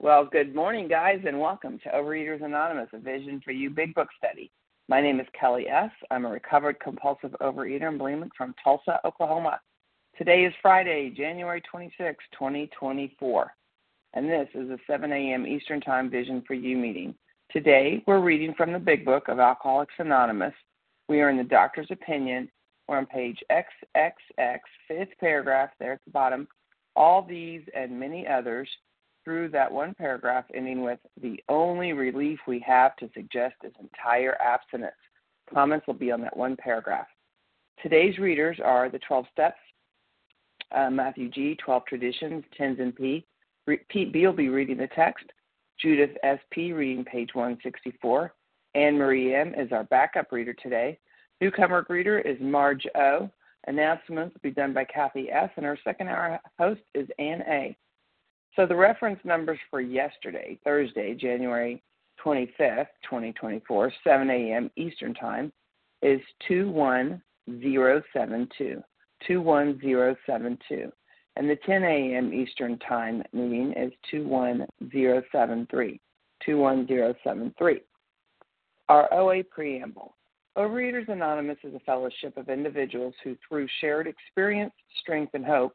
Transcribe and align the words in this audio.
Well, 0.00 0.26
good 0.30 0.54
morning, 0.54 0.86
guys, 0.86 1.18
and 1.26 1.40
welcome 1.40 1.80
to 1.80 1.88
Overeaters 1.88 2.44
Anonymous, 2.44 2.88
a 2.92 3.00
Vision 3.00 3.40
for 3.44 3.50
You 3.50 3.68
Big 3.68 3.96
Book 3.96 4.06
Study. 4.16 4.48
My 4.86 5.00
name 5.00 5.18
is 5.18 5.26
Kelly 5.38 5.66
S. 5.66 5.90
I'm 6.12 6.24
a 6.24 6.30
recovered 6.30 6.78
compulsive 6.78 7.34
overeater 7.40 7.88
and 7.88 7.98
bulimic 7.98 8.28
from 8.38 8.54
Tulsa, 8.62 9.00
Oklahoma. 9.04 9.58
Today 10.16 10.44
is 10.44 10.54
Friday, 10.62 11.10
January 11.10 11.60
26, 11.68 12.24
2024, 12.32 13.52
and 14.14 14.30
this 14.30 14.48
is 14.54 14.70
a 14.70 14.78
7 14.86 15.10
a.m. 15.10 15.44
Eastern 15.44 15.80
Time 15.80 16.08
Vision 16.08 16.44
for 16.46 16.54
You 16.54 16.76
meeting. 16.76 17.12
Today, 17.50 18.04
we're 18.06 18.20
reading 18.20 18.54
from 18.56 18.72
the 18.72 18.78
Big 18.78 19.04
Book 19.04 19.26
of 19.26 19.40
Alcoholics 19.40 19.94
Anonymous. 19.98 20.54
We 21.08 21.22
are 21.22 21.30
in 21.30 21.36
the 21.36 21.42
doctor's 21.42 21.90
opinion. 21.90 22.48
We're 22.86 22.98
on 22.98 23.06
page 23.06 23.42
XXX, 23.50 24.60
fifth 24.86 25.18
paragraph 25.18 25.70
there 25.80 25.94
at 25.94 26.04
the 26.04 26.12
bottom. 26.12 26.46
All 26.94 27.20
these 27.20 27.62
and 27.74 27.98
many 27.98 28.28
others 28.28 28.68
through 29.28 29.50
that 29.50 29.70
one 29.70 29.92
paragraph 29.92 30.46
ending 30.54 30.80
with 30.80 30.98
the 31.20 31.38
only 31.50 31.92
relief 31.92 32.38
we 32.46 32.64
have 32.66 32.96
to 32.96 33.10
suggest 33.14 33.56
is 33.62 33.74
entire 33.78 34.34
abstinence. 34.40 34.94
Comments 35.52 35.86
will 35.86 35.92
be 35.92 36.10
on 36.10 36.22
that 36.22 36.34
one 36.34 36.56
paragraph. 36.56 37.06
Today's 37.82 38.16
readers 38.16 38.56
are 38.64 38.88
the 38.88 38.98
12 39.00 39.26
Steps, 39.30 39.58
uh, 40.74 40.88
Matthew 40.88 41.28
G., 41.28 41.58
12 41.62 41.82
Traditions, 41.84 42.42
Tenzin 42.58 42.96
P. 42.96 43.26
Pete 43.90 44.14
B. 44.14 44.26
will 44.26 44.32
be 44.32 44.48
reading 44.48 44.78
the 44.78 44.88
text. 44.96 45.26
Judith 45.78 46.16
S.P. 46.22 46.72
reading 46.72 47.04
page 47.04 47.34
164. 47.34 48.32
Anne 48.74 48.96
Marie 48.96 49.34
M. 49.34 49.52
is 49.54 49.72
our 49.72 49.84
backup 49.84 50.32
reader 50.32 50.54
today. 50.54 50.98
Newcomer 51.42 51.84
reader 51.90 52.18
is 52.18 52.38
Marge 52.40 52.86
O. 52.96 53.28
Announcements 53.66 54.32
will 54.32 54.50
be 54.50 54.54
done 54.54 54.72
by 54.72 54.86
Kathy 54.86 55.30
S. 55.30 55.50
And 55.56 55.66
our 55.66 55.76
second 55.84 56.08
hour 56.08 56.40
host 56.58 56.80
is 56.94 57.06
Ann 57.18 57.42
A. 57.46 57.76
So 58.56 58.66
the 58.66 58.76
reference 58.76 59.20
numbers 59.24 59.58
for 59.70 59.80
yesterday, 59.80 60.58
Thursday, 60.64 61.14
January 61.14 61.82
25th, 62.24 62.88
2024, 63.04 63.92
7 64.04 64.30
a.m. 64.30 64.70
Eastern 64.76 65.14
Time, 65.14 65.52
is 66.02 66.20
21072. 66.48 68.82
21072. 69.26 70.92
And 71.36 71.48
the 71.48 71.56
10 71.66 71.84
a.m. 71.84 72.34
Eastern 72.34 72.78
Time 72.80 73.22
meeting 73.32 73.72
is 73.76 73.92
21073. 74.10 76.00
21073. 76.44 77.80
Our 78.88 79.12
OA 79.12 79.44
Preamble. 79.44 80.16
Overeaters 80.56 81.08
Anonymous 81.08 81.58
is 81.62 81.74
a 81.74 81.80
fellowship 81.80 82.36
of 82.36 82.48
individuals 82.48 83.14
who, 83.22 83.36
through 83.46 83.68
shared 83.80 84.08
experience, 84.08 84.72
strength, 85.00 85.34
and 85.34 85.44
hope, 85.44 85.74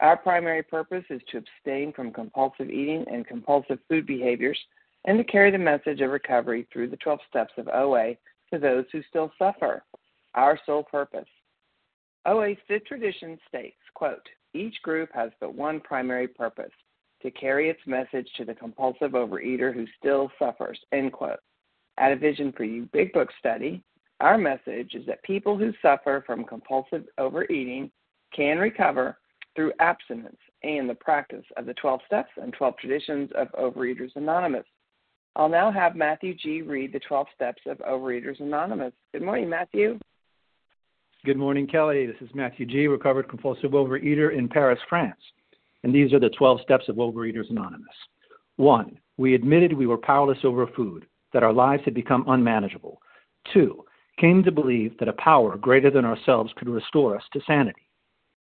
Our 0.00 0.16
primary 0.16 0.62
purpose 0.62 1.04
is 1.08 1.22
to 1.30 1.38
abstain 1.38 1.92
from 1.92 2.12
compulsive 2.12 2.68
eating 2.68 3.04
and 3.10 3.26
compulsive 3.26 3.78
food 3.88 4.06
behaviors 4.06 4.58
and 5.04 5.18
to 5.18 5.24
carry 5.24 5.50
the 5.50 5.58
message 5.58 6.00
of 6.00 6.10
recovery 6.10 6.66
through 6.72 6.88
the 6.88 6.96
12 6.96 7.20
steps 7.28 7.52
of 7.56 7.68
OA 7.68 8.14
to 8.52 8.58
those 8.58 8.84
who 8.92 9.02
still 9.08 9.30
suffer. 9.38 9.84
Our 10.34 10.58
sole 10.66 10.82
purpose. 10.82 11.28
OA's 12.26 12.56
fifth 12.66 12.86
tradition 12.86 13.38
states, 13.48 13.76
quote, 13.94 14.26
each 14.54 14.80
group 14.82 15.10
has 15.14 15.30
but 15.40 15.54
one 15.54 15.80
primary 15.80 16.28
purpose, 16.28 16.72
to 17.22 17.30
carry 17.30 17.68
its 17.68 17.80
message 17.86 18.28
to 18.36 18.44
the 18.44 18.54
compulsive 18.54 19.12
overeater 19.12 19.72
who 19.72 19.86
still 19.98 20.30
suffers, 20.38 20.78
end 20.92 21.12
quote. 21.12 21.38
At 21.98 22.12
a 22.12 22.16
Vision 22.16 22.52
for 22.56 22.64
You 22.64 22.88
Big 22.92 23.12
Book 23.12 23.28
study, 23.38 23.82
our 24.20 24.38
message 24.38 24.94
is 24.94 25.06
that 25.06 25.22
people 25.22 25.56
who 25.56 25.72
suffer 25.82 26.22
from 26.26 26.44
compulsive 26.44 27.04
overeating 27.18 27.90
can 28.34 28.58
recover 28.58 29.18
through 29.54 29.72
abstinence 29.80 30.38
and 30.62 30.88
the 30.88 30.94
practice 30.94 31.44
of 31.56 31.66
the 31.66 31.74
12 31.74 32.00
steps 32.06 32.30
and 32.36 32.52
12 32.52 32.76
traditions 32.78 33.30
of 33.36 33.48
Overeaters 33.52 34.14
Anonymous. 34.16 34.66
I'll 35.36 35.48
now 35.48 35.72
have 35.72 35.96
Matthew 35.96 36.34
G. 36.34 36.62
read 36.62 36.92
the 36.92 37.00
12 37.00 37.26
steps 37.34 37.62
of 37.66 37.78
Overeaters 37.78 38.40
Anonymous. 38.40 38.92
Good 39.12 39.22
morning, 39.22 39.48
Matthew. 39.48 39.98
Good 41.24 41.36
morning, 41.38 41.66
Kelly. 41.66 42.06
This 42.06 42.20
is 42.20 42.34
Matthew 42.34 42.66
G., 42.66 42.86
recovered 42.86 43.28
compulsive 43.28 43.72
overeater 43.72 44.36
in 44.36 44.48
Paris, 44.48 44.78
France. 44.88 45.20
And 45.82 45.94
these 45.94 46.12
are 46.12 46.20
the 46.20 46.30
12 46.30 46.60
steps 46.62 46.88
of 46.88 46.96
Overeaters 46.96 47.50
Anonymous. 47.50 47.86
One, 48.56 48.98
we 49.16 49.34
admitted 49.34 49.72
we 49.72 49.86
were 49.86 49.98
powerless 49.98 50.38
over 50.44 50.66
food, 50.68 51.06
that 51.32 51.42
our 51.42 51.52
lives 51.52 51.82
had 51.84 51.94
become 51.94 52.24
unmanageable. 52.28 53.00
Two, 53.52 53.84
came 54.18 54.42
to 54.44 54.52
believe 54.52 54.96
that 54.98 55.08
a 55.08 55.14
power 55.14 55.56
greater 55.56 55.90
than 55.90 56.04
ourselves 56.04 56.52
could 56.56 56.68
restore 56.68 57.16
us 57.16 57.24
to 57.32 57.40
sanity. 57.46 57.83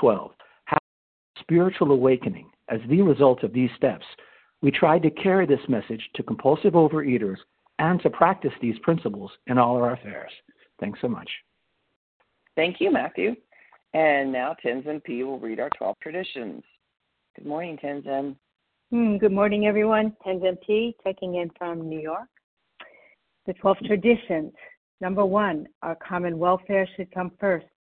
12 0.00 0.30
spiritual 1.40 1.92
awakening 1.92 2.50
as 2.68 2.80
the 2.88 3.00
result 3.02 3.42
of 3.42 3.52
these 3.52 3.70
steps, 3.76 4.04
we 4.62 4.70
tried 4.70 5.02
to 5.02 5.10
carry 5.10 5.46
this 5.46 5.60
message 5.68 6.02
to 6.14 6.22
compulsive 6.22 6.72
overeaters 6.72 7.36
and 7.78 8.00
to 8.02 8.10
practice 8.10 8.52
these 8.60 8.78
principles 8.80 9.30
in 9.46 9.58
all 9.58 9.76
our 9.76 9.92
affairs. 9.92 10.32
Thanks 10.80 11.00
so 11.00 11.08
much. 11.08 11.30
Thank 12.56 12.80
you, 12.80 12.90
Matthew. 12.90 13.36
And 13.94 14.32
now 14.32 14.56
Tenzin 14.64 15.02
P. 15.04 15.22
will 15.22 15.38
read 15.38 15.60
our 15.60 15.70
12 15.78 15.96
traditions. 16.02 16.62
Good 17.36 17.46
morning, 17.46 17.78
Tenzin. 17.82 18.34
Hmm, 18.90 19.16
good 19.18 19.32
morning, 19.32 19.66
everyone. 19.66 20.16
Tenzin 20.26 20.56
P. 20.66 20.96
checking 21.04 21.36
in 21.36 21.50
from 21.58 21.88
New 21.88 22.00
York. 22.00 22.28
The 23.46 23.52
12 23.54 23.78
traditions. 23.86 24.52
Number 25.00 25.24
one, 25.24 25.68
our 25.82 25.96
common 25.96 26.38
welfare 26.38 26.88
should 26.96 27.12
come 27.12 27.30
first. 27.38 27.66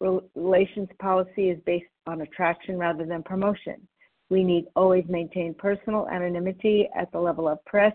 relations 0.00 0.88
policy 1.00 1.50
is 1.50 1.58
based 1.64 1.86
on 2.06 2.22
attraction 2.22 2.78
rather 2.78 3.04
than 3.04 3.22
promotion. 3.22 3.76
We 4.28 4.42
need 4.42 4.66
always 4.74 5.04
maintain 5.08 5.54
personal 5.54 6.08
anonymity 6.08 6.88
at 6.96 7.10
the 7.12 7.20
level 7.20 7.48
of 7.48 7.64
press, 7.64 7.94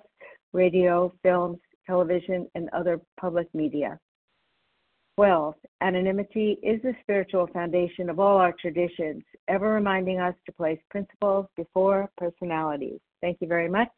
radio, 0.53 1.13
films, 1.23 1.59
television, 1.85 2.47
and 2.55 2.69
other 2.69 3.01
public 3.19 3.47
media. 3.53 3.99
12. 5.17 5.55
Anonymity 5.81 6.57
is 6.63 6.81
the 6.81 6.93
spiritual 7.01 7.47
foundation 7.47 8.09
of 8.09 8.19
all 8.19 8.37
our 8.37 8.53
traditions, 8.59 9.23
ever 9.47 9.73
reminding 9.73 10.19
us 10.19 10.33
to 10.45 10.51
place 10.53 10.79
principles 10.89 11.45
before 11.57 12.09
personalities. 12.17 12.99
Thank 13.19 13.37
you 13.41 13.47
very 13.47 13.69
much. 13.69 13.89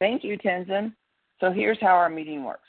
Thank 0.00 0.24
you, 0.24 0.38
Tenzin. 0.38 0.94
So 1.40 1.52
here's 1.52 1.78
how 1.80 1.94
our 1.94 2.08
meeting 2.08 2.42
works. 2.44 2.68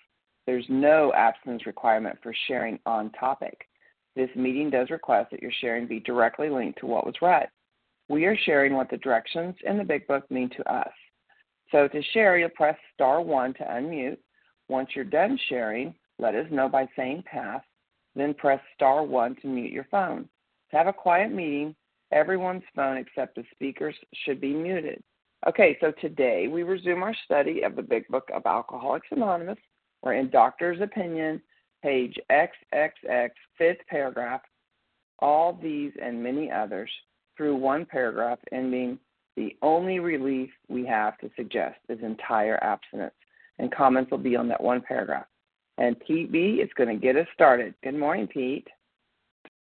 There's 0.45 0.65
no 0.69 1.13
absence 1.13 1.65
requirement 1.65 2.17
for 2.21 2.33
sharing 2.47 2.79
on 2.85 3.11
topic. 3.11 3.67
This 4.15 4.29
meeting 4.35 4.69
does 4.69 4.89
request 4.89 5.31
that 5.31 5.41
your 5.41 5.51
sharing 5.61 5.87
be 5.87 5.99
directly 5.99 6.49
linked 6.49 6.79
to 6.79 6.87
what 6.87 7.05
was 7.05 7.15
read. 7.21 7.47
We 8.09 8.25
are 8.25 8.37
sharing 8.45 8.73
what 8.73 8.89
the 8.89 8.97
directions 8.97 9.55
in 9.63 9.77
the 9.77 9.83
Big 9.83 10.07
Book 10.07 10.29
mean 10.29 10.49
to 10.57 10.73
us. 10.73 10.91
So 11.71 11.87
to 11.87 12.01
share, 12.13 12.37
you'll 12.37 12.49
press 12.49 12.77
star 12.93 13.21
one 13.21 13.53
to 13.53 13.63
unmute. 13.63 14.17
Once 14.67 14.89
you're 14.93 15.05
done 15.05 15.39
sharing, 15.47 15.93
let 16.19 16.35
us 16.35 16.47
know 16.51 16.67
by 16.67 16.87
saying 16.95 17.23
pass, 17.25 17.61
then 18.15 18.33
press 18.33 18.59
star 18.75 19.03
one 19.03 19.35
to 19.41 19.47
mute 19.47 19.71
your 19.71 19.87
phone. 19.89 20.27
To 20.71 20.77
have 20.77 20.87
a 20.87 20.93
quiet 20.93 21.31
meeting, 21.31 21.75
everyone's 22.11 22.63
phone 22.75 22.97
except 22.97 23.35
the 23.35 23.45
speaker's 23.51 23.95
should 24.25 24.41
be 24.41 24.53
muted. 24.53 25.01
Okay, 25.47 25.77
so 25.79 25.91
today 26.01 26.47
we 26.47 26.63
resume 26.63 27.03
our 27.03 27.15
study 27.25 27.61
of 27.61 27.75
the 27.75 27.81
Big 27.81 28.07
Book 28.09 28.29
of 28.33 28.45
Alcoholics 28.45 29.07
Anonymous. 29.11 29.57
We're 30.01 30.13
in 30.13 30.29
Doctor's 30.29 30.81
Opinion, 30.81 31.41
page 31.83 32.17
XXX, 32.31 33.29
fifth 33.57 33.79
paragraph. 33.89 34.41
All 35.19 35.53
these 35.61 35.91
and 36.01 36.21
many 36.21 36.51
others 36.51 36.89
through 37.37 37.55
one 37.55 37.85
paragraph 37.85 38.39
ending 38.51 38.99
the 39.37 39.55
only 39.61 39.99
relief 39.99 40.49
we 40.67 40.85
have 40.85 41.17
to 41.19 41.29
suggest 41.35 41.77
is 41.89 41.99
entire 42.01 42.61
abstinence. 42.63 43.13
And 43.59 43.71
comments 43.71 44.11
will 44.11 44.17
be 44.17 44.35
on 44.35 44.47
that 44.49 44.61
one 44.61 44.81
paragraph. 44.81 45.25
And 45.77 45.99
Pete 45.99 46.31
B 46.31 46.61
is 46.61 46.69
going 46.75 46.89
to 46.89 47.01
get 47.01 47.15
us 47.15 47.27
started. 47.33 47.73
Good 47.83 47.95
morning, 47.95 48.27
Pete. 48.27 48.67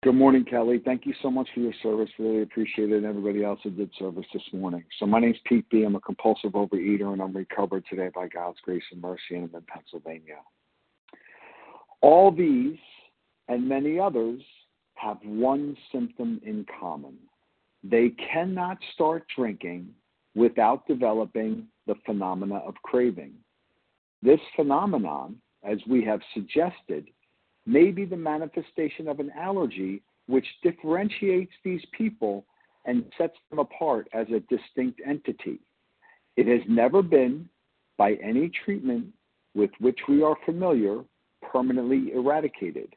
Good 0.06 0.14
morning, 0.14 0.44
Kelly. 0.44 0.80
Thank 0.84 1.04
you 1.04 1.14
so 1.20 1.32
much 1.32 1.48
for 1.52 1.58
your 1.58 1.72
service. 1.82 2.08
Really 2.16 2.42
appreciate 2.42 2.92
it. 2.92 2.98
And 2.98 3.06
everybody 3.06 3.42
else 3.42 3.58
who 3.64 3.70
did 3.70 3.90
service 3.98 4.24
this 4.32 4.42
morning. 4.52 4.84
So 5.00 5.04
my 5.04 5.18
name's 5.18 5.38
Pete 5.46 5.68
B. 5.68 5.82
I'm 5.82 5.96
a 5.96 6.00
compulsive 6.00 6.52
overeater, 6.52 7.12
and 7.12 7.20
I'm 7.20 7.36
recovered 7.36 7.82
today 7.90 8.10
by 8.14 8.28
God's 8.28 8.58
grace 8.62 8.84
and 8.92 9.00
mercy, 9.00 9.20
and 9.30 9.50
I'm 9.50 9.56
in 9.56 9.62
Pennsylvania. 9.62 10.36
All 12.02 12.30
these 12.30 12.78
and 13.48 13.68
many 13.68 13.98
others 13.98 14.40
have 14.94 15.16
one 15.24 15.76
symptom 15.90 16.40
in 16.46 16.64
common 16.78 17.16
they 17.82 18.10
cannot 18.32 18.78
start 18.94 19.24
drinking 19.36 19.88
without 20.36 20.86
developing 20.86 21.66
the 21.88 21.96
phenomena 22.06 22.58
of 22.58 22.74
craving. 22.84 23.32
This 24.22 24.40
phenomenon, 24.54 25.34
as 25.64 25.78
we 25.88 26.04
have 26.04 26.20
suggested, 26.32 27.08
may 27.66 27.90
be 27.90 28.04
the 28.04 28.16
manifestation 28.16 29.08
of 29.08 29.20
an 29.20 29.30
allergy 29.38 30.02
which 30.26 30.46
differentiates 30.62 31.52
these 31.64 31.82
people 31.92 32.44
and 32.84 33.04
sets 33.18 33.36
them 33.50 33.58
apart 33.58 34.08
as 34.12 34.26
a 34.28 34.40
distinct 34.54 35.00
entity. 35.04 35.60
It 36.36 36.46
has 36.46 36.60
never 36.68 37.02
been, 37.02 37.48
by 37.98 38.14
any 38.22 38.50
treatment 38.64 39.06
with 39.54 39.70
which 39.80 39.98
we 40.08 40.22
are 40.22 40.36
familiar, 40.44 41.00
permanently 41.50 42.12
eradicated. 42.12 42.94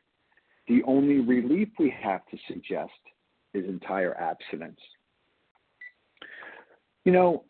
The 0.67 0.83
only 0.85 1.19
relief 1.19 1.69
we 1.79 1.93
have 2.01 2.21
to 2.27 2.37
suggest 2.47 2.91
is 3.53 3.65
entire 3.65 4.15
abstinence. 4.15 4.79
You 7.05 7.13
know, 7.13 7.45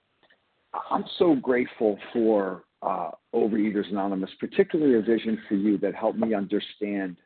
I'm 0.90 1.06
so 1.18 1.36
grateful 1.36 1.98
for 2.14 2.64
uh, 2.82 3.12
Overeaters 3.34 3.90
Anonymous, 3.90 4.30
particularly 4.40 4.96
a 4.96 5.02
vision 5.02 5.40
for 5.48 5.56
you 5.56 5.78
that 5.80 5.96
helped 5.96 6.18
me 6.18 6.34
understand 6.34 7.18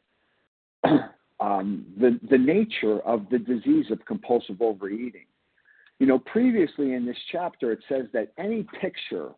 um, 1.39 1.85
the, 1.99 2.19
the 2.29 2.37
nature 2.37 2.99
of 3.01 3.25
the 3.29 3.39
disease 3.39 3.85
of 3.91 4.03
compulsive 4.05 4.61
overeating. 4.61 5.25
You 5.99 6.07
know, 6.07 6.19
previously 6.19 6.93
in 6.93 7.05
this 7.05 7.17
chapter, 7.31 7.71
it 7.71 7.79
says 7.87 8.05
that 8.13 8.33
any 8.37 8.65
picture 8.81 9.29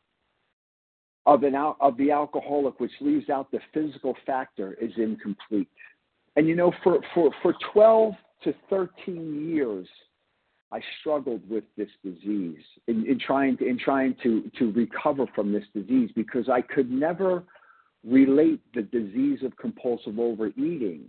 of, 1.26 1.44
an, 1.44 1.56
of 1.56 1.98
the 1.98 2.12
alcoholic 2.12 2.80
which 2.80 2.92
leaves 3.02 3.30
out 3.30 3.52
the 3.52 3.60
physical 3.74 4.16
factor 4.26 4.74
is 4.80 4.92
incomplete. 4.98 5.70
And 6.36 6.48
you 6.48 6.56
know, 6.56 6.72
for, 6.84 7.00
for, 7.14 7.32
for 7.42 7.56
12 7.74 8.14
to 8.44 8.54
13 8.70 9.50
years, 9.50 9.88
I 10.76 10.82
struggled 11.00 11.50
with 11.50 11.64
this 11.78 11.88
disease 12.04 12.60
in, 12.88 13.06
in 13.08 13.18
trying 13.18 13.56
to 13.58 13.66
in 13.66 13.80
trying 13.80 14.14
to 14.24 14.52
to 14.60 14.74
recover 14.74 15.26
from 15.34 15.54
this 15.54 15.64
disease 15.74 16.10
because 16.14 16.50
I 16.50 16.60
could 16.60 16.92
never 16.92 17.44
relate 18.04 18.60
the 18.74 18.82
disease 18.82 19.40
of 19.44 19.56
compulsive 19.56 20.20
overeating 20.20 21.06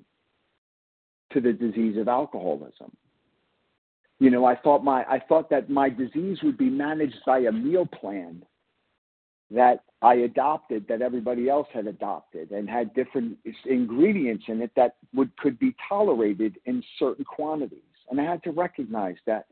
to 1.33 1.41
the 1.41 1.53
disease 1.53 1.97
of 1.99 2.07
alcoholism. 2.07 2.97
You 4.21 4.31
know, 4.31 4.45
I 4.45 4.55
thought 4.55 4.85
my 4.85 5.03
I 5.03 5.19
thought 5.29 5.51
that 5.51 5.69
my 5.69 5.89
disease 5.89 6.39
would 6.45 6.57
be 6.57 6.71
managed 6.71 7.19
by 7.27 7.41
a 7.41 7.51
meal 7.51 7.87
plan 7.87 8.45
that 9.51 9.83
I 10.01 10.15
adopted 10.15 10.87
that 10.89 11.03
everybody 11.03 11.49
else 11.49 11.67
had 11.75 11.89
adopted 11.89 12.53
and 12.53 12.71
had 12.71 12.95
different 12.95 13.37
ingredients 13.65 14.45
in 14.47 14.63
it 14.63 14.71
that 14.77 14.95
would 15.13 15.37
could 15.39 15.59
be 15.59 15.75
tolerated 15.89 16.57
in 16.67 16.85
certain 17.01 17.25
quantities. 17.25 17.81
And 18.11 18.21
I 18.21 18.25
had 18.25 18.43
to 18.45 18.53
recognize 18.53 19.17
that, 19.27 19.47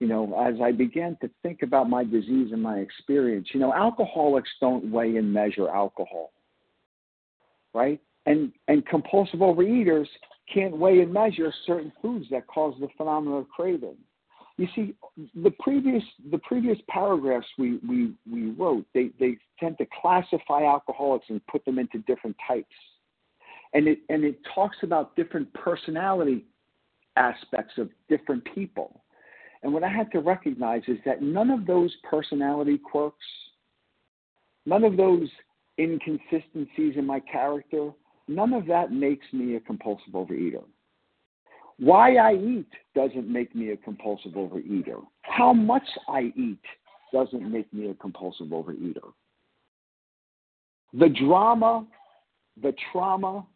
you 0.00 0.08
know, 0.08 0.34
as 0.42 0.54
I 0.62 0.72
began 0.72 1.16
to 1.20 1.30
think 1.42 1.60
about 1.62 1.88
my 1.88 2.04
disease 2.04 2.52
and 2.52 2.62
my 2.62 2.78
experience, 2.78 3.48
you 3.52 3.60
know, 3.60 3.72
alcoholics 3.72 4.48
don't 4.60 4.90
weigh 4.90 5.16
and 5.16 5.32
measure 5.32 5.68
alcohol. 5.68 6.32
Right? 7.74 8.00
And 8.26 8.52
and 8.66 8.84
compulsive 8.86 9.40
overeaters 9.40 10.06
can't 10.52 10.76
weigh 10.76 11.00
and 11.00 11.12
measure 11.12 11.52
certain 11.66 11.92
foods 12.02 12.26
that 12.30 12.46
cause 12.46 12.74
the 12.80 12.88
phenomenon 12.96 13.40
of 13.40 13.48
craving. 13.50 13.96
You 14.56 14.68
see, 14.74 14.94
the 15.34 15.52
previous 15.60 16.02
the 16.30 16.38
previous 16.38 16.78
paragraphs 16.88 17.46
we, 17.58 17.78
we, 17.88 18.12
we 18.30 18.50
wrote, 18.50 18.84
they, 18.94 19.10
they 19.18 19.36
tend 19.58 19.78
to 19.78 19.86
classify 20.00 20.64
alcoholics 20.64 21.26
and 21.28 21.46
put 21.46 21.64
them 21.64 21.78
into 21.78 21.98
different 22.00 22.36
types. 22.46 22.74
And 23.74 23.86
it 23.86 24.00
and 24.08 24.24
it 24.24 24.38
talks 24.54 24.78
about 24.82 25.14
different 25.14 25.52
personality 25.54 26.46
aspects 27.16 27.74
of 27.78 27.90
different 28.08 28.46
people. 28.54 29.02
And 29.62 29.72
what 29.72 29.84
I 29.84 29.88
had 29.88 30.10
to 30.12 30.20
recognize 30.20 30.82
is 30.88 30.98
that 31.04 31.22
none 31.22 31.50
of 31.50 31.66
those 31.66 31.94
personality 32.08 32.78
quirks, 32.78 33.26
none 34.64 34.84
of 34.84 34.96
those 34.96 35.28
inconsistencies 35.78 36.96
in 36.96 37.06
my 37.06 37.20
character, 37.20 37.90
none 38.28 38.52
of 38.52 38.66
that 38.66 38.92
makes 38.92 39.26
me 39.32 39.56
a 39.56 39.60
compulsive 39.60 40.14
overeater. 40.14 40.64
Why 41.78 42.16
I 42.16 42.34
eat 42.34 42.68
doesn't 42.94 43.26
make 43.26 43.54
me 43.54 43.70
a 43.70 43.76
compulsive 43.76 44.32
overeater. 44.32 45.02
How 45.22 45.52
much 45.52 45.88
I 46.08 46.32
eat 46.36 46.60
doesn't 47.12 47.50
make 47.50 47.72
me 47.72 47.90
a 47.90 47.94
compulsive 47.94 48.48
overeater. 48.48 49.12
The 50.92 51.08
drama, 51.08 51.86
the 52.62 52.74
trauma, 52.92 53.46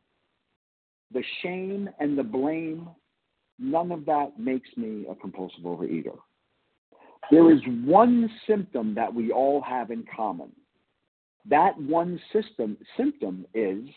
the 1.12 1.23
shame, 1.42 1.90
and 2.00 2.16
the 2.16 2.23
blame, 2.23 2.88
none 3.58 3.92
of 3.92 4.04
that 4.06 4.38
makes 4.38 4.68
me 4.76 5.06
a 5.08 5.14
compulsive 5.14 5.64
overeater. 5.64 6.18
There 7.30 7.52
is 7.52 7.61
one 7.84 8.30
symptom 8.46 8.94
that 8.94 9.12
we 9.12 9.32
all 9.32 9.62
have 9.62 9.90
in 9.90 10.04
common. 10.14 10.52
That 11.49 11.78
one 11.80 12.20
system, 12.32 12.76
symptom 12.96 13.46
is 13.54 13.88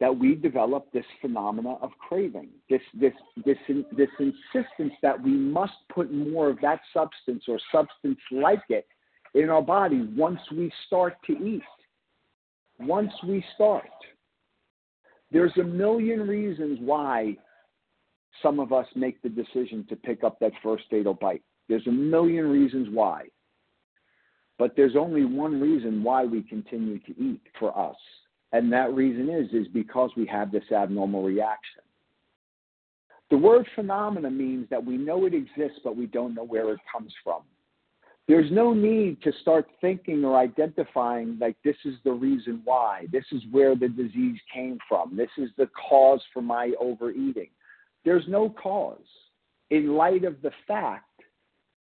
that 0.00 0.16
we 0.16 0.34
develop 0.34 0.90
this 0.92 1.04
phenomena 1.20 1.74
of 1.82 1.90
craving, 1.98 2.48
this, 2.68 2.80
this, 2.98 3.12
this, 3.44 3.58
this 3.96 4.08
insistence 4.18 4.94
that 5.02 5.22
we 5.22 5.30
must 5.30 5.74
put 5.92 6.12
more 6.12 6.48
of 6.48 6.58
that 6.62 6.80
substance 6.92 7.44
or 7.48 7.58
substance 7.70 8.18
like 8.32 8.62
it 8.70 8.86
in 9.34 9.50
our 9.50 9.62
body 9.62 10.08
once 10.16 10.40
we 10.50 10.72
start 10.86 11.14
to 11.26 11.32
eat. 11.32 11.62
Once 12.80 13.12
we 13.26 13.44
start. 13.54 13.90
There's 15.30 15.56
a 15.58 15.64
million 15.64 16.26
reasons 16.26 16.78
why 16.80 17.36
some 18.42 18.60
of 18.60 18.72
us 18.72 18.86
make 18.94 19.20
the 19.22 19.28
decision 19.28 19.84
to 19.88 19.96
pick 19.96 20.24
up 20.24 20.38
that 20.40 20.52
first 20.62 20.84
fatal 20.90 21.14
bite. 21.14 21.42
There's 21.68 21.86
a 21.86 21.92
million 21.92 22.46
reasons 22.48 22.88
why. 22.90 23.24
But 24.58 24.76
there's 24.76 24.96
only 24.96 25.24
one 25.24 25.60
reason 25.60 26.02
why 26.02 26.24
we 26.24 26.42
continue 26.42 26.98
to 26.98 27.10
eat 27.18 27.40
for 27.58 27.76
us. 27.78 27.96
And 28.52 28.72
that 28.72 28.92
reason 28.92 29.30
is 29.30 29.48
is 29.52 29.68
because 29.68 30.10
we 30.16 30.26
have 30.26 30.52
this 30.52 30.64
abnormal 30.72 31.22
reaction. 31.22 31.82
The 33.30 33.38
word 33.38 33.66
phenomena 33.76 34.30
means 34.30 34.68
that 34.70 34.84
we 34.84 34.96
know 34.96 35.24
it 35.24 35.34
exists, 35.34 35.78
but 35.84 35.96
we 35.96 36.06
don't 36.06 36.34
know 36.34 36.44
where 36.44 36.72
it 36.72 36.80
comes 36.92 37.12
from. 37.22 37.42
There's 38.26 38.50
no 38.50 38.74
need 38.74 39.22
to 39.22 39.32
start 39.40 39.66
thinking 39.80 40.24
or 40.24 40.36
identifying 40.36 41.38
like 41.40 41.56
this 41.64 41.76
is 41.84 41.94
the 42.04 42.12
reason 42.12 42.60
why, 42.64 43.06
this 43.10 43.24
is 43.32 43.42
where 43.50 43.74
the 43.74 43.88
disease 43.88 44.38
came 44.52 44.78
from, 44.88 45.16
this 45.16 45.30
is 45.38 45.50
the 45.56 45.68
cause 45.88 46.22
for 46.32 46.42
my 46.42 46.72
overeating. 46.80 47.48
There's 48.04 48.24
no 48.28 48.48
cause 48.48 48.98
in 49.70 49.94
light 49.94 50.24
of 50.24 50.40
the 50.42 50.52
fact 50.66 51.04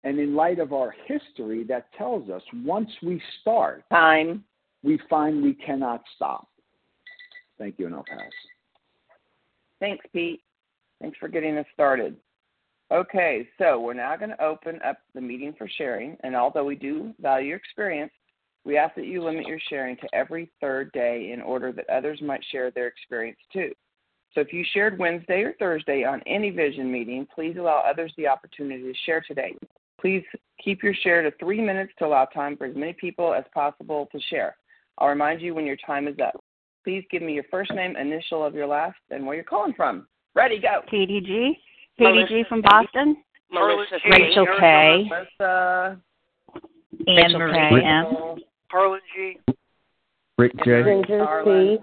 and 0.04 0.20
in 0.20 0.36
light 0.36 0.60
of 0.60 0.74
our 0.74 0.94
history 1.06 1.64
that 1.66 1.94
tells 1.94 2.30
us 2.30 2.42
once 2.66 2.90
we 3.04 3.22
start, 3.42 3.84
time, 3.92 4.44
we 4.84 5.00
find 5.10 5.44
we 5.44 5.54
cannot 5.54 6.02
stop. 6.16 6.48
Thank 7.60 7.76
you, 7.78 7.86
and 7.86 7.96
I'll 7.96 8.04
pass. 8.04 8.32
Thanks, 9.80 10.04
Pete. 10.12 10.42
Thanks 11.00 11.18
for 11.20 11.28
getting 11.28 11.58
us 11.58 11.66
started. 11.74 12.16
Okay, 12.92 13.48
so 13.58 13.80
we're 13.80 13.94
now 13.94 14.18
going 14.18 14.32
to 14.32 14.44
open 14.44 14.80
up 14.86 14.98
the 15.14 15.22
meeting 15.22 15.54
for 15.58 15.70
sharing, 15.78 16.18
and 16.24 16.36
although 16.36 16.66
we 16.66 16.76
do 16.76 17.14
value 17.22 17.50
your 17.50 17.58
experience, 17.58 18.12
we 18.66 18.78
ask 18.78 18.96
that 18.96 19.06
you 19.06 19.24
limit 19.24 19.48
your 19.48 19.60
sharing 19.70 19.96
to 19.98 20.08
every 20.14 20.52
third 20.60 20.92
day 20.92 21.32
in 21.34 21.42
order 21.42 21.72
that 21.72 21.90
others 21.90 22.22
might 22.22 22.44
share 22.52 22.70
their 22.70 22.88
experience 22.88 23.40
too. 23.54 23.72
So 24.34 24.42
if 24.42 24.54
you 24.54 24.64
shared 24.74 24.98
Wednesday 24.98 25.42
or 25.42 25.54
Thursday 25.60 26.04
on 26.04 26.22
any 26.26 26.52
vision 26.52 26.92
meeting, 26.92 27.28
please 27.34 27.58
allow 27.58 27.84
others 27.86 28.14
the 28.18 28.28
opportunity 28.28 28.84
to 28.84 28.94
share 29.06 29.22
today. 29.28 29.56
Please 30.00 30.24
keep 30.64 30.82
your 30.84 30.94
share 30.94 31.22
to 31.22 31.32
three 31.38 31.62
minutes 31.62 31.92
to 32.00 32.06
allow 32.06 32.26
time 32.26 32.56
for 32.56 32.66
as 32.66 32.76
many 32.76 32.94
people 32.94 33.34
as 33.34 33.44
possible 33.54 34.08
to 34.12 34.20
share. 34.30 34.56
I'll 34.98 35.10
remind 35.10 35.42
you 35.42 35.54
when 35.54 35.66
your 35.66 35.78
time 35.86 36.08
is 36.08 36.16
up. 36.24 36.42
Please 36.84 37.04
give 37.12 37.22
me 37.22 37.34
your 37.34 37.44
first 37.52 37.72
name, 37.74 37.96
initial 37.96 38.44
of 38.44 38.56
your 38.56 38.68
last, 38.68 38.98
and 39.12 39.26
where 39.26 39.36
you're 39.36 39.44
calling 39.44 39.74
from. 39.74 40.08
Ready, 40.34 40.60
go. 40.60 40.82
Katie 40.90 41.22
G. 41.22 41.58
Katie 42.00 42.26
G 42.28 42.44
from 42.48 42.62
Boston. 42.62 43.18
Melissa 43.52 43.98
Rachel 44.10 44.48
K. 44.60 45.10
Melissa. 45.10 46.00
Anne 47.08 47.34
Marie 47.34 47.86
M. 47.86 48.38
Harlan 48.70 49.02
G. 49.16 49.38
Rick 50.38 50.54
J. 50.64 50.84
Ginger 50.84 51.44
C. 51.46 51.78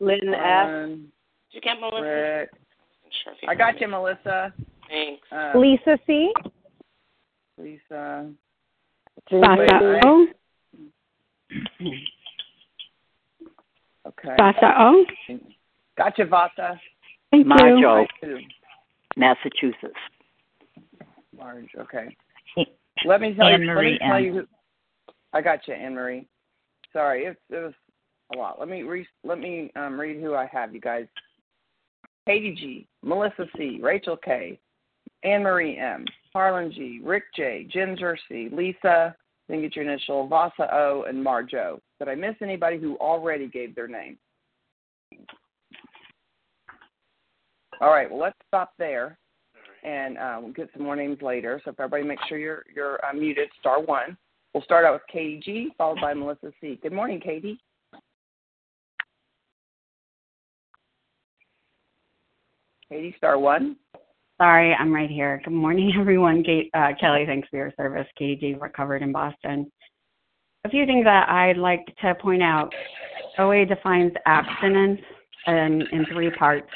Lynn 0.00 0.34
F. 0.34 0.98
Harlan, 1.52 1.52
Did 1.52 1.54
you 1.54 1.60
get 1.60 1.80
Melissa? 1.80 2.02
Rick. 2.02 2.50
Sure, 3.24 3.50
I 3.50 3.54
got 3.54 3.80
you, 3.80 3.88
Melissa. 3.88 4.52
Thanks. 4.88 5.22
Uh, 5.32 5.58
Lisa 5.58 5.98
C. 6.06 6.32
Lisa. 7.58 8.30
Ginger 9.28 10.00
O. 10.04 10.26
Okay. 14.06 14.34
Vasa 14.36 14.74
O. 14.78 15.04
Gotcha, 15.96 16.24
Vasa. 16.26 16.80
Thank 17.30 17.46
Marge 17.46 17.84
O, 17.84 18.06
Two. 18.22 18.38
Massachusetts. 19.16 19.94
Marge. 21.36 21.68
Okay. 21.78 22.16
Let 23.04 23.20
me 23.20 23.34
tell 23.34 23.46
Anne 23.46 23.62
you. 23.62 23.74
Let 23.74 23.84
me 23.84 23.98
tell 23.98 24.20
you. 24.20 24.32
Who, 24.32 24.42
I 25.32 25.40
got 25.40 25.66
you, 25.68 25.74
Anne 25.74 25.94
Marie. 25.94 26.26
Sorry, 26.92 27.26
it, 27.26 27.36
it 27.50 27.56
was 27.56 27.74
a 28.34 28.38
lot. 28.38 28.58
Let 28.58 28.68
me 28.68 28.82
re, 28.82 29.06
let 29.24 29.38
me 29.38 29.70
um, 29.76 30.00
read 30.00 30.20
who 30.20 30.34
I 30.34 30.46
have. 30.46 30.74
You 30.74 30.80
guys. 30.80 31.06
Katie 32.28 32.54
G, 32.54 32.86
Melissa 33.02 33.46
C, 33.56 33.78
Rachel 33.80 34.18
K, 34.22 34.58
Anne 35.24 35.44
Marie 35.44 35.78
M, 35.78 36.04
Harlan 36.34 36.70
G, 36.70 37.00
Rick 37.02 37.22
J, 37.34 37.66
Ginger 37.72 38.18
C, 38.28 38.50
Lisa. 38.52 39.16
Then 39.48 39.62
get 39.62 39.74
your 39.74 39.90
initial, 39.90 40.26
Vasa 40.26 40.68
O, 40.70 41.06
and 41.08 41.24
Marge 41.24 41.54
O. 41.54 41.80
Did 41.98 42.08
I 42.10 42.14
miss 42.14 42.34
anybody 42.42 42.78
who 42.78 42.98
already 42.98 43.48
gave 43.48 43.74
their 43.74 43.88
name? 43.88 44.18
All 47.80 47.88
right. 47.88 48.10
Well, 48.10 48.20
let's 48.20 48.36
stop 48.46 48.74
there, 48.78 49.16
and 49.82 50.18
uh, 50.18 50.38
we'll 50.42 50.52
get 50.52 50.68
some 50.74 50.84
more 50.84 50.96
names 50.96 51.22
later. 51.22 51.62
So 51.64 51.70
if 51.70 51.80
everybody 51.80 52.02
make 52.02 52.18
sure 52.28 52.36
you're 52.36 52.64
you're 52.74 53.02
uh, 53.06 53.14
muted, 53.14 53.48
star 53.58 53.80
one. 53.80 54.18
We'll 54.52 54.64
start 54.64 54.84
out 54.84 54.92
with 54.92 55.02
Katie 55.10 55.40
G, 55.42 55.70
followed 55.78 56.02
by 56.02 56.12
Melissa 56.12 56.52
C. 56.60 56.78
Good 56.82 56.92
morning, 56.92 57.20
Katie. 57.20 57.58
Katie, 62.90 63.14
star 63.18 63.38
one. 63.38 63.76
Sorry, 64.40 64.72
I'm 64.72 64.94
right 64.94 65.10
here. 65.10 65.42
Good 65.44 65.52
morning, 65.52 65.92
everyone. 66.00 66.42
Kate, 66.42 66.70
uh, 66.72 66.90
Kelly, 66.98 67.24
thanks 67.26 67.46
for 67.50 67.58
your 67.58 67.72
service. 67.76 68.06
Katie 68.16 68.36
G, 68.36 68.54
recovered 68.54 69.02
in 69.02 69.12
Boston. 69.12 69.70
A 70.64 70.70
few 70.70 70.86
things 70.86 71.04
that 71.04 71.28
I'd 71.28 71.58
like 71.58 71.84
to 72.00 72.14
point 72.14 72.42
out. 72.42 72.72
OA 73.38 73.66
defines 73.66 74.12
abstinence 74.24 75.00
in, 75.46 75.82
in 75.92 76.06
three 76.12 76.30
parts. 76.30 76.68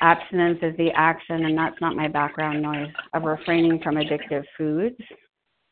Abstinence 0.00 0.58
is 0.62 0.76
the 0.76 0.90
action, 0.94 1.46
and 1.46 1.58
that's 1.58 1.80
not 1.80 1.96
my 1.96 2.06
background 2.06 2.62
noise, 2.62 2.92
of 3.12 3.24
refraining 3.24 3.80
from 3.82 3.96
addictive 3.96 4.44
foods, 4.56 4.96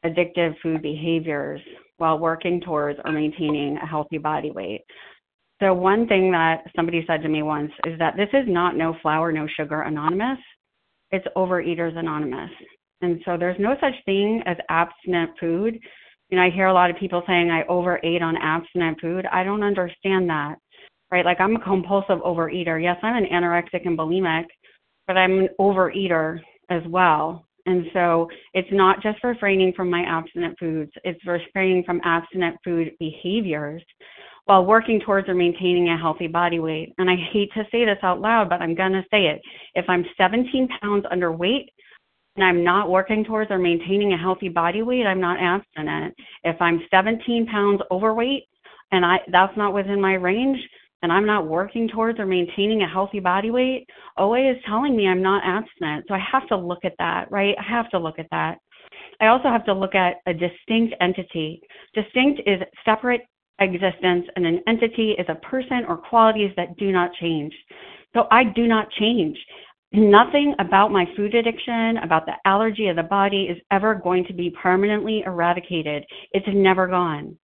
addictive 0.04 0.54
food 0.60 0.82
behaviors, 0.82 1.60
while 1.98 2.18
working 2.18 2.60
towards 2.60 2.98
or 3.04 3.12
maintaining 3.12 3.76
a 3.76 3.86
healthy 3.86 4.18
body 4.18 4.50
weight. 4.50 4.82
So, 5.62 5.72
one 5.72 6.08
thing 6.08 6.32
that 6.32 6.64
somebody 6.74 7.04
said 7.06 7.22
to 7.22 7.28
me 7.28 7.42
once 7.42 7.70
is 7.86 7.96
that 8.00 8.16
this 8.16 8.28
is 8.32 8.46
not 8.48 8.76
no 8.76 8.96
flour, 9.00 9.30
no 9.30 9.46
sugar 9.56 9.82
anonymous, 9.82 10.38
it's 11.12 11.26
Overeaters 11.36 11.96
Anonymous. 11.96 12.50
And 13.00 13.20
so, 13.24 13.36
there's 13.38 13.60
no 13.60 13.76
such 13.80 13.94
thing 14.04 14.42
as 14.44 14.56
abstinent 14.68 15.30
food. 15.38 15.78
You 16.30 16.36
know, 16.36 16.42
I 16.42 16.50
hear 16.50 16.66
a 16.66 16.74
lot 16.74 16.90
of 16.90 16.96
people 16.96 17.22
saying 17.28 17.50
I 17.50 17.62
overate 17.68 18.22
on 18.22 18.36
abstinent 18.36 19.00
food. 19.00 19.24
I 19.32 19.44
don't 19.44 19.62
understand 19.62 20.28
that 20.30 20.56
right? 21.12 21.26
Like 21.26 21.40
I'm 21.40 21.54
a 21.54 21.60
compulsive 21.60 22.18
overeater. 22.24 22.82
Yes, 22.82 22.96
I'm 23.02 23.22
an 23.22 23.28
anorexic 23.30 23.86
and 23.86 23.96
bulimic, 23.96 24.46
but 25.06 25.16
I'm 25.16 25.40
an 25.40 25.48
overeater 25.60 26.40
as 26.70 26.82
well. 26.88 27.44
And 27.66 27.84
so 27.92 28.28
it's 28.54 28.68
not 28.72 29.02
just 29.02 29.22
refraining 29.22 29.74
from 29.76 29.88
my 29.88 30.02
abstinent 30.08 30.58
foods, 30.58 30.90
it's 31.04 31.24
refraining 31.24 31.84
from 31.84 32.00
abstinent 32.02 32.56
food 32.64 32.92
behaviors 32.98 33.84
while 34.46 34.64
working 34.64 35.00
towards 35.00 35.28
or 35.28 35.34
maintaining 35.34 35.88
a 35.88 35.98
healthy 35.98 36.26
body 36.26 36.58
weight. 36.58 36.92
And 36.98 37.08
I 37.08 37.14
hate 37.32 37.50
to 37.54 37.64
say 37.70 37.84
this 37.84 37.98
out 38.02 38.20
loud, 38.20 38.48
but 38.48 38.60
I'm 38.60 38.74
going 38.74 38.92
to 38.92 39.04
say 39.10 39.26
it. 39.26 39.40
If 39.74 39.84
I'm 39.88 40.04
17 40.18 40.68
pounds 40.80 41.04
underweight, 41.12 41.66
and 42.36 42.44
I'm 42.44 42.64
not 42.64 42.88
working 42.88 43.24
towards 43.24 43.50
or 43.50 43.58
maintaining 43.58 44.14
a 44.14 44.18
healthy 44.18 44.48
body 44.48 44.82
weight, 44.82 45.06
I'm 45.06 45.20
not 45.20 45.38
abstinent. 45.38 46.14
If 46.44 46.56
I'm 46.60 46.80
17 46.90 47.46
pounds 47.46 47.82
overweight 47.90 48.44
and 48.90 49.04
I 49.04 49.18
that's 49.30 49.56
not 49.56 49.74
within 49.74 50.00
my 50.00 50.14
range, 50.14 50.58
and 51.02 51.12
I'm 51.12 51.26
not 51.26 51.48
working 51.48 51.88
towards 51.88 52.18
or 52.20 52.26
maintaining 52.26 52.82
a 52.82 52.88
healthy 52.88 53.20
body 53.20 53.50
weight, 53.50 53.86
OA 54.18 54.50
is 54.50 54.56
telling 54.66 54.96
me 54.96 55.08
I'm 55.08 55.22
not 55.22 55.42
abstinent. 55.44 56.04
So 56.08 56.14
I 56.14 56.20
have 56.30 56.46
to 56.48 56.56
look 56.56 56.84
at 56.84 56.94
that, 56.98 57.30
right? 57.30 57.54
I 57.58 57.70
have 57.70 57.90
to 57.90 57.98
look 57.98 58.18
at 58.18 58.28
that. 58.30 58.58
I 59.20 59.26
also 59.26 59.48
have 59.48 59.64
to 59.66 59.74
look 59.74 59.94
at 59.94 60.16
a 60.26 60.32
distinct 60.32 60.94
entity. 61.00 61.60
Distinct 61.94 62.40
is 62.46 62.60
separate 62.84 63.22
existence, 63.60 64.26
and 64.36 64.46
an 64.46 64.60
entity 64.66 65.12
is 65.18 65.26
a 65.28 65.34
person 65.46 65.84
or 65.88 65.96
qualities 65.96 66.50
that 66.56 66.76
do 66.76 66.92
not 66.92 67.10
change. 67.20 67.52
So 68.14 68.26
I 68.30 68.44
do 68.44 68.66
not 68.66 68.90
change. 68.98 69.38
Nothing 69.92 70.54
about 70.58 70.90
my 70.90 71.04
food 71.16 71.34
addiction, 71.34 71.98
about 71.98 72.24
the 72.26 72.32
allergy 72.46 72.88
of 72.88 72.96
the 72.96 73.02
body, 73.02 73.44
is 73.44 73.58
ever 73.70 73.94
going 73.94 74.24
to 74.26 74.32
be 74.32 74.54
permanently 74.62 75.22
eradicated. 75.26 76.04
It's 76.32 76.46
never 76.52 76.86
gone 76.88 77.36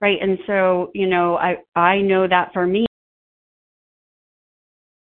right? 0.00 0.18
And 0.20 0.38
so, 0.46 0.90
you 0.94 1.06
know, 1.06 1.36
I 1.36 1.56
I 1.74 2.00
know 2.00 2.28
that 2.28 2.52
for 2.52 2.66
me 2.66 2.86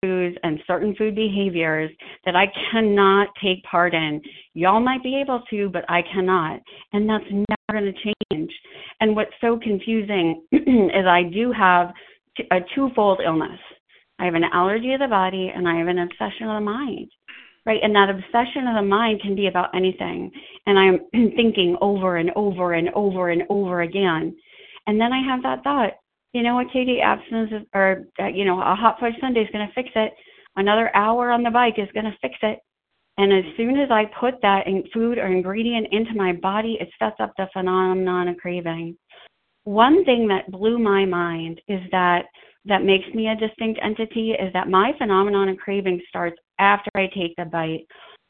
foods 0.02 0.36
and 0.44 0.60
certain 0.68 0.96
food 0.96 1.16
behaviors 1.16 1.92
that 2.26 2.36
I 2.36 2.46
cannot 2.72 3.28
take 3.42 3.64
part 3.64 3.94
in. 3.94 4.22
Y'all 4.54 4.80
might 4.80 5.04
be 5.04 5.20
able 5.20 5.42
to, 5.50 5.70
but 5.70 5.86
I 5.90 6.02
cannot. 6.14 6.60
And 6.94 7.10
that's 7.10 7.26
never 7.32 7.82
going 7.82 7.94
to 7.94 8.14
change. 8.32 8.52
And 9.00 9.16
what's 9.16 9.32
so 9.42 9.60
confusing 9.62 10.44
is 10.52 11.06
I 11.08 11.24
do 11.34 11.52
have 11.52 11.94
a 12.52 12.60
twofold 12.76 13.22
illness. 13.26 13.60
I 14.20 14.26
have 14.26 14.36
an 14.36 14.46
allergy 14.54 14.94
of 14.94 15.00
the 15.00 15.08
body 15.08 15.52
and 15.56 15.68
I 15.68 15.78
have 15.78 15.88
an 15.88 16.00
obsession 16.00 16.48
of 16.48 16.58
the 16.58 16.62
mind. 16.62 17.10
Right? 17.66 17.80
And 17.84 17.94
that 17.96 18.10
obsession 18.10 18.68
of 18.68 18.76
the 18.76 18.88
mind 18.88 19.22
can 19.22 19.36
be 19.36 19.48
about 19.48 19.76
anything. 19.76 20.32
And 20.66 20.80
I'm 20.80 21.00
thinking 21.36 21.76
over 21.82 22.18
and 22.18 22.32
over 22.36 22.74
and 22.74 22.90
over 22.96 23.30
and 23.30 23.44
over 23.50 23.82
again. 23.82 24.36
And 24.86 25.02
then 25.02 25.12
I 25.12 25.22
have 25.28 25.44
that 25.44 25.64
thought, 25.64 25.92
you 26.34 26.44
know 26.44 26.56
what, 26.56 26.72
Katie, 26.72 27.02
abstinence 27.02 27.52
is, 27.52 27.68
or, 27.74 28.06
uh, 28.20 28.28
you 28.28 28.46
know, 28.46 28.60
a 28.60 28.76
hot 28.76 28.98
fudge 29.00 29.14
sundae 29.20 29.42
is 29.42 29.50
going 29.52 29.68
to 29.68 29.74
fix 29.74 29.90
it. 29.96 30.14
Another 30.56 30.96
hour 30.96 31.32
on 31.32 31.44
the 31.44 31.52
bike 31.52 31.76
is 31.78 31.90
going 31.94 32.06
to 32.06 32.18
fix 32.22 32.36
it. 32.42 32.60
And 33.18 33.34
as 33.34 33.44
soon 33.56 33.80
as 33.80 33.90
I 33.90 34.06
put 34.20 34.36
that 34.42 34.68
in 34.68 34.84
food 34.94 35.18
or 35.18 35.28
ingredient 35.28 35.88
into 35.92 36.14
my 36.14 36.34
body, 36.34 36.78
it 36.80 36.90
sets 37.00 37.16
up 37.20 37.34
the 37.38 37.48
phenomenon 37.54 38.28
of 38.28 38.38
craving. 38.38 38.96
One 39.64 40.06
thing 40.06 40.28
that 40.28 40.52
blew 40.52 40.78
my 40.78 41.06
mind 41.06 41.60
is 41.68 41.82
that 41.92 42.26
that 42.66 42.84
makes 42.84 43.08
me 43.16 43.28
a 43.28 43.36
distinct 43.36 43.80
entity 43.84 44.32
is 44.32 44.52
that 44.54 44.70
my 44.70 44.92
phenomenon 44.98 45.50
of 45.50 45.58
craving 45.58 46.02
starts 46.10 46.38
after 46.60 46.90
I 46.96 47.08
take 47.08 47.36
the 47.38 47.46
bite. 47.46 47.86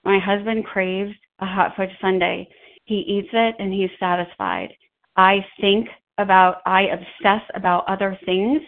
My 0.05 0.19
husband 0.19 0.65
craves 0.65 1.13
a 1.39 1.45
hot 1.45 1.73
fudge 1.75 1.89
sundae. 1.99 2.47
He 2.85 2.95
eats 2.99 3.29
it 3.33 3.55
and 3.59 3.73
he's 3.73 3.89
satisfied. 3.99 4.69
I 5.17 5.45
think 5.59 5.89
about, 6.17 6.57
I 6.65 6.83
obsess 6.83 7.41
about 7.55 7.87
other 7.87 8.17
things. 8.25 8.61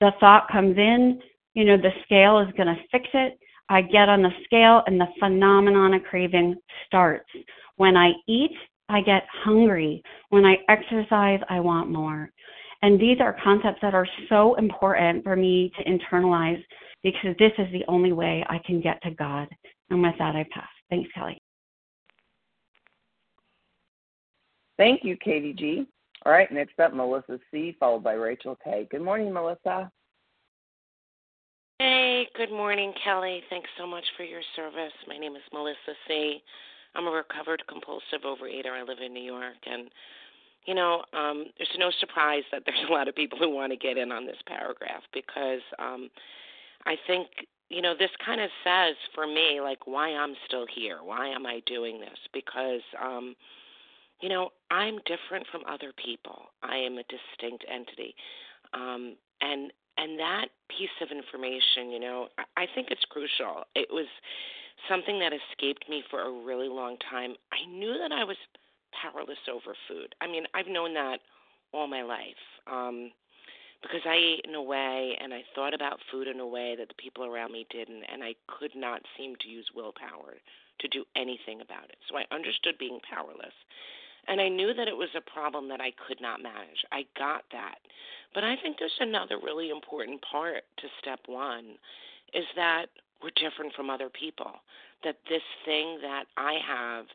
The 0.00 0.12
thought 0.20 0.48
comes 0.50 0.76
in, 0.78 1.20
you 1.54 1.64
know, 1.64 1.76
the 1.76 1.90
scale 2.04 2.38
is 2.38 2.48
going 2.56 2.74
to 2.74 2.82
fix 2.90 3.06
it. 3.12 3.38
I 3.68 3.82
get 3.82 4.08
on 4.08 4.22
the 4.22 4.30
scale 4.44 4.82
and 4.86 5.00
the 5.00 5.08
phenomenon 5.18 5.94
of 5.94 6.02
craving 6.04 6.56
starts. 6.86 7.28
When 7.76 7.96
I 7.96 8.12
eat, 8.26 8.52
I 8.88 9.00
get 9.00 9.24
hungry. 9.44 10.02
When 10.30 10.44
I 10.44 10.56
exercise, 10.68 11.40
I 11.48 11.60
want 11.60 11.90
more. 11.90 12.30
And 12.82 12.98
these 12.98 13.18
are 13.20 13.36
concepts 13.44 13.78
that 13.82 13.94
are 13.94 14.08
so 14.28 14.54
important 14.54 15.22
for 15.22 15.36
me 15.36 15.70
to 15.78 15.84
internalize 15.84 16.62
because 17.02 17.36
this 17.38 17.52
is 17.58 17.66
the 17.72 17.84
only 17.88 18.12
way 18.12 18.44
I 18.48 18.58
can 18.64 18.80
get 18.80 19.00
to 19.02 19.10
God. 19.12 19.48
And 19.90 20.02
with 20.02 20.14
that, 20.18 20.34
I 20.34 20.44
pass. 20.52 20.68
Thanks, 20.88 21.10
Kelly. 21.14 21.38
Thank 24.78 25.04
you, 25.04 25.16
Katie 25.16 25.52
G. 25.52 25.86
All 26.26 26.32
right, 26.32 26.50
next 26.52 26.78
up, 26.78 26.92
Melissa 26.92 27.38
C., 27.50 27.76
followed 27.80 28.04
by 28.04 28.12
Rachel 28.12 28.56
K. 28.62 28.86
Good 28.90 29.00
morning, 29.00 29.32
Melissa. 29.32 29.90
Hey, 31.78 32.26
good 32.36 32.50
morning, 32.50 32.92
Kelly. 33.02 33.42
Thanks 33.48 33.70
so 33.78 33.86
much 33.86 34.04
for 34.18 34.24
your 34.24 34.42
service. 34.54 34.92
My 35.08 35.16
name 35.16 35.34
is 35.34 35.42
Melissa 35.50 35.96
C. 36.06 36.42
I'm 36.94 37.06
a 37.06 37.10
recovered 37.10 37.62
compulsive 37.68 38.20
overeater. 38.26 38.72
I 38.72 38.82
live 38.82 38.98
in 39.04 39.14
New 39.14 39.22
York, 39.22 39.56
and 39.64 39.88
you 40.66 40.74
know, 40.74 41.02
um, 41.14 41.46
there's 41.56 41.70
no 41.78 41.90
surprise 42.00 42.42
that 42.52 42.64
there's 42.66 42.84
a 42.90 42.92
lot 42.92 43.08
of 43.08 43.14
people 43.14 43.38
who 43.38 43.48
want 43.48 43.72
to 43.72 43.78
get 43.78 43.96
in 43.96 44.12
on 44.12 44.26
this 44.26 44.36
paragraph 44.46 45.02
because 45.14 45.62
um, 45.78 46.10
I 46.84 46.96
think 47.06 47.28
you 47.70 47.80
know 47.80 47.94
this 47.98 48.10
kind 48.24 48.42
of 48.42 48.50
says 48.62 48.96
for 49.14 49.26
me 49.26 49.60
like 49.62 49.86
why 49.86 50.10
I'm 50.10 50.34
still 50.46 50.66
here. 50.74 50.98
Why 51.02 51.28
am 51.28 51.46
I 51.46 51.62
doing 51.66 51.98
this? 51.98 52.18
Because 52.34 52.82
um, 53.02 53.34
you 54.20 54.28
know, 54.28 54.50
I'm 54.70 54.98
different 55.06 55.46
from 55.50 55.62
other 55.68 55.92
people. 56.02 56.52
I 56.62 56.76
am 56.76 56.98
a 56.98 57.04
distinct 57.04 57.64
entity. 57.72 58.14
Um, 58.74 59.16
and 59.40 59.72
and 59.98 60.18
that 60.18 60.46
piece 60.68 60.94
of 61.02 61.08
information, 61.10 61.90
you 61.90 62.00
know, 62.00 62.28
I, 62.38 62.62
I 62.62 62.66
think 62.74 62.88
it's 62.90 63.04
crucial. 63.10 63.64
It 63.74 63.88
was 63.90 64.06
something 64.88 65.18
that 65.18 65.32
escaped 65.32 65.88
me 65.88 66.02
for 66.10 66.22
a 66.22 66.44
really 66.44 66.68
long 66.68 66.96
time. 67.10 67.34
I 67.52 67.68
knew 67.68 67.98
that 67.98 68.12
I 68.12 68.24
was 68.24 68.36
powerless 69.02 69.38
over 69.52 69.74
food. 69.88 70.14
I 70.20 70.26
mean, 70.26 70.44
I've 70.54 70.68
known 70.68 70.94
that 70.94 71.18
all 71.72 71.86
my 71.86 72.02
life. 72.02 72.42
Um 72.70 73.10
because 73.82 74.04
I 74.04 74.14
ate 74.14 74.44
in 74.46 74.54
a 74.54 74.62
way 74.62 75.16
and 75.22 75.32
I 75.32 75.42
thought 75.54 75.72
about 75.72 76.00
food 76.12 76.28
in 76.28 76.38
a 76.38 76.46
way 76.46 76.76
that 76.76 76.88
the 76.88 77.02
people 77.02 77.24
around 77.24 77.52
me 77.52 77.66
didn't 77.70 78.04
and 78.12 78.22
I 78.22 78.34
could 78.46 78.72
not 78.76 79.00
seem 79.16 79.36
to 79.40 79.48
use 79.48 79.66
willpower 79.74 80.36
to 80.80 80.88
do 80.88 81.04
anything 81.16 81.60
about 81.60 81.84
it. 81.84 81.96
So 82.08 82.16
I 82.16 82.24
understood 82.34 82.76
being 82.78 83.00
powerless. 83.08 83.54
And 84.28 84.40
I 84.40 84.48
knew 84.48 84.74
that 84.74 84.88
it 84.88 84.96
was 84.96 85.08
a 85.16 85.30
problem 85.30 85.68
that 85.68 85.80
I 85.80 85.92
could 86.06 86.20
not 86.20 86.42
manage. 86.42 86.84
I 86.92 87.04
got 87.18 87.44
that. 87.52 87.78
But 88.34 88.44
I 88.44 88.56
think 88.56 88.76
there's 88.78 88.92
another 89.00 89.38
really 89.42 89.70
important 89.70 90.22
part 90.22 90.62
to 90.78 90.86
step 91.00 91.20
one 91.26 91.76
is 92.32 92.44
that 92.56 92.86
we're 93.22 93.30
different 93.36 93.74
from 93.74 93.90
other 93.90 94.08
people. 94.08 94.52
That 95.04 95.16
this 95.28 95.42
thing 95.64 95.98
that 96.02 96.24
I 96.36 96.58
have 96.66 97.06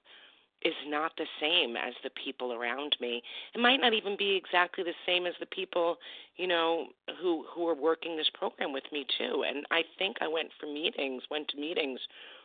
is 0.61 0.73
not 0.87 1.11
the 1.17 1.27
same 1.39 1.77
as 1.77 1.93
the 2.03 2.09
people 2.11 2.53
around 2.53 2.95
me. 2.99 3.21
It 3.53 3.59
might 3.59 3.79
not 3.79 3.93
even 3.93 4.17
be 4.17 4.35
exactly 4.35 4.83
the 4.83 4.95
same 5.05 5.27
as 5.27 5.33
the 5.39 5.45
people, 5.45 5.97
you 6.37 6.47
know, 6.47 6.87
who 7.21 7.45
who 7.53 7.67
are 7.67 7.75
working 7.75 8.17
this 8.17 8.29
program 8.33 8.73
with 8.73 8.85
me 8.91 9.05
too. 9.17 9.45
And 9.47 9.65
I 9.69 9.83
think 9.99 10.17
I 10.21 10.27
went 10.27 10.49
for 10.59 10.65
meetings, 10.65 11.23
went 11.29 11.47
to 11.49 11.57
meetings 11.57 11.99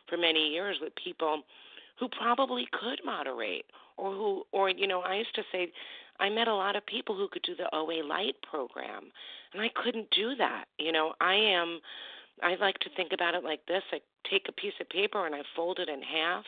for 0.07 0.17
many 0.17 0.49
years 0.49 0.77
with 0.79 0.93
people 0.95 1.41
who 1.99 2.07
probably 2.09 2.67
could 2.71 2.99
moderate 3.03 3.65
or 4.01 4.11
who 4.11 4.43
or 4.51 4.69
you 4.69 4.87
know 4.87 5.01
I 5.01 5.15
used 5.15 5.35
to 5.35 5.43
say 5.51 5.71
I 6.19 6.29
met 6.29 6.47
a 6.47 6.55
lot 6.55 6.75
of 6.75 6.85
people 6.85 7.15
who 7.15 7.29
could 7.31 7.43
do 7.43 7.55
the 7.55 7.73
OA 7.73 8.03
light 8.05 8.35
program 8.49 9.11
and 9.53 9.61
I 9.61 9.69
couldn't 9.83 10.09
do 10.11 10.35
that. 10.35 10.65
You 10.77 10.91
know, 10.91 11.13
I 11.21 11.35
am 11.35 11.79
I 12.43 12.55
like 12.55 12.79
to 12.79 12.89
think 12.95 13.11
about 13.13 13.35
it 13.35 13.43
like 13.43 13.65
this. 13.67 13.83
I 13.91 13.99
take 14.29 14.47
a 14.49 14.51
piece 14.51 14.73
of 14.81 14.89
paper 14.89 15.25
and 15.25 15.35
I 15.35 15.41
fold 15.55 15.79
it 15.79 15.87
in 15.87 16.01
half 16.01 16.45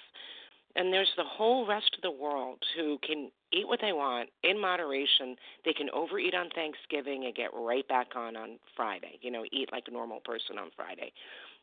and 0.76 0.92
there's 0.92 1.12
the 1.18 1.24
whole 1.24 1.68
rest 1.68 1.96
of 1.96 2.02
the 2.02 2.12
world 2.12 2.58
who 2.76 2.98
can 3.06 3.30
eat 3.52 3.68
what 3.68 3.80
they 3.80 3.94
want 3.94 4.30
in 4.44 4.60
moderation. 4.60 5.36
They 5.64 5.74
can 5.74 5.90
overeat 5.92 6.34
on 6.34 6.50
Thanksgiving 6.56 7.26
and 7.26 7.36
get 7.36 7.52
right 7.54 7.88
back 7.88 8.16
on 8.16 8.36
on 8.36 8.58
Friday. 8.76 9.20
You 9.22 9.30
know, 9.30 9.46
eat 9.52 9.70
like 9.72 9.84
a 9.88 9.92
normal 9.92 10.20
person 10.22 10.58
on 10.58 10.72
Friday. 10.76 11.14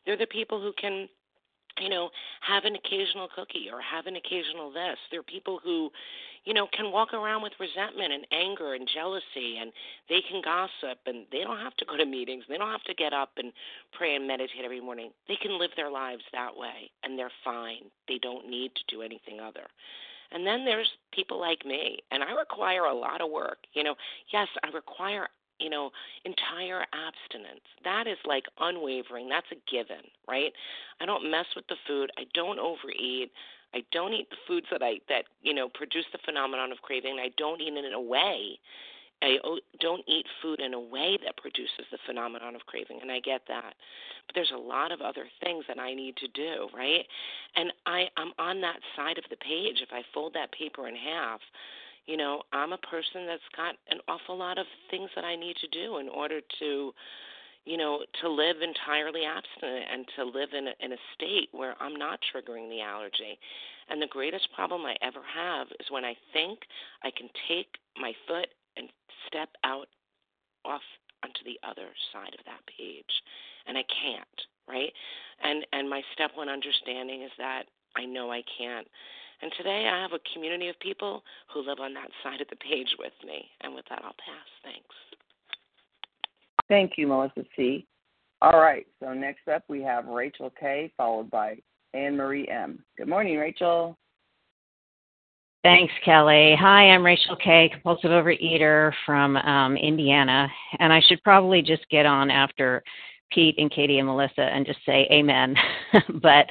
They're 0.05 0.17
the 0.17 0.27
people 0.27 0.61
who 0.61 0.71
can 0.79 1.09
you 1.79 1.89
know, 1.89 2.09
have 2.41 2.65
an 2.65 2.75
occasional 2.75 3.27
cookie 3.35 3.67
or 3.71 3.81
have 3.81 4.07
an 4.07 4.15
occasional 4.15 4.71
this. 4.71 4.97
There 5.09 5.19
are 5.19 5.23
people 5.23 5.59
who, 5.63 5.89
you 6.45 6.53
know, 6.53 6.67
can 6.75 6.91
walk 6.91 7.13
around 7.13 7.43
with 7.43 7.53
resentment 7.59 8.11
and 8.11 8.25
anger 8.31 8.73
and 8.73 8.87
jealousy 8.93 9.57
and 9.59 9.71
they 10.09 10.21
can 10.29 10.41
gossip 10.43 10.99
and 11.05 11.25
they 11.31 11.43
don't 11.43 11.59
have 11.59 11.75
to 11.77 11.85
go 11.85 11.97
to 11.97 12.05
meetings. 12.05 12.43
They 12.49 12.57
don't 12.57 12.71
have 12.71 12.83
to 12.83 12.93
get 12.93 13.13
up 13.13 13.31
and 13.37 13.53
pray 13.93 14.15
and 14.15 14.27
meditate 14.27 14.65
every 14.65 14.81
morning. 14.81 15.11
They 15.27 15.37
can 15.41 15.59
live 15.59 15.71
their 15.75 15.91
lives 15.91 16.23
that 16.33 16.55
way 16.55 16.91
and 17.03 17.17
they're 17.17 17.31
fine. 17.43 17.89
They 18.07 18.19
don't 18.21 18.49
need 18.49 18.71
to 18.75 18.95
do 18.95 19.01
anything 19.01 19.39
other. 19.39 19.67
And 20.31 20.47
then 20.47 20.63
there's 20.63 20.89
people 21.11 21.39
like 21.39 21.65
me, 21.65 21.99
and 22.09 22.23
I 22.23 22.31
require 22.31 22.85
a 22.85 22.93
lot 22.93 23.19
of 23.19 23.29
work. 23.29 23.57
You 23.73 23.83
know, 23.83 23.95
yes, 24.31 24.47
I 24.63 24.69
require 24.69 25.27
you 25.61 25.69
know, 25.69 25.91
entire 26.25 26.83
abstinence. 26.91 27.63
That 27.83 28.07
is 28.07 28.17
like 28.25 28.45
unwavering. 28.59 29.29
That's 29.29 29.47
a 29.51 29.71
given, 29.71 30.03
right? 30.27 30.51
I 30.99 31.05
don't 31.05 31.29
mess 31.29 31.45
with 31.55 31.67
the 31.67 31.77
food. 31.87 32.11
I 32.17 32.23
don't 32.33 32.59
overeat. 32.59 33.31
I 33.73 33.83
don't 33.91 34.13
eat 34.13 34.29
the 34.29 34.41
foods 34.47 34.67
that 34.71 34.81
I 34.83 34.99
that 35.07 35.25
you 35.41 35.53
know 35.53 35.69
produce 35.69 36.05
the 36.11 36.19
phenomenon 36.25 36.71
of 36.71 36.81
craving. 36.81 37.17
I 37.21 37.29
don't 37.37 37.61
eat 37.61 37.73
it 37.73 37.85
in 37.85 37.93
a 37.93 38.01
way. 38.01 38.59
I 39.23 39.37
don't 39.79 40.03
eat 40.07 40.25
food 40.41 40.59
in 40.59 40.73
a 40.73 40.79
way 40.79 41.17
that 41.23 41.37
produces 41.37 41.85
the 41.91 41.99
phenomenon 42.07 42.55
of 42.55 42.65
craving, 42.65 42.99
and 43.01 43.11
I 43.11 43.19
get 43.19 43.41
that. 43.47 43.75
But 44.25 44.33
there's 44.33 44.51
a 44.53 44.57
lot 44.57 44.91
of 44.91 44.99
other 45.01 45.25
things 45.43 45.63
that 45.67 45.77
I 45.77 45.93
need 45.93 46.17
to 46.17 46.27
do, 46.29 46.67
right? 46.75 47.05
And 47.55 47.71
I 47.85 48.05
I'm 48.17 48.33
on 48.39 48.61
that 48.61 48.79
side 48.95 49.17
of 49.17 49.25
the 49.29 49.37
page. 49.37 49.81
If 49.81 49.89
I 49.91 50.01
fold 50.13 50.33
that 50.33 50.51
paper 50.51 50.87
in 50.87 50.95
half, 50.95 51.39
you 52.05 52.17
know, 52.17 52.41
I'm 52.51 52.73
a 52.73 52.77
person 52.77 53.25
that's 53.25 53.41
got 53.55 53.75
an 53.89 53.99
awful 54.07 54.37
lot 54.37 54.57
of 54.57 54.65
things 54.89 55.09
that 55.15 55.25
I 55.25 55.35
need 55.35 55.55
to 55.57 55.67
do 55.67 55.97
in 55.97 56.09
order 56.09 56.41
to, 56.59 56.91
you 57.65 57.77
know, 57.77 57.99
to 58.21 58.29
live 58.29 58.57
entirely 58.61 59.21
abstinent 59.23 59.85
and 59.91 60.05
to 60.15 60.25
live 60.25 60.49
in 60.57 60.67
a, 60.67 60.73
in 60.79 60.93
a 60.93 61.01
state 61.13 61.49
where 61.51 61.75
I'm 61.79 61.95
not 61.95 62.19
triggering 62.33 62.69
the 62.69 62.81
allergy. 62.81 63.37
And 63.89 64.01
the 64.01 64.07
greatest 64.07 64.47
problem 64.55 64.81
I 64.85 64.95
ever 65.01 65.21
have 65.35 65.67
is 65.79 65.87
when 65.89 66.05
I 66.05 66.15
think 66.33 66.59
I 67.03 67.11
can 67.15 67.29
take 67.47 67.75
my 67.99 68.13
foot 68.27 68.47
and 68.77 68.89
step 69.27 69.49
out 69.63 69.87
off 70.65 70.81
onto 71.23 71.43
the 71.45 71.59
other 71.67 71.89
side 72.13 72.33
of 72.37 72.45
that 72.45 72.61
page, 72.77 73.13
and 73.67 73.77
I 73.77 73.83
can't, 74.01 74.39
right? 74.67 74.91
And 75.43 75.65
and 75.73 75.89
my 75.89 76.01
step 76.13 76.31
one 76.35 76.49
understanding 76.49 77.21
is 77.21 77.31
that 77.37 77.63
I 77.95 78.05
know 78.05 78.31
I 78.31 78.41
can't. 78.57 78.87
And 79.41 79.51
today 79.57 79.89
I 79.91 80.01
have 80.01 80.13
a 80.13 80.19
community 80.33 80.69
of 80.69 80.79
people 80.79 81.23
who 81.51 81.61
live 81.61 81.79
on 81.79 81.93
that 81.95 82.09
side 82.23 82.41
of 82.41 82.47
the 82.49 82.55
page 82.57 82.95
with 82.99 83.13
me. 83.25 83.49
And 83.61 83.73
with 83.73 83.85
that, 83.89 84.01
I'll 84.03 84.11
pass. 84.11 84.47
Thanks. 84.63 84.95
Thank 86.69 86.93
you, 86.97 87.07
Melissa 87.07 87.43
C. 87.55 87.85
All 88.41 88.59
right, 88.59 88.87
so 88.99 89.13
next 89.13 89.47
up 89.47 89.63
we 89.67 89.83
have 89.83 90.07
Rachel 90.07 90.51
K., 90.59 90.91
followed 90.97 91.29
by 91.29 91.57
Anne 91.93 92.17
Marie 92.17 92.47
M. 92.47 92.83
Good 92.97 93.07
morning, 93.07 93.37
Rachel. 93.37 93.97
Thanks, 95.63 95.93
Kelly. 96.03 96.55
Hi, 96.59 96.89
I'm 96.89 97.05
Rachel 97.05 97.35
Kay, 97.35 97.69
compulsive 97.71 98.09
overeater 98.09 98.93
from 99.05 99.37
um, 99.37 99.77
Indiana, 99.77 100.47
and 100.79 100.91
I 100.91 101.01
should 101.07 101.21
probably 101.23 101.61
just 101.61 101.87
get 101.91 102.07
on 102.07 102.31
after 102.31 102.81
Pete 103.31 103.55
and 103.59 103.69
Katie 103.71 103.99
and 103.99 104.07
Melissa 104.07 104.41
and 104.41 104.65
just 104.65 104.79
say 104.87 105.07
amen, 105.11 105.55
but 106.21 106.47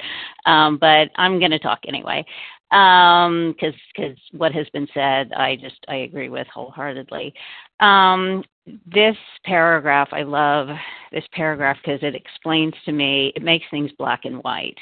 um, 0.49 0.77
but 0.77 1.09
I'm 1.17 1.39
going 1.39 1.51
to 1.51 1.59
talk 1.59 1.79
anyway 1.87 2.23
because 2.23 2.60
um, 2.71 3.53
because 3.59 4.17
what 4.31 4.53
has 4.53 4.67
been 4.69 4.87
said, 4.93 5.31
I 5.33 5.55
just 5.55 5.83
I 5.87 5.97
agree 5.97 6.29
with 6.29 6.47
wholeheartedly. 6.47 7.33
Um, 7.79 8.43
this 8.85 9.17
paragraph, 9.43 10.09
I 10.11 10.23
love 10.23 10.69
this 11.11 11.25
paragraph 11.33 11.77
because 11.83 11.99
it 12.03 12.15
explains 12.15 12.73
to 12.85 12.91
me, 12.91 13.33
it 13.35 13.43
makes 13.43 13.65
things 13.71 13.91
black 13.97 14.25
and 14.25 14.43
white, 14.43 14.77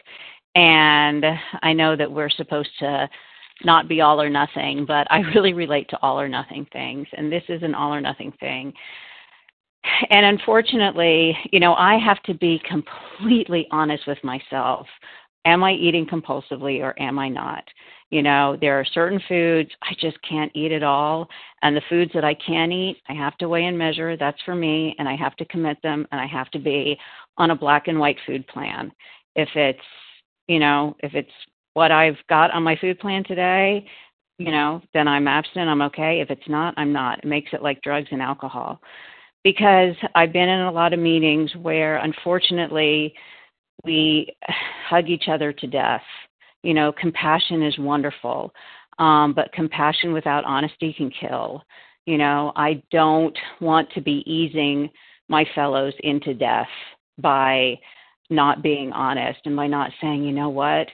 and 0.56 1.26
I 1.62 1.74
know 1.74 1.96
that 1.96 2.12
we're 2.12 2.30
supposed 2.30 2.72
to 2.80 3.10
not 3.64 3.88
be 3.90 4.02
all 4.02 4.22
or 4.22 4.30
nothing, 4.30 4.86
but 4.86 5.08
I 5.10 5.20
really 5.36 5.54
relate 5.54 5.90
to 5.90 6.00
all 6.02 6.20
or 6.20 6.30
nothing 6.30 6.68
things, 6.72 7.08
and 7.14 7.32
this 7.32 7.44
is 7.50 7.64
an 7.64 7.76
all 7.76 7.94
or 7.94 8.02
nothing 8.02 8.34
thing. 8.40 8.74
And 10.10 10.26
unfortunately, 10.26 11.38
you 11.52 11.60
know, 11.60 11.74
I 11.74 11.98
have 11.98 12.22
to 12.24 12.34
be 12.34 12.62
completely 12.68 13.68
honest 13.72 14.06
with 14.08 14.22
myself. 14.24 14.88
Am 15.50 15.64
I 15.64 15.74
eating 15.74 16.06
compulsively 16.06 16.80
or 16.80 16.94
am 17.02 17.18
I 17.18 17.28
not? 17.28 17.64
You 18.12 18.22
know, 18.22 18.56
there 18.62 18.80
are 18.80 18.86
certain 18.86 19.20
foods 19.28 19.72
I 19.82 19.96
just 20.00 20.22
can't 20.22 20.52
eat 20.56 20.72
at 20.72 20.84
all. 20.84 21.28
And 21.64 21.76
the 21.76 21.82
foods 21.90 22.12
that 22.14 22.24
I 22.24 22.36
can 22.36 22.72
eat, 22.72 22.98
I 23.10 23.14
have 23.14 23.36
to 23.38 23.50
weigh 23.50 23.66
and 23.66 23.76
measure. 23.76 24.16
That's 24.16 24.38
for 24.46 24.54
me. 24.54 24.96
And 25.00 25.10
I 25.10 25.16
have 25.16 25.36
to 25.38 25.46
commit 25.46 25.82
them 25.82 26.08
and 26.12 26.22
I 26.22 26.28
have 26.28 26.52
to 26.52 26.60
be 26.60 27.00
on 27.40 27.50
a 27.50 27.56
black 27.56 27.88
and 27.88 28.00
white 28.00 28.18
food 28.28 28.46
plan. 28.48 28.92
If 29.36 29.50
it's, 29.56 29.80
you 30.48 30.60
know, 30.60 30.96
if 31.00 31.16
it's 31.16 31.32
what 31.74 31.92
I've 31.92 32.18
got 32.30 32.52
on 32.52 32.62
my 32.62 32.76
food 32.76 33.00
plan 33.00 33.24
today, 33.24 33.88
you 34.38 34.52
know, 34.52 34.84
then 34.94 35.08
I'm 35.08 35.28
abstinent, 35.28 35.68
I'm 35.70 35.82
okay. 35.82 36.22
If 36.22 36.30
it's 36.30 36.48
not, 36.48 36.76
I'm 36.78 36.94
not. 36.94 37.20
It 37.20 37.26
makes 37.26 37.54
it 37.54 37.64
like 37.64 37.82
drugs 37.82 38.10
and 38.12 38.22
alcohol. 38.22 38.80
Because 39.44 39.96
I've 40.14 40.32
been 40.32 40.48
in 40.48 40.62
a 40.62 40.72
lot 40.72 40.94
of 40.94 41.00
meetings 41.00 41.56
where 41.56 41.98
unfortunately 41.98 43.16
we 43.84 44.36
hug 44.90 45.10
each 45.10 45.28
other 45.30 45.54
to 45.54 45.68
death. 45.68 46.04
You 46.64 46.74
know, 46.74 46.92
compassion 46.92 47.64
is 47.64 47.78
wonderful, 47.80 48.54
um, 48.98 49.34
but 49.34 49.52
compassion 49.54 50.14
without 50.14 50.44
honesty 50.46 50.94
can 50.94 51.10
kill. 51.10 51.64
You 52.06 52.18
know, 52.18 52.52
I 52.56 52.82
don't 52.92 53.38
want 53.62 53.90
to 53.94 54.02
be 54.02 54.24
easing 54.26 54.90
my 55.28 55.46
fellows 55.56 55.94
into 56.04 56.34
death 56.34 56.68
by 57.18 57.80
not 58.30 58.62
being 58.62 58.92
honest 58.92 59.40
and 59.46 59.56
by 59.56 59.68
not 59.68 59.92
saying, 60.02 60.24
you 60.24 60.32
know 60.32 60.50
what, 60.50 60.88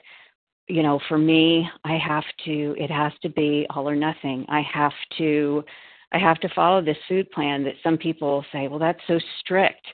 you 0.68 0.82
know, 0.82 1.00
for 1.08 1.18
me, 1.18 1.68
I 1.84 1.96
have 1.96 2.24
to, 2.44 2.74
it 2.78 2.90
has 2.90 3.12
to 3.22 3.28
be 3.28 3.66
all 3.70 3.88
or 3.88 3.96
nothing. 3.96 4.44
I 4.48 4.62
have 4.62 4.92
to, 5.18 5.64
I 6.12 6.18
have 6.18 6.38
to 6.40 6.48
follow 6.54 6.82
this 6.82 6.96
food 7.08 7.30
plan 7.30 7.62
that 7.64 7.74
some 7.82 7.96
people 7.96 8.44
say, 8.52 8.68
well, 8.68 8.78
that's 8.78 9.00
so 9.06 9.18
strict. 9.40 9.86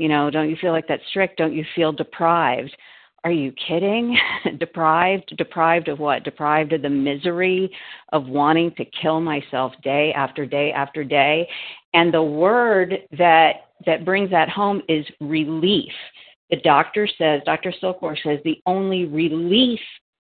You 0.00 0.08
know, 0.08 0.30
don't 0.30 0.48
you 0.48 0.56
feel 0.58 0.72
like 0.72 0.88
that's 0.88 1.06
strict? 1.10 1.36
Don't 1.36 1.52
you 1.52 1.62
feel 1.76 1.92
deprived? 1.92 2.74
Are 3.22 3.30
you 3.30 3.52
kidding? 3.68 4.16
deprived? 4.58 5.36
Deprived 5.36 5.88
of 5.88 5.98
what? 5.98 6.24
Deprived 6.24 6.72
of 6.72 6.80
the 6.80 6.88
misery 6.88 7.70
of 8.14 8.26
wanting 8.26 8.72
to 8.76 8.86
kill 8.86 9.20
myself 9.20 9.74
day 9.84 10.10
after 10.14 10.46
day 10.46 10.72
after 10.72 11.04
day. 11.04 11.46
And 11.92 12.14
the 12.14 12.22
word 12.22 12.94
that 13.18 13.66
that 13.84 14.06
brings 14.06 14.30
that 14.30 14.48
home 14.48 14.80
is 14.88 15.04
relief. 15.20 15.92
The 16.48 16.62
doctor 16.64 17.06
says, 17.18 17.42
Dr. 17.44 17.70
Silkworth 17.82 18.22
says, 18.22 18.38
the 18.42 18.62
only 18.64 19.04
relief 19.04 19.80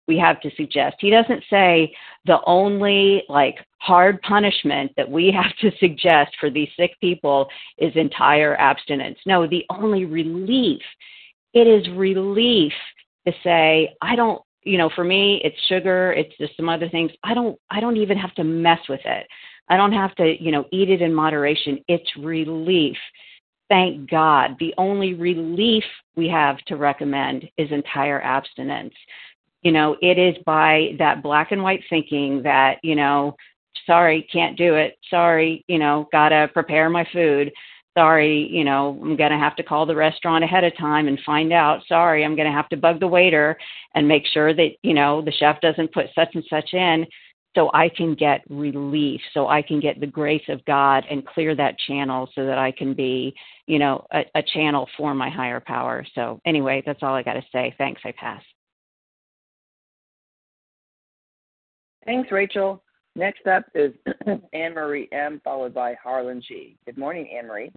we 0.06 0.16
have 0.18 0.40
to 0.42 0.50
suggest. 0.56 0.96
He 1.00 1.10
doesn't 1.10 1.42
say 1.50 1.92
the 2.26 2.38
only 2.46 3.24
like 3.28 3.56
hard 3.84 4.20
punishment 4.22 4.90
that 4.96 5.10
we 5.10 5.30
have 5.42 5.54
to 5.60 5.76
suggest 5.78 6.34
for 6.40 6.50
these 6.50 6.68
sick 6.76 6.98
people 7.00 7.48
is 7.78 7.92
entire 7.94 8.56
abstinence. 8.56 9.18
No, 9.26 9.46
the 9.46 9.64
only 9.70 10.04
relief, 10.04 10.82
it 11.52 11.66
is 11.66 11.88
relief 11.94 12.72
to 13.26 13.32
say, 13.42 13.94
I 14.02 14.16
don't, 14.16 14.42
you 14.62 14.78
know, 14.78 14.90
for 14.94 15.04
me, 15.04 15.40
it's 15.44 15.56
sugar, 15.68 16.12
it's 16.12 16.36
just 16.38 16.56
some 16.56 16.68
other 16.68 16.88
things. 16.88 17.10
I 17.22 17.34
don't, 17.34 17.58
I 17.70 17.80
don't 17.80 17.98
even 17.98 18.16
have 18.16 18.34
to 18.36 18.44
mess 18.44 18.80
with 18.88 19.00
it. 19.04 19.26
I 19.68 19.76
don't 19.76 19.92
have 19.92 20.14
to, 20.16 20.42
you 20.42 20.50
know, 20.50 20.64
eat 20.72 20.90
it 20.90 21.02
in 21.02 21.14
moderation. 21.14 21.82
It's 21.88 22.10
relief. 22.18 22.96
Thank 23.68 24.10
God. 24.10 24.56
The 24.60 24.74
only 24.78 25.14
relief 25.14 25.84
we 26.16 26.28
have 26.28 26.58
to 26.66 26.76
recommend 26.76 27.48
is 27.56 27.70
entire 27.70 28.20
abstinence 28.22 28.94
you 29.64 29.72
know, 29.72 29.96
it 30.02 30.18
is 30.18 30.36
by 30.44 30.90
that 30.98 31.22
black 31.22 31.50
and 31.50 31.62
white 31.62 31.82
thinking 31.88 32.42
that, 32.42 32.78
you 32.82 32.94
know, 32.94 33.34
sorry, 33.86 34.26
can't 34.32 34.56
do 34.56 34.74
it. 34.74 34.98
Sorry, 35.10 35.64
you 35.68 35.78
know, 35.78 36.08
gotta 36.12 36.48
prepare 36.52 36.88
my 36.90 37.06
food. 37.12 37.52
Sorry, 37.96 38.48
you 38.50 38.64
know, 38.64 38.98
I'm 39.02 39.16
gonna 39.16 39.38
have 39.38 39.56
to 39.56 39.62
call 39.62 39.86
the 39.86 39.94
restaurant 39.94 40.42
ahead 40.44 40.64
of 40.64 40.76
time 40.76 41.08
and 41.08 41.18
find 41.24 41.52
out. 41.52 41.80
Sorry, 41.86 42.24
I'm 42.24 42.36
gonna 42.36 42.52
have 42.52 42.68
to 42.70 42.76
bug 42.76 43.00
the 43.00 43.08
waiter 43.08 43.56
and 43.94 44.08
make 44.08 44.26
sure 44.26 44.52
that, 44.54 44.70
you 44.82 44.94
know, 44.94 45.22
the 45.22 45.32
chef 45.32 45.60
doesn't 45.60 45.92
put 45.92 46.06
such 46.14 46.34
and 46.34 46.44
such 46.50 46.74
in 46.74 47.06
so 47.56 47.70
I 47.72 47.88
can 47.88 48.14
get 48.14 48.42
relief, 48.50 49.20
so 49.32 49.48
I 49.48 49.62
can 49.62 49.80
get 49.80 50.00
the 50.00 50.06
grace 50.06 50.42
of 50.48 50.64
God 50.64 51.04
and 51.08 51.24
clear 51.26 51.54
that 51.54 51.78
channel 51.86 52.28
so 52.34 52.44
that 52.46 52.58
I 52.58 52.72
can 52.72 52.94
be, 52.94 53.34
you 53.66 53.78
know, 53.78 54.04
a, 54.12 54.24
a 54.34 54.42
channel 54.42 54.88
for 54.96 55.14
my 55.14 55.30
higher 55.30 55.60
power. 55.60 56.04
So 56.14 56.40
anyway, 56.44 56.82
that's 56.84 57.02
all 57.02 57.14
I 57.14 57.22
got 57.22 57.34
to 57.34 57.44
say. 57.52 57.74
Thanks. 57.78 58.02
I 58.04 58.12
pass. 58.12 58.42
Thanks, 62.04 62.30
Rachel. 62.30 62.83
Next 63.16 63.46
up 63.46 63.64
is 63.74 63.92
Anne 64.52 64.74
Marie 64.74 65.08
M, 65.12 65.40
followed 65.44 65.72
by 65.72 65.94
Harlan 66.02 66.42
G. 66.46 66.76
Good 66.84 66.98
morning, 66.98 67.28
Anne 67.36 67.46
Marie. 67.46 67.70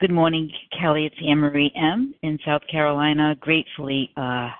Good 0.00 0.12
morning, 0.12 0.50
Kelly. 0.78 1.06
It's 1.06 1.16
Anne 1.26 1.38
Marie 1.38 1.72
M 1.74 2.14
in 2.22 2.38
South 2.44 2.62
Carolina. 2.70 3.34
Gratefully 3.40 4.10
uh, 4.16 4.50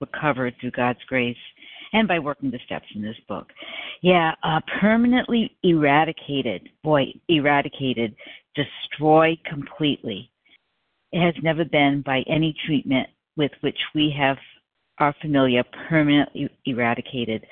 recovered 0.00 0.54
through 0.60 0.72
God's 0.72 0.98
grace 1.08 1.36
and 1.92 2.06
by 2.06 2.18
working 2.18 2.50
the 2.50 2.58
steps 2.66 2.86
in 2.94 3.02
this 3.02 3.16
book. 3.26 3.46
Yeah, 4.02 4.32
uh, 4.42 4.60
permanently 4.80 5.56
eradicated. 5.62 6.68
Boy, 6.84 7.06
eradicated, 7.28 8.14
destroyed 8.54 9.38
completely. 9.44 10.30
It 11.12 11.24
has 11.24 11.34
never 11.42 11.64
been 11.64 12.02
by 12.04 12.22
any 12.28 12.54
treatment 12.66 13.08
with 13.36 13.50
which 13.60 13.78
we 13.94 14.14
have 14.18 14.36
are 15.00 15.14
familiar 15.20 15.64
permanently 15.88 16.48
eradicated. 16.66 17.44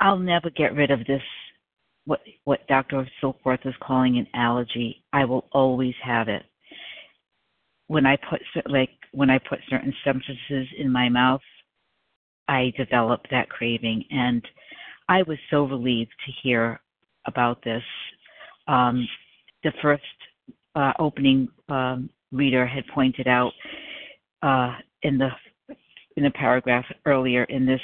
I'll 0.00 0.18
never 0.18 0.50
get 0.50 0.74
rid 0.74 0.90
of 0.90 1.00
this 1.06 1.22
what 2.04 2.20
what 2.44 2.66
Dr. 2.68 3.08
Silkworth 3.20 3.66
is 3.66 3.74
calling 3.82 4.18
an 4.18 4.28
allergy. 4.34 5.02
I 5.12 5.24
will 5.24 5.48
always 5.52 5.94
have 6.04 6.28
it. 6.28 6.44
When 7.88 8.06
I 8.06 8.16
put 8.30 8.40
like 8.70 8.90
when 9.12 9.30
I 9.30 9.38
put 9.38 9.58
certain 9.68 9.94
substances 10.04 10.68
in 10.78 10.92
my 10.92 11.08
mouth, 11.08 11.40
I 12.46 12.72
develop 12.76 13.22
that 13.30 13.48
craving, 13.48 14.04
and 14.10 14.46
I 15.08 15.22
was 15.22 15.38
so 15.50 15.64
relieved 15.64 16.12
to 16.26 16.32
hear 16.42 16.80
about 17.26 17.62
this. 17.64 17.82
Um, 18.68 19.08
the 19.64 19.72
first 19.82 20.02
uh, 20.76 20.92
opening 20.98 21.48
um, 21.68 22.10
reader 22.30 22.66
had 22.66 22.84
pointed 22.94 23.26
out 23.26 23.52
uh, 24.42 24.74
in 25.02 25.18
the 25.18 25.30
in 26.16 26.26
a 26.26 26.30
paragraph 26.30 26.84
earlier 27.04 27.44
in 27.44 27.66
this 27.66 27.80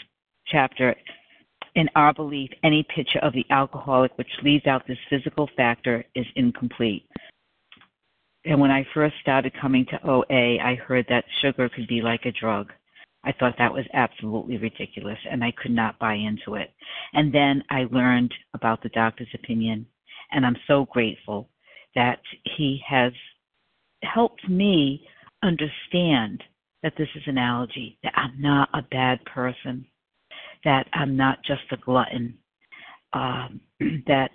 chapter, 0.47 0.95
in 1.75 1.88
our 1.95 2.12
belief, 2.12 2.51
any 2.62 2.87
picture 2.95 3.18
of 3.21 3.33
the 3.33 3.47
alcoholic 3.51 4.16
which 4.16 4.29
leaves 4.42 4.66
out 4.66 4.87
this 4.87 4.99
physical 5.09 5.49
factor 5.57 6.05
is 6.14 6.27
incomplete. 6.37 7.07
And 8.45 8.61
when 8.61 8.71
I 8.71 8.87
first 8.92 9.14
started 9.21 9.53
coming 9.61 9.87
to 9.87 10.09
OA, 10.09 10.59
I 10.59 10.75
heard 10.75 11.07
that 11.09 11.25
sugar 11.40 11.68
could 11.68 11.87
be 11.87 12.03
like 12.03 12.27
a 12.27 12.33
drug. 12.33 12.73
I 13.25 13.33
thought 13.33 13.55
that 13.59 13.73
was 13.73 13.85
absolutely 13.95 14.57
ridiculous 14.57 15.18
and 15.31 15.45
I 15.45 15.53
could 15.53 15.71
not 15.71 15.99
buy 15.99 16.14
into 16.14 16.57
it. 16.57 16.73
And 17.12 17.33
then 17.33 17.62
I 17.71 17.87
learned 17.90 18.35
about 18.53 18.83
the 18.83 18.88
doctor's 18.88 19.29
opinion, 19.33 19.87
and 20.33 20.45
I'm 20.45 20.57
so 20.66 20.87
grateful 20.87 21.49
that 21.95 22.21
he 22.57 22.83
has 22.87 23.12
helped 24.03 24.49
me 24.49 25.07
understand 25.42 26.42
that 26.83 26.95
this 26.99 27.09
is 27.14 27.23
an 27.27 27.38
allergy, 27.38 27.99
that 28.03 28.12
I'm 28.16 28.40
not 28.40 28.68
a 28.75 28.83
bad 28.83 29.25
person, 29.25 29.87
that 30.64 30.87
I'm 30.92 31.16
not 31.16 31.38
just 31.45 31.62
a 31.71 31.77
glutton, 31.77 32.38
um, 33.12 33.61
that 34.07 34.31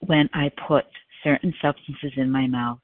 when 0.00 0.28
I 0.34 0.50
put 0.66 0.84
certain 1.22 1.54
substances 1.62 2.12
in 2.16 2.30
my 2.30 2.46
mouth, 2.46 2.78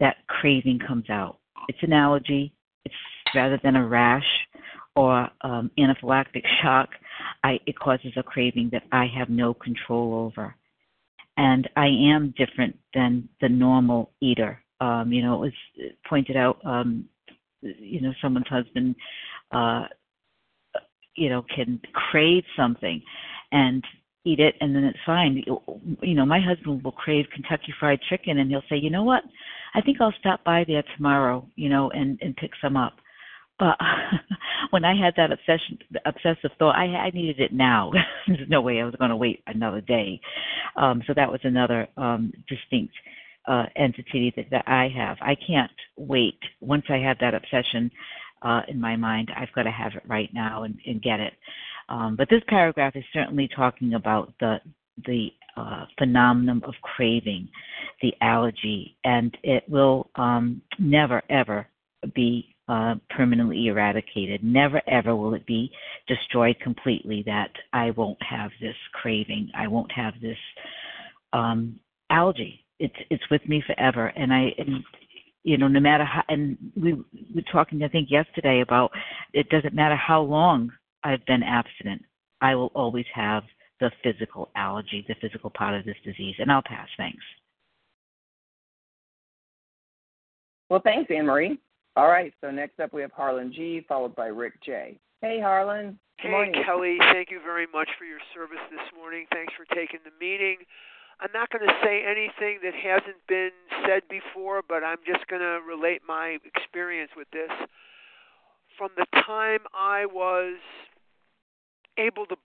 that 0.00 0.16
craving 0.28 0.80
comes 0.86 1.08
out. 1.10 1.38
It's 1.68 1.82
an 1.82 1.92
allergy. 1.92 2.52
It's 2.84 2.94
rather 3.34 3.58
than 3.62 3.76
a 3.76 3.86
rash 3.86 4.26
or 4.94 5.28
um, 5.42 5.70
anaphylactic 5.78 6.44
shock. 6.62 6.90
I, 7.42 7.58
it 7.66 7.78
causes 7.78 8.12
a 8.16 8.22
craving 8.22 8.70
that 8.72 8.84
I 8.92 9.06
have 9.18 9.30
no 9.30 9.54
control 9.54 10.14
over. 10.14 10.54
And 11.38 11.68
I 11.76 11.86
am 11.86 12.34
different 12.36 12.78
than 12.94 13.28
the 13.40 13.48
normal 13.48 14.10
eater. 14.20 14.62
Um, 14.80 15.12
you 15.12 15.22
know, 15.22 15.34
it 15.34 15.52
was 15.78 15.92
pointed 16.08 16.36
out 16.36 16.58
um, 16.64 17.06
you 17.78 18.00
know 18.00 18.12
someone's 18.20 18.48
husband 18.48 18.94
uh 19.52 19.84
you 21.16 21.30
know, 21.30 21.44
can 21.54 21.80
crave 21.92 22.44
something 22.56 23.02
and 23.50 23.82
eat 24.24 24.38
it 24.38 24.54
and 24.60 24.74
then 24.74 24.84
it's 24.84 24.98
fine. 25.04 25.42
You 26.02 26.14
know, 26.14 26.26
my 26.26 26.40
husband 26.40 26.84
will 26.84 26.92
crave 26.92 27.26
Kentucky 27.34 27.72
fried 27.80 28.00
chicken 28.08 28.38
and 28.38 28.50
he'll 28.50 28.62
say, 28.68 28.76
"You 28.76 28.90
know 28.90 29.04
what? 29.04 29.22
I 29.74 29.80
think 29.80 30.00
I'll 30.00 30.14
stop 30.20 30.44
by 30.44 30.64
there 30.66 30.84
tomorrow, 30.96 31.48
you 31.56 31.68
know, 31.68 31.90
and 31.90 32.18
and 32.20 32.36
pick 32.36 32.50
some 32.62 32.76
up." 32.76 32.94
But 33.58 33.78
when 34.70 34.84
I 34.84 34.94
had 34.94 35.14
that 35.16 35.32
obsession, 35.32 35.78
obsessive 36.04 36.50
thought, 36.58 36.76
I, 36.76 36.84
I 36.84 37.10
needed 37.10 37.40
it 37.40 37.52
now. 37.52 37.92
There's 38.26 38.48
no 38.48 38.60
way 38.60 38.80
I 38.80 38.84
was 38.84 38.94
going 38.96 39.10
to 39.10 39.16
wait 39.16 39.42
another 39.46 39.80
day. 39.80 40.20
Um, 40.76 41.02
so 41.06 41.14
that 41.14 41.30
was 41.30 41.40
another 41.42 41.88
um, 41.96 42.32
distinct 42.48 42.94
uh, 43.46 43.64
entity 43.76 44.32
that, 44.36 44.46
that 44.50 44.64
I 44.66 44.88
have. 44.96 45.16
I 45.20 45.36
can't 45.46 45.70
wait. 45.96 46.38
Once 46.60 46.84
I 46.88 46.96
have 46.98 47.18
that 47.20 47.34
obsession 47.34 47.90
uh, 48.42 48.62
in 48.68 48.80
my 48.80 48.96
mind, 48.96 49.30
I've 49.36 49.52
got 49.54 49.64
to 49.64 49.70
have 49.70 49.92
it 49.94 50.02
right 50.06 50.30
now 50.32 50.64
and, 50.64 50.78
and 50.86 51.02
get 51.02 51.20
it. 51.20 51.32
Um, 51.88 52.16
but 52.16 52.28
this 52.28 52.42
paragraph 52.48 52.96
is 52.96 53.04
certainly 53.12 53.48
talking 53.54 53.94
about 53.94 54.32
the 54.40 54.60
the 55.06 55.28
uh, 55.56 55.84
phenomenon 55.98 56.62
of 56.64 56.74
craving, 56.82 57.48
the 58.02 58.14
allergy, 58.20 58.96
and 59.04 59.36
it 59.42 59.62
will 59.68 60.10
um, 60.16 60.62
never 60.78 61.22
ever 61.30 61.66
be 62.14 62.54
uh, 62.68 62.94
permanently 63.10 63.68
eradicated. 63.68 64.42
Never 64.42 64.82
ever 64.88 65.14
will 65.14 65.34
it 65.34 65.46
be 65.46 65.70
destroyed 66.08 66.56
completely. 66.60 67.22
That 67.24 67.50
I 67.72 67.90
won't 67.90 68.20
have 68.22 68.50
this 68.60 68.76
craving. 68.92 69.50
I 69.56 69.68
won't 69.68 69.92
have 69.92 70.14
this 70.20 70.38
um, 71.32 71.78
allergy. 72.10 72.65
It's 72.78 72.94
it's 73.10 73.30
with 73.30 73.46
me 73.48 73.62
forever, 73.66 74.08
and 74.08 74.32
I 74.32 74.52
and 74.58 74.84
you 75.44 75.56
know 75.56 75.68
no 75.68 75.80
matter 75.80 76.04
how. 76.04 76.22
And 76.28 76.56
we 76.76 76.94
were 76.94 77.42
talking 77.50 77.82
I 77.82 77.88
think 77.88 78.10
yesterday 78.10 78.60
about 78.60 78.90
it 79.32 79.48
doesn't 79.48 79.74
matter 79.74 79.96
how 79.96 80.22
long 80.22 80.72
I've 81.04 81.24
been 81.26 81.42
abstinent. 81.42 82.02
I 82.40 82.54
will 82.54 82.72
always 82.74 83.06
have 83.14 83.44
the 83.80 83.90
physical 84.02 84.50
allergy, 84.56 85.04
the 85.08 85.14
physical 85.20 85.50
part 85.50 85.74
of 85.74 85.84
this 85.84 85.96
disease, 86.04 86.34
and 86.38 86.50
I'll 86.50 86.62
pass. 86.62 86.88
Thanks. 86.96 87.22
Well, 90.68 90.80
thanks, 90.82 91.10
Anne 91.14 91.26
Marie. 91.26 91.58
All 91.96 92.08
right, 92.08 92.32
so 92.40 92.50
next 92.50 92.80
up 92.80 92.92
we 92.92 93.00
have 93.02 93.12
Harlan 93.12 93.52
G, 93.54 93.84
followed 93.88 94.14
by 94.16 94.26
Rick 94.26 94.62
J. 94.64 94.98
Hey, 95.22 95.40
Harlan. 95.40 95.98
Good 96.20 96.28
hey, 96.28 96.30
morning. 96.30 96.62
Kelly. 96.64 96.98
Thank 97.12 97.30
you 97.30 97.40
very 97.42 97.66
much 97.72 97.88
for 97.98 98.04
your 98.04 98.18
service 98.34 98.60
this 98.70 98.84
morning. 98.98 99.26
Thanks 99.32 99.52
for 99.56 99.64
taking 99.74 100.00
the 100.04 100.12
meeting. 100.20 100.58
I'm 101.20 101.32
not 101.32 101.48
going 101.50 101.66
to 101.66 101.74
say 101.82 102.04
anything 102.04 102.60
that 102.62 102.74
hasn't 102.74 103.26
been 103.26 103.50
said 103.86 104.02
before, 104.08 104.62
but 104.66 104.84
I'm 104.84 104.98
just 105.06 105.26
going 105.28 105.40
to 105.40 105.60
relate 105.66 106.02
my 106.06 106.36
experience 106.44 107.10
with 107.16 107.28
this. 107.32 107.50
From 108.76 108.90
the 108.96 109.06
time 109.24 109.60
I 109.72 110.04
was 110.04 110.58
able 111.96 112.26
to 112.26 112.36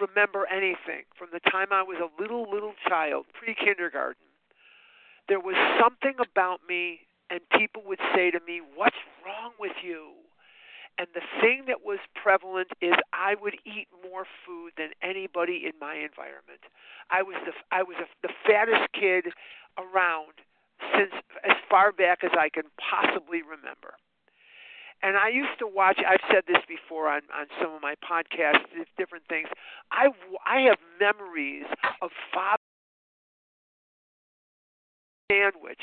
remember 0.00 0.46
anything, 0.46 1.02
from 1.18 1.28
the 1.32 1.40
time 1.50 1.68
I 1.72 1.82
was 1.82 1.98
a 1.98 2.22
little, 2.22 2.46
little 2.50 2.74
child, 2.88 3.26
pre 3.34 3.54
kindergarten, 3.54 4.22
there 5.28 5.40
was 5.40 5.56
something 5.80 6.14
about 6.22 6.60
me 6.68 7.00
and 7.28 7.40
people 7.58 7.82
would 7.86 8.00
say 8.14 8.30
to 8.30 8.40
me, 8.46 8.60
"What's 8.60 8.96
wrong 9.24 9.52
with 9.58 9.72
you?" 9.82 10.12
And 10.98 11.08
the 11.14 11.24
thing 11.40 11.64
that 11.66 11.84
was 11.84 11.98
prevalent 12.14 12.68
is 12.80 12.92
I 13.12 13.34
would 13.40 13.54
eat 13.64 13.88
more 14.04 14.24
food 14.46 14.72
than 14.76 14.90
anybody 15.02 15.64
in 15.64 15.72
my 15.80 15.94
environment. 15.94 16.62
I 17.10 17.22
was 17.22 17.36
the 17.44 17.52
I 17.70 17.82
was 17.82 17.96
a, 17.98 18.06
the 18.22 18.32
fattest 18.46 18.92
kid 18.92 19.32
around 19.78 20.36
since 20.94 21.12
as 21.44 21.56
far 21.70 21.92
back 21.92 22.22
as 22.22 22.30
I 22.38 22.48
can 22.48 22.64
possibly 22.78 23.42
remember. 23.42 23.96
And 25.02 25.16
I 25.16 25.30
used 25.30 25.58
to 25.58 25.66
watch. 25.66 25.98
I've 26.06 26.22
said 26.30 26.44
this 26.46 26.62
before 26.68 27.08
on 27.08 27.22
on 27.34 27.46
some 27.60 27.72
of 27.72 27.82
my 27.82 27.94
podcasts, 27.98 28.68
different 28.96 29.24
things. 29.28 29.48
I 29.90 30.08
I 30.46 30.60
have 30.68 30.78
memories 31.00 31.66
of 32.00 32.10
father 32.32 32.62
sandwich 35.30 35.82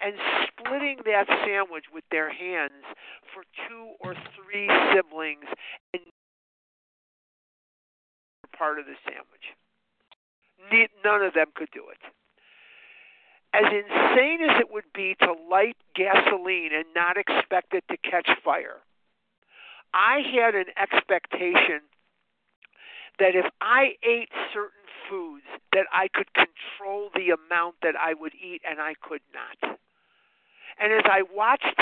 and 0.00 0.14
splitting 0.48 0.98
that 1.04 1.26
sandwich 1.44 1.84
with 1.92 2.04
their 2.10 2.32
hands 2.32 2.84
for 3.32 3.42
two 3.68 3.92
or 4.00 4.14
three 4.34 4.68
siblings 4.92 5.46
and 5.94 6.02
part 8.56 8.78
of 8.78 8.86
the 8.86 8.96
sandwich. 9.04 9.52
None 11.04 11.22
of 11.22 11.34
them 11.34 11.48
could 11.54 11.70
do 11.72 11.84
it. 11.90 11.98
As 13.52 13.64
insane 13.72 14.40
as 14.42 14.60
it 14.60 14.70
would 14.70 14.90
be 14.94 15.14
to 15.22 15.32
light 15.50 15.76
gasoline 15.94 16.70
and 16.74 16.84
not 16.94 17.16
expect 17.16 17.72
it 17.72 17.84
to 17.88 17.96
catch 17.98 18.28
fire, 18.44 18.80
I 19.94 20.20
had 20.34 20.54
an 20.54 20.66
expectation 20.76 21.80
that 23.18 23.34
if 23.34 23.46
I 23.60 23.96
ate 24.02 24.28
certain 24.52 24.85
foods 25.08 25.44
that 25.72 25.86
I 25.92 26.08
could 26.08 26.32
control 26.34 27.10
the 27.14 27.30
amount 27.30 27.76
that 27.82 27.94
I 27.96 28.14
would 28.14 28.34
eat 28.34 28.62
and 28.68 28.80
I 28.80 28.94
could 29.00 29.22
not. 29.32 29.78
And 30.78 30.92
as 30.92 31.04
I 31.04 31.22
watched 31.22 31.80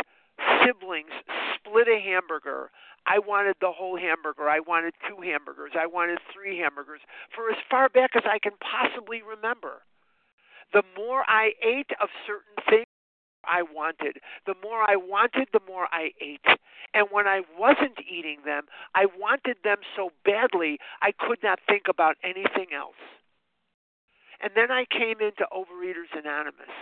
siblings 0.64 1.12
split 1.56 1.88
a 1.88 2.00
hamburger, 2.00 2.70
I 3.06 3.18
wanted 3.18 3.56
the 3.60 3.72
whole 3.72 3.98
hamburger. 3.98 4.48
I 4.48 4.60
wanted 4.60 4.94
two 5.08 5.20
hamburgers. 5.22 5.72
I 5.78 5.86
wanted 5.86 6.18
three 6.32 6.58
hamburgers 6.58 7.00
for 7.34 7.50
as 7.50 7.56
far 7.70 7.88
back 7.88 8.16
as 8.16 8.22
I 8.24 8.38
can 8.38 8.52
possibly 8.60 9.22
remember. 9.22 9.82
The 10.72 10.82
more 10.96 11.22
I 11.28 11.52
ate 11.62 11.90
of 12.00 12.08
certain 12.26 12.56
things 12.68 12.83
I 13.48 13.62
wanted, 13.62 14.18
the 14.46 14.54
more 14.62 14.82
I 14.88 14.96
wanted, 14.96 15.48
the 15.52 15.60
more 15.66 15.86
I 15.92 16.10
ate. 16.20 16.46
And 16.92 17.08
when 17.10 17.26
I 17.26 17.42
wasn't 17.58 17.98
eating 18.08 18.38
them, 18.44 18.64
I 18.94 19.06
wanted 19.18 19.56
them 19.64 19.78
so 19.96 20.10
badly 20.24 20.78
I 21.02 21.12
could 21.12 21.42
not 21.42 21.58
think 21.66 21.84
about 21.88 22.16
anything 22.22 22.72
else. 22.74 23.00
And 24.40 24.52
then 24.54 24.70
I 24.70 24.84
came 24.90 25.20
into 25.20 25.46
Overeaters 25.52 26.12
Anonymous 26.16 26.74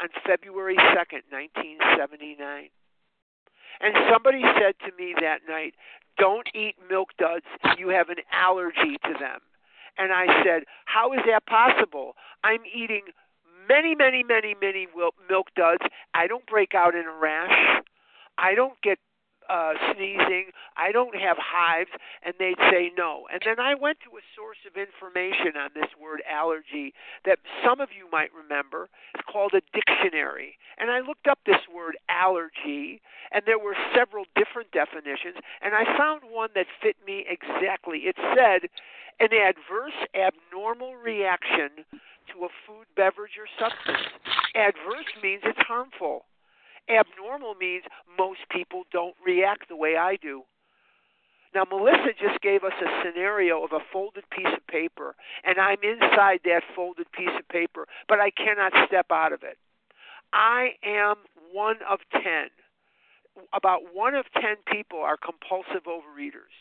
on 0.00 0.08
February 0.26 0.76
2nd, 0.76 1.28
1979. 1.30 2.70
And 3.80 3.94
somebody 4.10 4.42
said 4.58 4.74
to 4.86 4.96
me 4.96 5.14
that 5.20 5.40
night, 5.48 5.74
Don't 6.18 6.48
eat 6.54 6.76
milk 6.88 7.10
duds. 7.18 7.46
You 7.78 7.88
have 7.88 8.08
an 8.08 8.22
allergy 8.32 8.98
to 9.04 9.12
them. 9.18 9.40
And 9.98 10.12
I 10.12 10.42
said, 10.44 10.64
How 10.86 11.12
is 11.12 11.20
that 11.26 11.46
possible? 11.46 12.14
I'm 12.44 12.62
eating 12.74 13.02
many, 13.68 13.94
many, 13.94 14.22
many, 14.22 14.54
many 14.60 14.86
milk 15.28 15.46
duds. 15.56 15.82
I 16.14 16.26
don't 16.26 16.46
break 16.46 16.74
out 16.74 16.94
in 16.94 17.04
a 17.04 17.18
rash. 17.20 17.82
I 18.38 18.54
don't 18.54 18.80
get 18.82 18.98
uh, 19.50 19.74
sneezing. 19.92 20.46
I 20.76 20.92
don't 20.92 21.14
have 21.16 21.36
hives. 21.38 21.90
And 22.22 22.34
they'd 22.38 22.58
say 22.70 22.90
no. 22.96 23.26
And 23.32 23.42
then 23.44 23.60
I 23.60 23.74
went 23.74 23.98
to 24.00 24.16
a 24.16 24.24
source 24.34 24.58
of 24.66 24.76
information 24.76 25.56
on 25.58 25.70
this 25.74 25.90
word 26.00 26.22
allergy 26.30 26.94
that 27.24 27.38
some 27.64 27.80
of 27.80 27.88
you 27.96 28.08
might 28.10 28.30
remember. 28.32 28.88
It's 29.14 29.24
called 29.30 29.52
a 29.54 29.62
dictionary. 29.74 30.56
And 30.78 30.90
I 30.90 31.00
looked 31.00 31.26
up 31.28 31.38
this 31.44 31.60
word 31.72 31.98
allergy, 32.08 33.02
and 33.30 33.42
there 33.46 33.58
were 33.58 33.76
several 33.94 34.24
different 34.34 34.72
definitions. 34.72 35.36
And 35.60 35.74
I 35.74 35.84
found 35.98 36.22
one 36.26 36.50
that 36.54 36.66
fit 36.82 36.96
me 37.06 37.26
exactly. 37.28 38.08
It 38.08 38.16
said, 38.34 38.70
an 39.20 39.28
adverse 39.32 39.96
abnormal 40.14 40.94
reaction 40.96 41.84
to 42.32 42.44
a 42.44 42.48
food, 42.66 42.86
beverage, 42.96 43.38
or 43.38 43.48
substance. 43.58 44.08
Adverse 44.54 45.10
means 45.22 45.42
it's 45.44 45.66
harmful. 45.66 46.24
Abnormal 46.88 47.54
means 47.54 47.84
most 48.18 48.40
people 48.50 48.84
don't 48.92 49.14
react 49.24 49.68
the 49.68 49.76
way 49.76 49.96
I 49.96 50.16
do. 50.16 50.42
Now, 51.54 51.64
Melissa 51.70 52.16
just 52.18 52.40
gave 52.40 52.64
us 52.64 52.72
a 52.80 52.88
scenario 53.04 53.62
of 53.62 53.72
a 53.72 53.84
folded 53.92 54.24
piece 54.30 54.52
of 54.56 54.66
paper, 54.66 55.14
and 55.44 55.58
I'm 55.58 55.78
inside 55.82 56.40
that 56.44 56.62
folded 56.74 57.12
piece 57.12 57.36
of 57.38 57.46
paper, 57.48 57.86
but 58.08 58.20
I 58.20 58.30
cannot 58.30 58.72
step 58.86 59.06
out 59.12 59.32
of 59.32 59.42
it. 59.42 59.58
I 60.32 60.70
am 60.82 61.16
one 61.52 61.76
of 61.88 62.00
10. 62.12 62.22
About 63.52 63.80
one 63.92 64.14
of 64.14 64.24
10 64.34 64.64
people 64.70 65.00
are 65.00 65.18
compulsive 65.18 65.84
overeaters. 65.84 66.56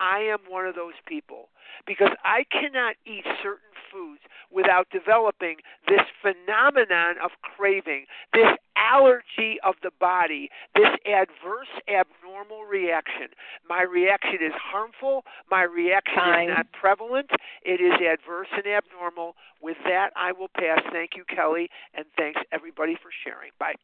I 0.00 0.20
am 0.20 0.38
one 0.48 0.66
of 0.66 0.74
those 0.74 0.98
people 1.06 1.48
because 1.86 2.10
I 2.24 2.44
cannot 2.50 2.96
eat 3.06 3.24
certain 3.42 3.68
foods 3.92 4.20
without 4.50 4.88
developing 4.90 5.56
this 5.86 6.02
phenomenon 6.22 7.16
of 7.22 7.30
craving, 7.42 8.06
this 8.32 8.48
allergy 8.76 9.58
of 9.64 9.74
the 9.82 9.90
body, 10.00 10.48
this 10.74 10.88
adverse 11.06 11.68
abnormal 11.88 12.64
reaction. 12.64 13.28
My 13.68 13.82
reaction 13.82 14.38
is 14.40 14.52
harmful, 14.54 15.24
my 15.50 15.62
reaction 15.62 16.16
Time. 16.16 16.50
is 16.50 16.56
not 16.56 16.66
prevalent, 16.72 17.30
it 17.62 17.80
is 17.80 17.94
adverse 17.94 18.48
and 18.52 18.66
abnormal. 18.66 19.34
With 19.60 19.76
that, 19.84 20.10
I 20.16 20.32
will 20.32 20.48
pass. 20.56 20.80
Thank 20.92 21.10
you, 21.16 21.24
Kelly, 21.24 21.68
and 21.94 22.04
thanks 22.16 22.40
everybody 22.52 22.94
for 22.94 23.10
sharing. 23.24 23.50
Bye. 23.58 23.74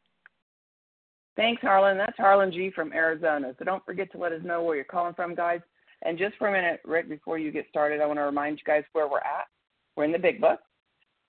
Thanks, 1.36 1.60
Harlan. 1.62 1.98
That's 1.98 2.16
Harlan 2.16 2.52
G 2.52 2.70
from 2.70 2.92
Arizona. 2.92 3.54
So 3.58 3.64
don't 3.64 3.84
forget 3.84 4.10
to 4.12 4.18
let 4.18 4.32
us 4.32 4.40
know 4.44 4.62
where 4.62 4.76
you're 4.76 4.84
calling 4.84 5.14
from, 5.14 5.34
guys. 5.34 5.60
And 6.04 6.18
just 6.18 6.36
for 6.36 6.48
a 6.48 6.52
minute, 6.52 6.80
Rick, 6.84 7.08
before 7.08 7.38
you 7.38 7.50
get 7.50 7.66
started, 7.68 8.00
I 8.00 8.06
want 8.06 8.18
to 8.18 8.24
remind 8.24 8.58
you 8.58 8.64
guys 8.64 8.84
where 8.92 9.08
we're 9.08 9.18
at. 9.18 9.46
We're 9.96 10.04
in 10.04 10.12
the 10.12 10.18
big 10.18 10.40
book. 10.40 10.60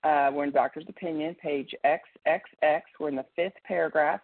Uh, 0.04 0.30
we're 0.32 0.44
in 0.44 0.52
Doctor's 0.52 0.84
Opinion, 0.88 1.34
page 1.42 1.74
XXX. 1.84 2.80
We're 3.00 3.08
in 3.08 3.16
the 3.16 3.24
fifth 3.34 3.54
paragraph. 3.64 4.20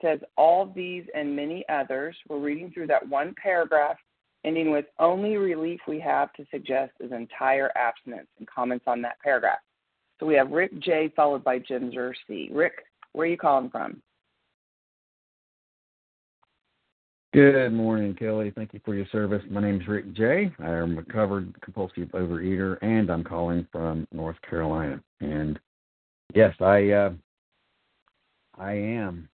It 0.00 0.06
says 0.06 0.28
all 0.36 0.72
these 0.74 1.04
and 1.14 1.36
many 1.36 1.64
others. 1.68 2.16
We're 2.28 2.38
reading 2.38 2.70
through 2.72 2.88
that 2.88 3.08
one 3.08 3.34
paragraph 3.40 3.96
ending 4.44 4.70
with 4.70 4.86
only 4.98 5.36
relief 5.36 5.80
we 5.88 5.98
have 6.00 6.32
to 6.34 6.44
suggest 6.50 6.92
is 7.00 7.12
entire 7.12 7.70
abstinence 7.76 8.28
and 8.38 8.46
comments 8.46 8.84
on 8.86 9.02
that 9.02 9.18
paragraph. 9.22 9.58
So 10.20 10.26
we 10.26 10.34
have 10.34 10.50
Rick 10.50 10.78
J 10.80 11.12
followed 11.16 11.42
by 11.42 11.58
Ginger 11.58 12.14
C. 12.26 12.50
Rick, 12.52 12.84
where 13.12 13.26
are 13.26 13.30
you 13.30 13.36
calling 13.36 13.70
from? 13.70 14.02
Good 17.34 17.72
morning, 17.72 18.14
Kelly. 18.14 18.52
Thank 18.54 18.72
you 18.74 18.80
for 18.84 18.94
your 18.94 19.06
service. 19.10 19.42
My 19.50 19.60
name 19.60 19.80
is 19.80 19.88
Rick 19.88 20.12
J. 20.12 20.52
I 20.60 20.68
am 20.68 20.92
a 20.92 20.98
recovered 20.98 21.52
compulsive 21.62 22.06
overeater, 22.10 22.78
and 22.80 23.10
I'm 23.10 23.24
calling 23.24 23.66
from 23.72 24.06
North 24.12 24.36
Carolina. 24.48 25.00
And 25.20 25.58
yes, 26.32 26.54
I 26.60 26.90
uh, 26.90 27.10
I 28.56 28.74
am 28.74 29.28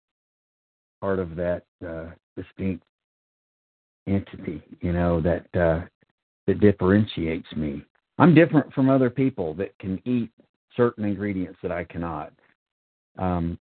part 1.02 1.20
of 1.20 1.36
that 1.36 1.64
uh, 1.86 2.06
distinct 2.38 2.86
entity, 4.08 4.64
you 4.80 4.94
know, 4.94 5.20
that 5.20 5.48
uh, 5.54 5.82
that 6.48 6.62
differentiates 6.62 7.52
me. 7.58 7.84
I'm 8.18 8.34
different 8.34 8.74
from 8.74 8.90
other 8.90 9.10
people 9.10 9.54
that 9.56 9.78
can 9.78 10.02
eat 10.06 10.32
certain 10.78 11.04
ingredients 11.04 11.60
that 11.64 11.74
I 11.74 11.84
cannot. 11.84 12.32
Um, 13.18 13.60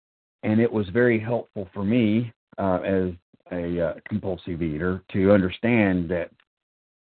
and 0.44 0.60
it 0.60 0.72
was 0.72 0.88
very 0.90 1.18
helpful 1.18 1.68
for 1.74 1.82
me 1.82 2.32
uh, 2.58 2.78
as 2.84 3.10
a 3.52 3.88
uh, 3.88 3.94
compulsive 4.08 4.62
eater 4.62 5.02
to 5.12 5.32
understand 5.32 6.08
that 6.10 6.30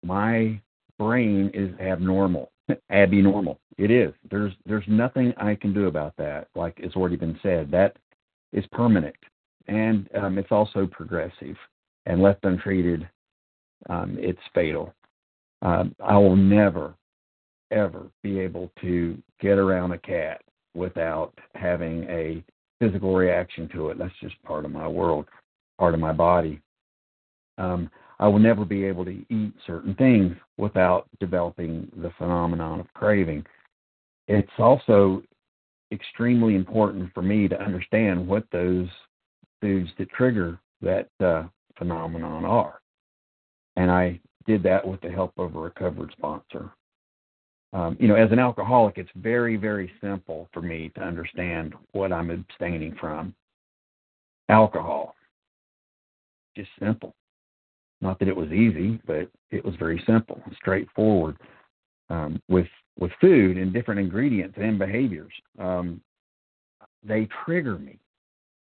my 0.04 0.60
brain 0.98 1.52
is 1.54 1.78
abnormal, 1.80 2.52
abnormal. 2.92 3.60
It 3.78 3.92
is. 3.92 4.14
There's 4.30 4.54
there's 4.66 4.86
nothing 4.88 5.34
I 5.38 5.56
can 5.56 5.74
do 5.74 5.88
about 5.88 6.14
that. 6.18 6.48
Like 6.56 6.76
it's 6.78 6.96
already 6.96 7.18
been 7.18 7.38
said, 7.44 7.70
that 7.72 7.98
is 8.54 8.66
permanent, 8.72 9.16
and 9.68 10.08
um, 10.16 10.38
it's 10.38 10.52
also 10.52 10.88
progressive. 10.88 11.58
And 12.08 12.22
left 12.22 12.46
untreated, 12.46 13.10
um, 13.90 14.16
it's 14.20 14.40
fatal. 14.54 14.94
Uh, 15.64 15.86
I 16.04 16.18
will 16.18 16.36
never, 16.36 16.94
ever 17.72 18.12
be 18.22 18.40
able 18.40 18.72
to 18.82 19.18
get 19.42 19.58
around 19.58 19.92
a 19.92 19.98
cat 19.98 20.42
without 20.76 21.34
having 21.56 22.04
a 22.04 22.44
physical 22.80 23.16
reaction 23.16 23.68
to 23.70 23.90
it. 23.90 23.98
That's 23.98 24.14
just 24.22 24.42
part 24.44 24.66
of 24.66 24.72
my 24.72 24.88
world 24.88 25.26
part 25.78 25.94
of 25.94 26.00
my 26.00 26.12
body. 26.12 26.62
Um, 27.58 27.90
I 28.20 28.28
will 28.28 28.40
never 28.40 28.64
be 28.64 28.86
able 28.86 29.06
to 29.06 29.26
eat 29.30 29.54
certain 29.68 29.94
things 29.96 30.36
without 30.58 31.08
developing 31.20 31.92
the 31.98 32.12
phenomenon 32.18 32.80
of 32.80 32.94
craving. 32.94 33.46
It's 34.28 34.50
also 34.58 35.22
extremely 35.92 36.56
important 36.56 37.14
for 37.14 37.22
me 37.22 37.48
to 37.48 37.62
understand 37.62 38.26
what 38.26 38.46
those 38.52 38.88
foods 39.62 39.90
that 39.98 40.10
trigger 40.12 40.60
that 40.82 41.10
uh, 41.20 41.44
phenomenon 41.78 42.46
are. 42.46 42.80
And 43.76 43.92
I 43.92 44.20
did 44.48 44.64
that 44.64 44.86
with 44.88 45.02
the 45.02 45.12
help 45.12 45.34
of 45.38 45.56
a 45.56 45.60
recovered 45.60 46.12
sponsor. 46.18 46.72
Um, 47.74 47.98
you 48.00 48.08
know, 48.08 48.16
as 48.16 48.32
an 48.32 48.40
alcoholic, 48.40 48.98
it's 48.98 49.10
very, 49.16 49.58
very 49.58 49.92
simple 50.00 50.48
for 50.54 50.62
me 50.62 50.92
to 50.96 51.02
understand 51.02 51.74
what 51.92 52.14
I'm 52.14 52.30
abstaining 52.30 52.96
from. 53.00 53.36
Alcohol 54.48 55.15
just 56.56 56.70
simple. 56.80 57.14
Not 58.02 58.20
that 58.20 58.28
it 58.28 58.36
was 58.36 58.52
easy, 58.52 59.00
but 59.06 59.30
it 59.52 59.64
was 59.64 59.76
very 59.78 60.02
simple, 60.06 60.42
straightforward. 60.56 61.38
Um, 62.10 62.42
with 62.48 62.68
with 63.00 63.12
food 63.20 63.58
and 63.58 63.74
different 63.74 64.00
ingredients 64.00 64.58
and 64.62 64.78
behaviors, 64.78 65.34
um, 65.60 66.00
they 67.04 67.28
trigger 67.46 67.78
me 67.78 68.00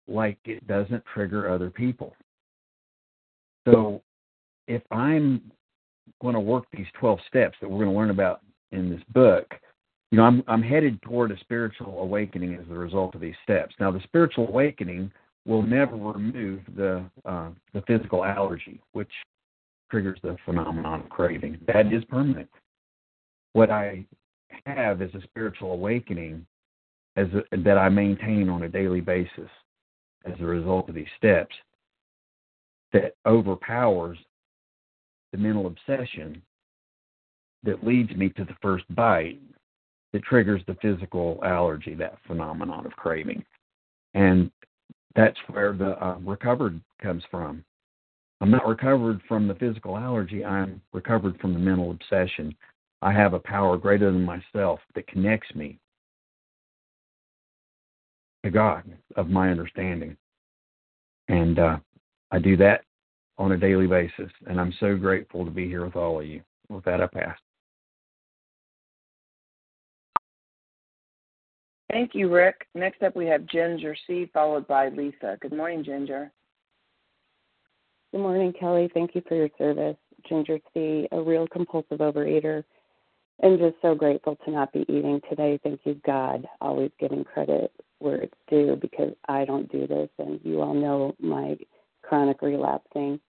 like 0.08 0.38
it 0.46 0.66
doesn't 0.68 1.04
trigger 1.14 1.50
other 1.50 1.70
people. 1.70 2.16
So 3.68 4.02
if 4.68 4.82
I'm 4.92 5.42
going 6.22 6.36
to 6.36 6.40
work 6.40 6.66
these 6.72 6.86
12 7.00 7.20
steps 7.28 7.58
that 7.62 7.70
we're 7.70 7.84
going 7.84 7.94
to 7.94 7.98
learn 7.98 8.10
about 8.10 8.42
in 8.72 8.90
this 8.90 9.02
book, 9.14 9.54
you 10.12 10.18
know, 10.18 10.26
I'm 10.26 10.44
I'm 10.48 10.62
headed 10.62 11.02
toward 11.02 11.32
a 11.32 11.40
spiritual 11.40 12.00
awakening 12.00 12.54
as 12.54 12.68
the 12.68 12.78
result 12.78 13.16
of 13.16 13.22
these 13.22 13.36
steps. 13.42 13.74
Now, 13.80 13.90
the 13.90 14.02
spiritual 14.04 14.48
awakening 14.48 15.12
will 15.46 15.64
never 15.64 15.96
remove 15.96 16.62
the 16.76 17.04
uh, 17.26 17.50
the 17.74 17.82
physical 17.82 18.24
allergy, 18.24 18.82
which 18.94 19.12
triggers 19.92 20.20
the 20.24 20.38
phenomenon 20.46 21.02
of 21.02 21.10
craving. 21.10 21.60
That 21.68 21.92
is 21.94 22.04
permanent. 22.06 22.50
What 23.54 23.70
I 23.70 24.06
have 24.66 25.02
is 25.02 25.14
a 25.14 25.22
spiritual 25.22 25.74
awakening 25.74 26.46
as 27.16 27.28
a, 27.34 27.58
that 27.58 27.78
I 27.78 27.90
maintain 27.90 28.50
on 28.50 28.64
a 28.64 28.70
daily 28.70 29.02
basis 29.02 29.50
as 30.26 30.34
a 30.40 30.46
result 30.46 30.90
of 30.90 30.96
these 30.96 31.06
steps 31.18 31.56
that 32.94 33.16
overpowers 33.26 34.18
the 35.32 35.38
mental 35.38 35.68
obsession 35.68 36.42
that 37.64 37.84
leads 37.86 38.12
me 38.16 38.30
to 38.30 38.46
the 38.46 38.56
first 38.62 38.86
bite 38.96 39.40
that 40.12 40.24
triggers 40.24 40.62
the 40.68 40.78
physical 40.82 41.40
allergy, 41.44 41.96
that 41.96 42.18
phenomenon 42.28 42.86
of 42.86 42.92
craving. 42.94 43.44
And 44.14 44.52
that's 45.16 45.38
where 45.48 45.74
the 45.74 46.04
uh, 46.04 46.18
recovered 46.20 46.80
comes 47.02 47.24
from. 47.30 47.64
I'm 48.42 48.52
not 48.52 48.68
recovered 48.68 49.22
from 49.28 49.48
the 49.48 49.56
physical 49.56 49.98
allergy, 49.98 50.44
I'm 50.44 50.82
recovered 50.92 51.40
from 51.40 51.54
the 51.54 51.60
mental 51.60 51.92
obsession. 51.92 52.56
I 53.02 53.12
have 53.12 53.34
a 53.34 53.40
power 53.40 53.78
greater 53.78 54.12
than 54.12 54.24
myself 54.24 54.80
that 54.96 55.08
connects 55.08 55.54
me 55.56 55.78
to 58.44 58.52
God 58.52 58.84
of 59.16 59.30
my 59.30 59.50
understanding. 59.50 60.16
And 61.28 61.60
uh, 61.60 61.78
I 62.32 62.40
do 62.40 62.58
that 62.58 62.84
on 63.38 63.52
a 63.52 63.58
daily 63.58 63.88
basis. 63.88 64.32
And 64.48 64.60
I'm 64.60 64.74
so 64.80 64.96
grateful 64.96 65.46
to 65.46 65.52
be 65.52 65.68
here 65.68 65.86
with 65.86 65.96
all 65.96 66.20
of 66.20 66.26
you. 66.26 66.42
With 66.70 66.86
that, 66.86 67.02
I 67.02 67.08
pass. 67.08 67.38
Thank 71.94 72.16
you, 72.16 72.28
Rick. 72.28 72.66
Next 72.74 73.04
up, 73.04 73.16
we 73.16 73.28
have 73.28 73.46
Ginger 73.46 73.96
C, 74.08 74.28
followed 74.34 74.66
by 74.66 74.90
Lisa. 74.90 75.38
Good 75.40 75.54
morning, 75.54 75.84
Ginger. 75.84 76.32
Good 78.12 78.22
morning, 78.22 78.52
Kelly. 78.60 78.90
Thank 78.96 79.14
you 79.14 79.22
for 79.28 79.36
your 79.36 79.50
service. 79.60 79.96
Ginger 80.28 80.58
C, 80.74 81.08
a 81.12 81.22
real 81.22 81.48
compulsive 81.48 82.00
overeater, 82.00 82.64
and 83.44 83.60
just 83.60 83.76
so 83.84 83.94
grateful 83.94 84.36
to 84.44 84.50
not 84.50 84.74
be 84.74 84.80
eating 84.90 85.22
today. 85.30 85.60
Thank 85.62 85.82
you, 85.84 86.02
God. 86.04 86.48
Always 86.62 86.90
giving 87.00 87.24
credit 87.24 87.72
where 88.00 88.16
it's 88.24 88.34
due 88.50 88.76
because 88.82 89.14
I 89.30 89.46
don't 89.46 89.72
do 89.72 89.86
this, 89.86 90.10
and 90.18 90.40
you 90.44 90.62
all 90.62 90.74
know 90.74 91.14
my 91.20 91.56
chronic 92.02 92.42
relapsing. 92.42 93.20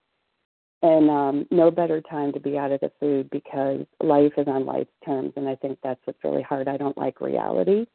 And 0.81 1.11
um, 1.11 1.47
no 1.51 1.69
better 1.69 2.01
time 2.01 2.33
to 2.33 2.39
be 2.39 2.57
out 2.57 2.71
of 2.71 2.79
the 2.79 2.91
food 2.99 3.29
because 3.29 3.85
life 4.01 4.33
is 4.37 4.47
on 4.47 4.65
life's 4.65 4.89
terms, 5.05 5.33
and 5.35 5.47
I 5.47 5.55
think 5.55 5.77
that's 5.83 6.01
what's 6.05 6.23
really 6.23 6.41
hard. 6.41 6.67
I 6.67 6.77
don't 6.77 6.97
like 6.97 7.21
reality 7.21 7.85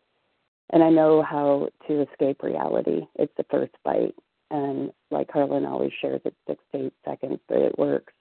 and 0.73 0.83
I 0.83 0.91
know 0.91 1.23
how 1.23 1.69
to 1.89 2.03
escape 2.03 2.43
reality. 2.43 3.03
It's 3.17 3.33
the 3.37 3.47
first 3.51 3.73
bite, 3.85 4.15
and 4.51 4.93
like 5.11 5.31
Harlan 5.31 5.65
always 5.65 5.93
shares, 6.01 6.21
it's 6.25 6.37
six 6.47 6.63
to 6.73 6.87
eight 6.87 6.95
seconds, 7.05 7.41
but 7.49 7.59
it 7.59 7.79
works. 7.79 8.13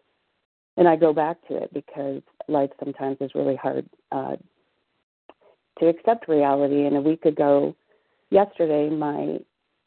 And 0.78 0.88
I 0.88 0.96
go 0.96 1.14
back 1.14 1.38
to 1.48 1.58
it 1.58 1.74
because 1.74 2.22
life 2.48 2.70
sometimes 2.84 3.18
is 3.22 3.36
really 3.36 3.56
hard 3.56 3.86
uh, 4.12 4.38
to 5.80 5.88
accept 5.88 6.28
reality. 6.28 6.86
And 6.86 6.96
a 6.96 7.02
week 7.02 7.26
ago, 7.26 7.76
yesterday, 8.30 8.90
my 8.90 9.40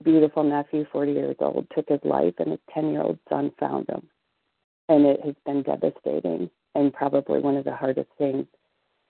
beautiful 0.04 0.42
nephew, 0.42 0.84
40 0.92 1.12
years 1.12 1.36
old, 1.40 1.66
took 1.74 1.88
his 1.88 2.00
life, 2.04 2.34
and 2.38 2.50
his 2.50 2.60
10 2.74 2.90
year 2.90 3.02
old 3.02 3.18
son 3.28 3.52
found 3.58 3.88
him. 3.88 4.08
And 4.88 5.06
it 5.06 5.20
has 5.24 5.34
been 5.46 5.62
devastating 5.62 6.50
and 6.74 6.92
probably 6.92 7.40
one 7.40 7.56
of 7.56 7.64
the 7.64 7.74
hardest 7.74 8.10
things 8.18 8.46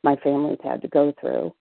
my 0.05 0.17
family's 0.17 0.59
had 0.63 0.83
to 0.83 0.89
go 0.89 1.13
through 1.21 1.55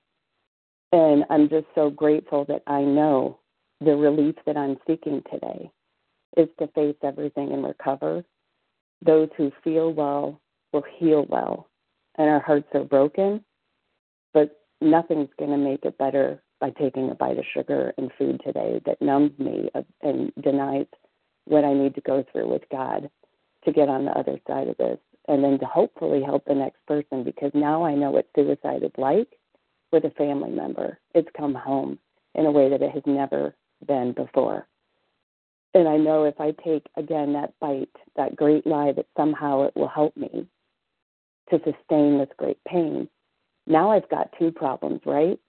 and 0.92 1.24
I'm 1.30 1.50
just 1.50 1.68
so 1.76 1.90
grateful 1.90 2.46
that 2.46 2.64
I 2.68 2.82
know 2.82 3.40
the 3.80 3.96
relief 3.96 4.36
that 4.46 4.58
I'm 4.58 4.78
seeking 4.86 5.24
today 5.32 5.72
is 6.38 6.48
to 6.60 6.68
face 6.68 6.96
everything 7.04 7.52
and 7.52 7.64
recover. 7.64 8.24
Those 9.04 9.30
who 9.38 9.52
feel 9.64 9.92
well 9.94 10.40
will 10.72 10.84
heal 10.98 11.26
well, 11.30 11.68
and 12.18 12.30
our 12.30 12.40
hearts 12.40 12.68
are 12.74 12.84
broken, 12.84 13.44
but 14.34 14.62
nothing's 14.80 15.30
going 15.40 15.52
to 15.52 15.58
make 15.58 15.84
it 15.86 15.98
better 15.98 16.42
by 16.60 16.70
taking 16.72 17.10
a 17.10 17.16
bite 17.16 17.40
of 17.40 17.46
sugar 17.54 17.94
and 17.98 18.12
food 18.18 18.40
today 18.46 18.80
that 18.86 19.02
numbs 19.02 19.32
me 19.40 19.70
and 20.02 20.32
denies 20.42 20.86
what 21.46 21.66
I 21.66 21.74
need 21.74 21.96
to 21.96 22.02
go 22.02 22.24
through 22.32 22.52
with 22.52 22.62
God 22.72 23.10
to 23.66 23.72
get 23.72 23.90
on 23.90 24.06
the 24.06 24.12
other 24.12 24.40
side 24.48 24.68
of 24.68 24.78
this, 24.78 25.00
and 25.28 25.44
then 25.44 25.58
to 25.60 25.66
hopefully 25.66 26.22
help 26.24 26.46
the 26.46 26.54
next 26.54 26.86
person 26.88 27.24
because 27.24 27.52
now 27.54 27.84
I 27.84 27.96
know 27.96 28.12
what 28.12 28.30
suicide 28.36 28.84
is 28.84 28.92
like 28.98 29.28
with 29.92 30.06
a 30.06 30.12
family 30.12 30.52
member. 30.52 31.00
It's 31.14 31.30
come 31.38 31.54
home 31.54 32.00
in 32.36 32.46
a 32.46 32.52
way 32.52 32.70
that 32.70 32.82
it 32.82 32.92
has 32.92 33.04
never 33.06 33.56
been 33.86 34.14
before. 34.14 34.68
And 35.74 35.88
I 35.88 35.98
know 35.98 36.26
if 36.26 36.40
I 36.40 36.52
take 36.52 36.88
again 36.98 37.34
that 37.34 37.54
bite, 37.60 37.96
that 38.16 38.36
great 38.36 38.68
lie 38.68 38.92
that 38.94 39.08
somehow 39.16 39.64
it 39.64 39.76
will 39.76 39.88
help 39.88 40.16
me 40.18 40.48
to 41.50 41.58
sustain 41.58 42.18
this 42.18 42.30
great 42.38 42.64
pain, 42.66 43.08
now 43.68 43.92
I've 43.92 44.10
got 44.10 44.34
two 44.38 44.52
problems, 44.52 45.02
right? 45.06 45.40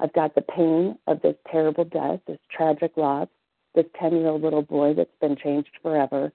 I've 0.00 0.12
got 0.12 0.34
the 0.34 0.42
pain 0.42 0.98
of 1.06 1.22
this 1.22 1.36
terrible 1.50 1.84
death, 1.84 2.20
this 2.26 2.38
tragic 2.50 2.96
loss, 2.96 3.28
this 3.74 3.86
10 4.00 4.16
year 4.16 4.28
old 4.28 4.42
little 4.42 4.62
boy 4.62 4.94
that's 4.94 5.10
been 5.20 5.36
changed 5.36 5.70
forever. 5.82 6.32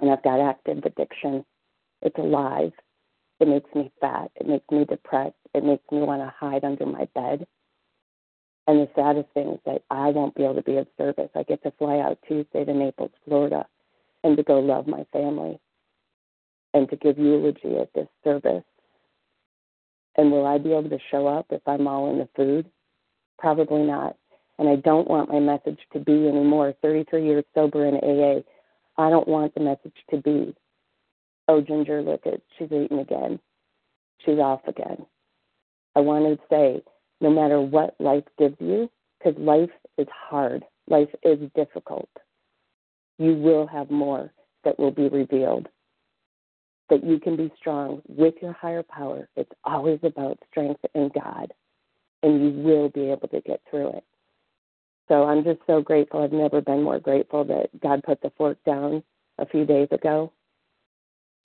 And 0.00 0.10
I've 0.10 0.22
got 0.22 0.40
active 0.40 0.84
addiction 0.84 1.44
It's 2.02 2.18
alive. 2.18 2.72
It 3.42 3.48
makes 3.48 3.74
me 3.74 3.90
fat. 4.00 4.30
It 4.36 4.46
makes 4.46 4.70
me 4.70 4.84
depressed. 4.84 5.34
It 5.52 5.64
makes 5.64 5.82
me 5.90 5.98
want 5.98 6.22
to 6.22 6.32
hide 6.38 6.62
under 6.62 6.86
my 6.86 7.08
bed. 7.12 7.44
And 8.68 8.78
the 8.78 8.88
saddest 8.94 9.30
thing 9.34 9.48
is 9.48 9.58
that 9.66 9.82
I 9.90 10.10
won't 10.10 10.36
be 10.36 10.44
able 10.44 10.54
to 10.54 10.62
be 10.62 10.76
of 10.76 10.86
service. 10.96 11.28
I 11.34 11.42
get 11.42 11.60
to 11.64 11.72
fly 11.72 11.98
out 11.98 12.20
Tuesday 12.28 12.64
to 12.64 12.72
Naples, 12.72 13.10
Florida, 13.24 13.66
and 14.22 14.36
to 14.36 14.44
go 14.44 14.60
love 14.60 14.86
my 14.86 15.04
family 15.12 15.58
and 16.72 16.88
to 16.88 16.94
give 16.94 17.18
eulogy 17.18 17.78
at 17.80 17.92
this 17.94 18.06
service. 18.22 18.62
And 20.14 20.30
will 20.30 20.46
I 20.46 20.58
be 20.58 20.70
able 20.70 20.90
to 20.90 21.00
show 21.10 21.26
up 21.26 21.46
if 21.50 21.62
I'm 21.66 21.88
all 21.88 22.12
in 22.12 22.20
the 22.20 22.28
food? 22.36 22.70
Probably 23.40 23.82
not. 23.82 24.16
And 24.60 24.68
I 24.68 24.76
don't 24.76 25.08
want 25.08 25.32
my 25.32 25.40
message 25.40 25.80
to 25.94 25.98
be 25.98 26.28
anymore, 26.28 26.76
33 26.80 27.26
years 27.26 27.44
sober 27.56 27.86
in 27.86 27.96
AA, 27.96 28.42
I 29.02 29.10
don't 29.10 29.26
want 29.26 29.52
the 29.54 29.62
message 29.62 29.96
to 30.10 30.18
be, 30.18 30.54
oh, 31.52 31.60
Ginger, 31.60 32.02
look 32.02 32.26
at, 32.26 32.40
she's 32.58 32.72
eating 32.72 32.98
again. 32.98 33.38
She's 34.24 34.38
off 34.38 34.60
again. 34.66 35.04
I 35.94 36.00
want 36.00 36.24
to 36.24 36.46
say, 36.48 36.82
no 37.20 37.30
matter 37.30 37.60
what 37.60 37.94
life 37.98 38.24
gives 38.38 38.56
you, 38.58 38.90
because 39.18 39.38
life 39.38 39.70
is 39.98 40.06
hard, 40.10 40.64
life 40.88 41.10
is 41.22 41.38
difficult, 41.54 42.08
you 43.18 43.34
will 43.34 43.66
have 43.66 43.90
more 43.90 44.32
that 44.64 44.78
will 44.78 44.90
be 44.90 45.08
revealed. 45.08 45.68
That 46.88 47.04
you 47.04 47.20
can 47.20 47.36
be 47.36 47.52
strong 47.58 48.02
with 48.08 48.34
your 48.40 48.52
higher 48.52 48.82
power. 48.82 49.28
It's 49.36 49.52
always 49.64 50.00
about 50.02 50.38
strength 50.50 50.80
in 50.94 51.10
God, 51.14 51.52
and 52.22 52.42
you 52.42 52.62
will 52.62 52.88
be 52.88 53.10
able 53.10 53.28
to 53.28 53.40
get 53.42 53.60
through 53.70 53.96
it. 53.96 54.04
So 55.08 55.24
I'm 55.24 55.44
just 55.44 55.60
so 55.66 55.82
grateful. 55.82 56.22
I've 56.22 56.32
never 56.32 56.60
been 56.60 56.82
more 56.82 56.98
grateful 56.98 57.44
that 57.44 57.68
God 57.80 58.02
put 58.04 58.20
the 58.22 58.32
fork 58.38 58.58
down 58.64 59.02
a 59.38 59.46
few 59.46 59.64
days 59.66 59.88
ago. 59.90 60.32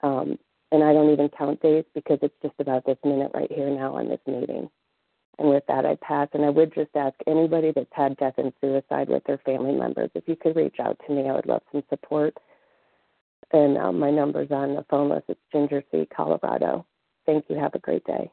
Um, 0.04 0.38
and 0.72 0.84
I 0.84 0.93
don't 0.93 1.12
even 1.12 1.30
count 1.30 1.62
days 1.62 1.86
because 1.93 2.20
it's 2.22 2.36
just 2.41 2.56
about 2.60 2.86
this 2.86 2.98
minute 3.04 3.32
right 3.34 3.52
here 3.52 3.70
now 3.70 3.95
on 3.95 4.10
this 4.10 4.20
meeting. 4.28 4.70
And 5.39 5.50
with 5.50 5.64
that, 5.68 5.86
I 5.86 5.95
pass. 6.02 6.28
And 6.34 6.43
I 6.43 6.50
would 6.50 6.74
just 6.74 6.95
ask 6.95 7.16
anybody 7.26 7.72
that's 7.74 7.88
had 7.91 8.18
death 8.18 8.34
and 8.38 8.52
suicide 8.60 9.08
with 9.08 9.24
their 9.26 9.38
family 9.39 9.74
members, 9.74 10.10
if 10.16 10.28
you 10.28 10.36
could 10.36 10.56
reach 10.56 10.78
out 10.80 11.00
to 11.06 11.14
me, 11.14 11.30
I 11.30 11.34
would 11.34 11.45
love 11.45 11.62
some 11.72 11.84
support. 11.89 12.36
And 13.52 13.78
um, 13.78 14.00
my 14.00 14.12
number's 14.12 14.52
on 14.52 14.76
the 14.76 14.86
phone 14.89 15.10
list. 15.10 15.26
It's 15.30 15.39
Ginger 15.52 15.84
C, 15.91 16.08
Colorado. 16.14 16.86
Thank 17.26 17.45
you. 17.50 17.56
Have 17.56 17.76
a 17.76 17.80
great 17.80 18.04
day. 18.06 18.30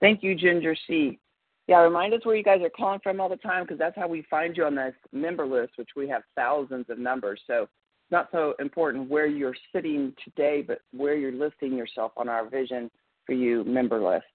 Thank 0.00 0.22
you, 0.22 0.34
Ginger 0.34 0.76
C. 0.86 1.20
Yeah, 1.68 1.78
remind 1.78 2.12
us 2.12 2.24
where 2.24 2.34
you 2.34 2.42
guys 2.42 2.60
are 2.60 2.68
calling 2.68 2.98
from 3.02 3.20
all 3.20 3.28
the 3.28 3.36
time 3.36 3.62
because 3.62 3.78
that's 3.78 3.96
how 3.96 4.08
we 4.08 4.26
find 4.28 4.56
you 4.56 4.64
on 4.64 4.74
this 4.74 4.94
member 5.12 5.46
list, 5.46 5.74
which 5.76 5.90
we 5.94 6.08
have 6.08 6.22
thousands 6.34 6.86
of 6.90 6.98
numbers. 6.98 7.40
So 7.46 7.68
not 8.10 8.28
so 8.32 8.54
important 8.58 9.08
where 9.08 9.26
you're 9.26 9.56
sitting 9.74 10.14
today, 10.24 10.62
but 10.66 10.80
where 10.92 11.14
you're 11.14 11.32
listing 11.32 11.74
yourself 11.74 12.12
on 12.16 12.28
our 12.28 12.48
Vision 12.48 12.90
for 13.26 13.32
You 13.32 13.64
member 13.64 14.02
list. 14.02 14.26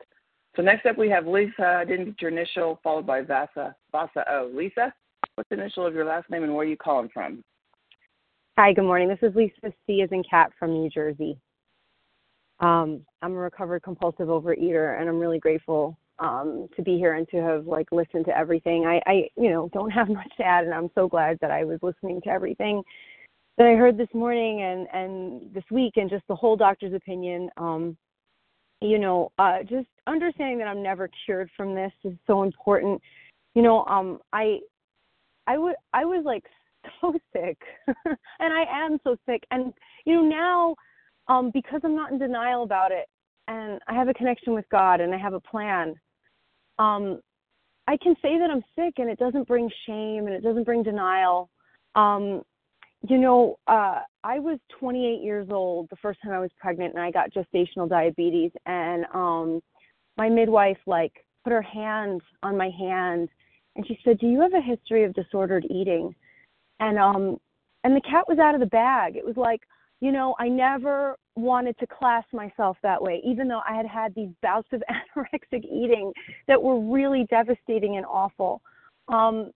So 0.56 0.64
next 0.64 0.86
up 0.86 0.98
we 0.98 1.10
have 1.10 1.28
Lisa. 1.28 1.78
I 1.80 1.86
didn't 1.86 2.06
get 2.06 2.22
your 2.22 2.32
initial, 2.32 2.80
followed 2.84 3.06
by 3.06 3.22
Vasa. 3.22 3.76
Vasa 3.92 4.26
O. 4.32 4.52
Lisa, 4.54 4.94
what's 5.36 5.50
the 5.50 5.60
initial 5.60 5.86
of 5.86 5.94
your 5.94 6.06
last 6.06 6.30
name 6.30 6.44
and 6.44 6.54
where 6.54 6.66
are 6.66 6.70
you 6.70 6.78
calling 6.78 7.10
from? 7.14 7.44
Hi, 8.58 8.74
good 8.74 8.86
morning. 8.86 9.08
This 9.08 9.20
is 9.22 9.36
Lisa 9.36 9.72
C. 9.86 10.02
as 10.02 10.10
in 10.12 10.24
cat 10.24 10.52
from 10.58 10.72
New 10.72 10.90
Jersey. 10.90 11.38
Um, 12.60 13.02
I'm 13.22 13.34
a 13.34 13.38
recovered 13.38 13.84
compulsive 13.84 14.30
overeater, 14.30 15.00
and 15.00 15.08
I'm 15.08 15.20
really 15.20 15.38
grateful 15.38 15.96
um, 16.18 16.68
to 16.76 16.82
be 16.82 16.98
here 16.98 17.14
and 17.14 17.30
to 17.30 17.38
have 17.38 17.68
like 17.68 17.92
listened 17.92 18.26
to 18.26 18.36
everything. 18.36 18.88
I, 18.88 19.00
I, 19.06 19.30
you 19.36 19.52
know, 19.52 19.70
don't 19.74 19.92
have 19.92 20.10
much 20.10 20.32
to 20.38 20.44
add, 20.44 20.66
and 20.66 20.74
I'm 20.74 20.90
so 20.96 21.08
glad 21.08 21.38
that 21.42 21.52
I 21.52 21.66
was 21.66 21.78
listening 21.84 22.20
to 22.22 22.30
everything 22.30 22.82
that 23.58 23.68
I 23.68 23.76
heard 23.76 23.98
this 23.98 24.08
morning 24.14 24.62
and 24.62 24.88
and 24.94 25.54
this 25.54 25.64
week, 25.72 25.94
and 25.98 26.10
just 26.10 26.28
the 26.28 26.36
whole 26.36 26.56
doctor's 26.56 26.94
opinion. 26.94 27.50
Um, 27.58 27.98
you 28.82 29.00
know, 29.00 29.32
uh, 29.40 29.64
just 29.64 29.88
understanding 30.06 30.60
that 30.60 30.68
I'm 30.68 30.84
never 30.84 31.10
cured 31.26 31.50
from 31.58 31.74
this 31.74 31.92
is 32.04 32.14
so 32.28 32.44
important. 32.44 33.02
You 33.56 33.64
know, 33.64 33.84
um, 33.86 34.20
I, 34.34 34.60
I 35.48 35.58
would, 35.58 35.74
I 35.94 36.06
was 36.06 36.24
like 36.26 36.44
so 37.02 37.14
sick, 37.34 37.58
and 37.88 38.54
I 38.54 38.66
am 38.70 39.00
so 39.04 39.16
sick, 39.28 39.44
and 39.50 39.74
you 40.06 40.16
know 40.16 40.22
now, 40.22 40.76
um, 41.28 41.52
because 41.54 41.82
I'm 41.84 41.96
not 41.96 42.12
in 42.12 42.20
denial 42.20 42.64
about 42.64 42.92
it, 42.92 43.08
and 43.48 43.80
I 43.88 43.94
have 43.96 44.10
a 44.10 44.14
connection 44.14 44.54
with 44.54 44.66
God, 44.70 45.02
and 45.02 45.14
I 45.14 45.18
have 45.18 45.34
a 45.34 45.40
plan 45.40 45.96
um, 46.80 47.20
I 47.88 47.98
can 47.98 48.16
say 48.22 48.38
that 48.38 48.50
I'm 48.50 48.64
sick 48.76 48.96
and 48.98 49.10
it 49.10 49.18
doesn't 49.18 49.48
bring 49.48 49.70
shame 49.86 50.28
and 50.28 50.36
it 50.36 50.44
doesn't 50.44 50.64
bring 50.64 50.84
denial. 50.84 51.50
Um, 51.96 52.44
you 53.08 53.18
know, 53.18 53.58
uh, 53.68 54.02
I 54.24 54.40
was 54.40 54.60
28 54.80 55.22
years 55.22 55.48
old 55.52 55.90
the 55.90 55.96
first 55.98 56.20
time 56.24 56.34
I 56.34 56.40
was 56.40 56.52
pregnant 56.60 56.94
and 56.94 57.04
I 57.04 57.12
got 57.12 57.32
gestational 57.32 57.88
diabetes 57.88 58.52
and 58.66 59.06
um, 59.14 59.62
my 60.18 60.30
midwife 60.30 60.78
like 60.86 61.14
put 61.44 61.54
her 61.54 61.62
hand 61.62 62.22
on 62.44 62.58
my 62.58 62.70
hand 62.78 63.30
and 63.76 63.88
she 63.88 63.98
said, 64.04 64.18
"Do 64.18 64.28
you 64.28 64.42
have 64.42 64.54
a 64.54 64.62
history 64.62 65.04
of 65.04 65.14
disordered 65.14 65.66
eating?" 65.70 66.14
And 66.80 66.98
um 66.98 67.40
and 67.84 67.96
the 67.96 68.02
cat 68.02 68.26
was 68.28 68.40
out 68.40 68.56
of 68.56 68.60
the 68.60 68.66
bag. 68.66 69.16
It 69.16 69.26
was 69.26 69.38
like, 69.38 69.62
you 70.02 70.12
know, 70.12 70.36
I 70.40 70.50
never 70.50 71.16
wanted 71.36 71.78
to 71.80 71.88
class 71.88 72.26
myself 72.34 72.78
that 72.84 73.02
way, 73.02 73.22
even 73.24 73.48
though 73.48 73.62
I 73.68 73.76
had 73.76 73.86
had 73.86 74.14
these 74.16 74.30
bouts 74.42 74.68
of 74.74 74.84
anorexic 75.16 75.64
eating 75.64 76.12
that 76.48 76.62
were 76.62 76.80
really 76.80 77.26
devastating 77.30 77.98
and 77.98 78.06
awful. 78.06 78.62
Um, 79.08 79.52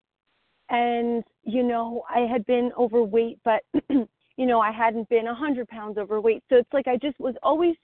and, 0.71 1.23
you 1.43 1.61
know, 1.61 2.03
I 2.09 2.21
had 2.21 2.45
been 2.45 2.71
overweight, 2.77 3.39
but, 3.45 3.61
you 3.89 4.45
know, 4.45 4.59
I 4.59 4.71
hadn't 4.71 5.07
been 5.09 5.27
a 5.27 5.33
100 5.33 5.67
pounds 5.67 5.97
overweight. 5.97 6.43
So 6.49 6.55
it's 6.55 6.73
like 6.73 6.87
I 6.87 6.97
just 6.97 7.19
was 7.19 7.35
always, 7.43 7.75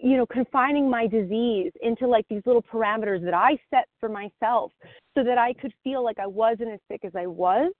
you 0.00 0.16
know, 0.16 0.26
confining 0.26 0.88
my 0.88 1.06
disease 1.06 1.72
into 1.82 2.06
like 2.06 2.26
these 2.30 2.42
little 2.46 2.62
parameters 2.62 3.22
that 3.24 3.34
I 3.34 3.58
set 3.68 3.88
for 4.00 4.08
myself 4.08 4.72
so 5.14 5.22
that 5.22 5.36
I 5.36 5.52
could 5.52 5.74
feel 5.84 6.02
like 6.02 6.18
I 6.18 6.26
wasn't 6.26 6.70
as 6.70 6.80
sick 6.90 7.00
as 7.04 7.12
I 7.14 7.26
was. 7.26 7.72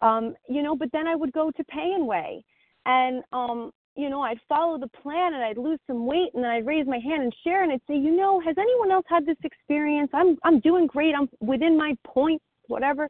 Um, 0.00 0.34
you 0.48 0.62
know, 0.62 0.74
but 0.74 0.88
then 0.92 1.06
I 1.06 1.14
would 1.14 1.32
go 1.32 1.50
to 1.50 1.64
Pay 1.64 1.92
and 1.94 2.06
Weigh 2.06 2.44
and 2.86 3.22
um 3.32 3.70
you 3.96 4.10
know 4.10 4.22
i'd 4.22 4.38
follow 4.48 4.78
the 4.78 4.88
plan 5.02 5.34
and 5.34 5.42
i'd 5.44 5.58
lose 5.58 5.78
some 5.86 6.06
weight 6.06 6.30
and 6.34 6.42
then 6.42 6.50
i'd 6.50 6.66
raise 6.66 6.86
my 6.86 6.98
hand 6.98 7.22
and 7.22 7.34
share 7.44 7.62
and 7.62 7.72
i'd 7.72 7.80
say 7.88 7.94
you 7.94 8.16
know 8.16 8.40
has 8.40 8.56
anyone 8.58 8.90
else 8.90 9.04
had 9.08 9.24
this 9.26 9.36
experience 9.44 10.10
i'm 10.12 10.36
i'm 10.44 10.60
doing 10.60 10.86
great 10.86 11.14
i'm 11.14 11.28
within 11.40 11.76
my 11.76 11.94
points 12.06 12.44
whatever 12.68 13.08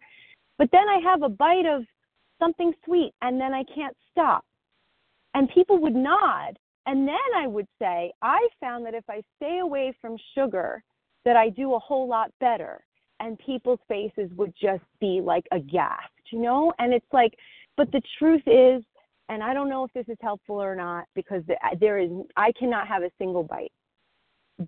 but 0.58 0.68
then 0.72 0.88
i 0.88 0.98
have 1.02 1.22
a 1.22 1.28
bite 1.28 1.66
of 1.66 1.84
something 2.38 2.72
sweet 2.84 3.12
and 3.22 3.40
then 3.40 3.54
i 3.54 3.62
can't 3.74 3.96
stop. 4.10 4.44
And 5.34 5.48
people 5.50 5.78
would 5.78 5.94
nod 5.94 6.58
and 6.86 7.06
then 7.06 7.16
i 7.36 7.46
would 7.46 7.68
say 7.80 8.12
i 8.22 8.46
found 8.60 8.86
that 8.86 8.94
if 8.94 9.04
i 9.08 9.20
stay 9.36 9.58
away 9.58 9.92
from 10.00 10.16
sugar 10.34 10.82
that 11.24 11.36
i 11.36 11.48
do 11.48 11.74
a 11.74 11.78
whole 11.78 12.08
lot 12.08 12.30
better. 12.40 12.84
And 13.20 13.38
people's 13.38 13.78
faces 13.88 14.30
would 14.36 14.52
just 14.60 14.82
be 15.00 15.20
like 15.22 15.46
aghast 15.52 16.10
you 16.30 16.40
know? 16.40 16.72
And 16.78 16.92
it's 16.92 17.12
like 17.12 17.34
but 17.76 17.90
the 17.92 18.02
truth 18.18 18.42
is 18.46 18.82
and 19.28 19.42
I 19.42 19.54
don't 19.54 19.70
know 19.70 19.84
if 19.84 19.92
this 19.92 20.06
is 20.08 20.18
helpful 20.20 20.56
or 20.56 20.76
not 20.76 21.06
because 21.14 21.42
there 21.80 21.98
is 21.98 22.10
I 22.36 22.52
cannot 22.52 22.86
have 22.88 23.02
a 23.02 23.10
single 23.18 23.42
bite. 23.42 23.72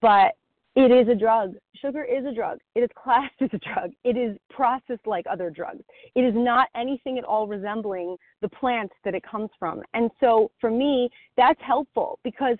But 0.00 0.32
it 0.76 0.90
is 0.90 1.08
a 1.08 1.14
drug. 1.14 1.54
Sugar 1.80 2.04
is 2.04 2.26
a 2.26 2.34
drug. 2.34 2.58
It 2.74 2.80
is 2.80 2.90
classed 3.02 3.34
as 3.40 3.48
a 3.54 3.58
drug. 3.58 3.92
It 4.04 4.16
is 4.16 4.36
processed 4.50 5.06
like 5.06 5.24
other 5.28 5.50
drugs. 5.50 5.82
It 6.14 6.20
is 6.20 6.34
not 6.36 6.68
anything 6.76 7.18
at 7.18 7.24
all 7.24 7.46
resembling 7.48 8.16
the 8.42 8.48
plant 8.50 8.92
that 9.04 9.14
it 9.14 9.22
comes 9.28 9.48
from. 9.58 9.82
And 9.94 10.10
so 10.20 10.50
for 10.60 10.70
me, 10.70 11.08
that's 11.36 11.60
helpful 11.62 12.20
because 12.22 12.58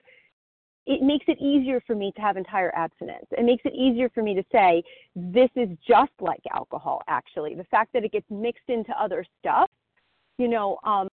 it 0.87 1.03
makes 1.03 1.27
it 1.29 1.39
easier 1.41 1.83
for 1.87 1.95
me 1.95 2.13
to 2.15 2.23
have 2.23 2.37
entire 2.37 2.75
abstinence. 2.75 3.27
It 3.33 3.45
makes 3.45 3.63
it 3.65 3.75
easier 3.75 4.09
for 4.09 4.23
me 4.23 4.35
to 4.35 4.45
say, 4.51 4.83
this 5.15 5.51
is 5.57 5.69
just 5.87 6.13
like 6.21 6.41
alcohol, 6.55 7.03
actually. 7.09 7.55
The 7.55 7.65
fact 7.65 7.93
that 7.93 8.05
it 8.05 8.13
gets 8.13 8.27
mixed 8.31 8.69
into 8.69 8.93
other 8.99 9.27
stuff, 9.41 9.69
you 10.39 10.49
know, 10.49 10.79
um, 10.85 11.09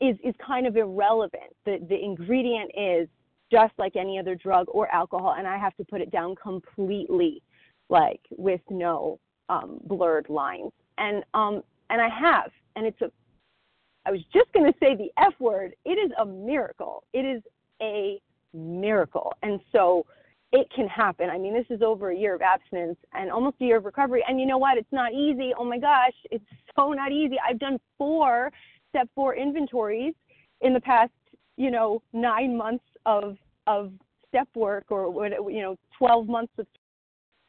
is 0.00 0.16
is 0.24 0.34
kind 0.44 0.66
of 0.66 0.76
irrelevant. 0.76 1.52
The 1.66 1.78
the 1.88 2.02
ingredient 2.02 2.70
is 2.76 3.08
just 3.50 3.72
like 3.78 3.96
any 3.96 4.18
other 4.18 4.34
drug 4.34 4.66
or 4.68 4.88
alcohol, 4.94 5.34
and 5.36 5.46
I 5.46 5.58
have 5.58 5.76
to 5.76 5.84
put 5.84 6.00
it 6.00 6.10
down 6.10 6.34
completely, 6.36 7.42
like 7.88 8.20
with 8.30 8.60
no 8.70 9.18
um, 9.48 9.80
blurred 9.84 10.28
lines. 10.28 10.72
And 10.98 11.24
um 11.34 11.62
and 11.90 12.00
I 12.00 12.08
have, 12.08 12.50
and 12.76 12.86
it's 12.86 13.00
a. 13.02 13.10
I 14.06 14.10
was 14.10 14.20
just 14.32 14.50
going 14.54 14.64
to 14.72 14.78
say 14.80 14.96
the 14.96 15.10
F 15.18 15.34
word. 15.40 15.74
It 15.84 15.98
is 15.98 16.10
a 16.18 16.24
miracle. 16.24 17.04
It 17.12 17.26
is 17.26 17.42
a 17.82 18.20
miracle, 18.54 19.32
and 19.42 19.60
so 19.72 20.06
it 20.52 20.68
can 20.74 20.88
happen. 20.88 21.30
I 21.30 21.38
mean, 21.38 21.54
this 21.54 21.66
is 21.70 21.82
over 21.82 22.10
a 22.10 22.16
year 22.16 22.34
of 22.34 22.42
abstinence 22.42 22.98
and 23.12 23.30
almost 23.30 23.56
a 23.60 23.64
year 23.64 23.76
of 23.76 23.84
recovery. 23.84 24.24
And 24.26 24.40
you 24.40 24.46
know 24.46 24.58
what? 24.58 24.78
It's 24.78 24.92
not 24.92 25.12
easy. 25.12 25.52
Oh 25.56 25.64
my 25.64 25.78
gosh, 25.78 26.14
it's 26.30 26.44
so 26.76 26.92
not 26.92 27.12
easy. 27.12 27.36
I've 27.46 27.58
done 27.58 27.78
four 27.98 28.50
step 28.88 29.08
four 29.14 29.36
inventories 29.36 30.14
in 30.60 30.74
the 30.74 30.80
past, 30.80 31.12
you 31.56 31.70
know, 31.70 32.02
nine 32.12 32.56
months 32.56 32.84
of 33.06 33.36
of 33.66 33.92
step 34.28 34.48
work 34.54 34.84
or 34.90 35.26
you 35.50 35.62
know, 35.62 35.76
12 35.98 36.28
months 36.28 36.52
of 36.58 36.66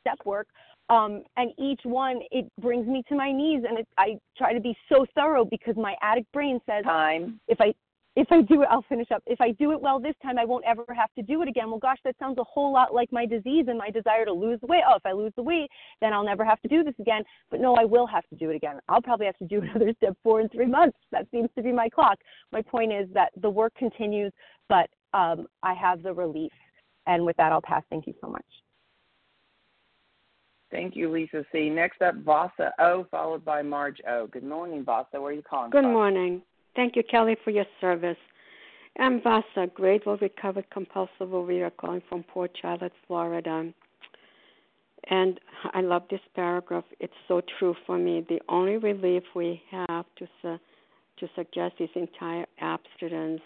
step 0.02 0.18
work. 0.26 0.48
Um, 0.90 1.24
and 1.38 1.52
each 1.58 1.82
one 1.84 2.20
it 2.32 2.52
brings 2.60 2.86
me 2.86 3.02
to 3.08 3.16
my 3.16 3.32
knees, 3.32 3.64
and 3.68 3.80
it, 3.80 3.88
I 3.98 4.20
try 4.38 4.54
to 4.54 4.60
be 4.60 4.76
so 4.90 5.06
thorough 5.16 5.46
because 5.46 5.76
my 5.78 5.96
addict 6.02 6.32
brain 6.34 6.60
says, 6.66 6.84
"Time." 6.84 7.40
If 7.48 7.62
I 7.62 7.74
if 8.18 8.28
I 8.30 8.42
do 8.42 8.62
it, 8.62 8.68
I'll 8.70 8.84
finish 8.90 9.10
up. 9.12 9.24
If 9.26 9.40
I 9.40 9.52
do 9.52 9.72
it 9.72 9.80
well 9.80 10.00
this 10.00 10.16
time, 10.22 10.38
I 10.38 10.44
won't 10.44 10.66
ever 10.66 10.86
have 10.94 11.14
to 11.16 11.22
do 11.22 11.42
it 11.42 11.48
again. 11.48 11.70
Well, 11.70 11.80
gosh, 11.80 12.00
that 12.04 12.16
sounds 12.20 12.38
a 12.40 12.44
whole 12.44 12.74
lot 12.74 12.94
like 12.94 13.10
my 13.14 13.26
disease 13.26 13.66
and 13.70 13.78
my 13.78 13.90
desire 13.90 14.26
to 14.26 14.34
lose 14.34 14.60
the 14.60 14.68
weight. 14.68 14.84
Oh, 14.86 14.96
if 14.96 15.06
I 15.06 15.14
lose 15.14 15.32
the 15.38 15.44
weight, 15.44 15.70
then 16.02 16.12
I'll 16.12 16.26
never 16.26 16.44
have 16.44 16.60
to 16.62 16.68
do 16.68 16.84
this 16.84 16.96
again. 17.00 17.24
But 17.50 17.62
no, 17.62 17.76
I 17.76 17.86
will 17.86 18.06
have 18.06 18.28
to 18.28 18.36
do 18.36 18.50
it 18.50 18.56
again. 18.58 18.80
I'll 18.90 19.02
probably 19.02 19.28
have 19.28 19.38
to 19.38 19.46
do 19.46 19.62
another 19.76 19.94
step 19.96 20.18
four 20.24 20.42
in 20.42 20.50
three 20.50 20.68
months. 20.68 20.98
That 21.14 21.26
seems 21.32 21.50
to 21.56 21.64
be 21.64 21.72
my 21.72 21.88
clock. 21.88 22.18
My 22.52 22.62
point 22.62 22.92
is 22.92 23.08
that 23.14 23.32
the 23.42 23.50
work 23.50 23.74
continues, 23.76 24.34
but 24.68 24.90
um, 25.14 25.48
I 25.64 25.74
have 25.74 26.04
the 26.04 26.14
relief. 26.14 26.52
And 27.08 27.26
with 27.26 27.38
that, 27.38 27.52
I'll 27.52 27.62
pass. 27.62 27.84
Thank 27.90 28.08
you 28.08 28.14
so 28.22 28.30
much. 28.30 28.46
Thank 30.70 30.96
you, 30.96 31.12
Lisa 31.12 31.46
C. 31.52 31.70
Next 31.70 32.02
up, 32.02 32.16
Vasa 32.24 32.72
O, 32.80 33.06
followed 33.12 33.44
by 33.44 33.62
Marge 33.62 34.00
O. 34.08 34.28
Good 34.28 34.44
morning, 34.44 34.86
Vasa. 34.86 35.20
Where 35.20 35.24
are 35.24 35.34
you 35.34 35.42
calling 35.42 35.72
Good 35.72 35.84
from? 35.84 35.94
morning. 35.94 36.42
Thank 36.76 36.96
you, 36.96 37.04
Kelly, 37.04 37.36
for 37.44 37.52
your 37.52 37.66
service. 37.82 38.18
I'm 39.00 39.22
Vasa, 39.22 39.70
grateful, 39.74 40.18
recovered 40.18 40.70
compulsive 40.72 41.30
overeater 41.30 41.72
calling 41.76 42.02
from 42.08 42.24
Port 42.24 42.52
Charlotte, 42.62 42.94
Florida. 43.08 43.72
And 45.10 45.40
I 45.74 45.82
love 45.82 46.04
this 46.10 46.22
paragraph. 46.36 46.86
It's 47.00 47.14
so 47.28 47.42
true 47.60 47.76
for 47.86 47.98
me. 47.98 48.26
The 48.30 48.40
only 48.48 48.78
relief 48.78 49.24
we 49.36 49.62
have 49.72 50.06
to 50.18 50.28
su- 50.42 50.60
to 51.18 51.30
suggest 51.36 51.76
is 51.80 51.90
entire 51.96 52.46
abstinence. 52.60 53.42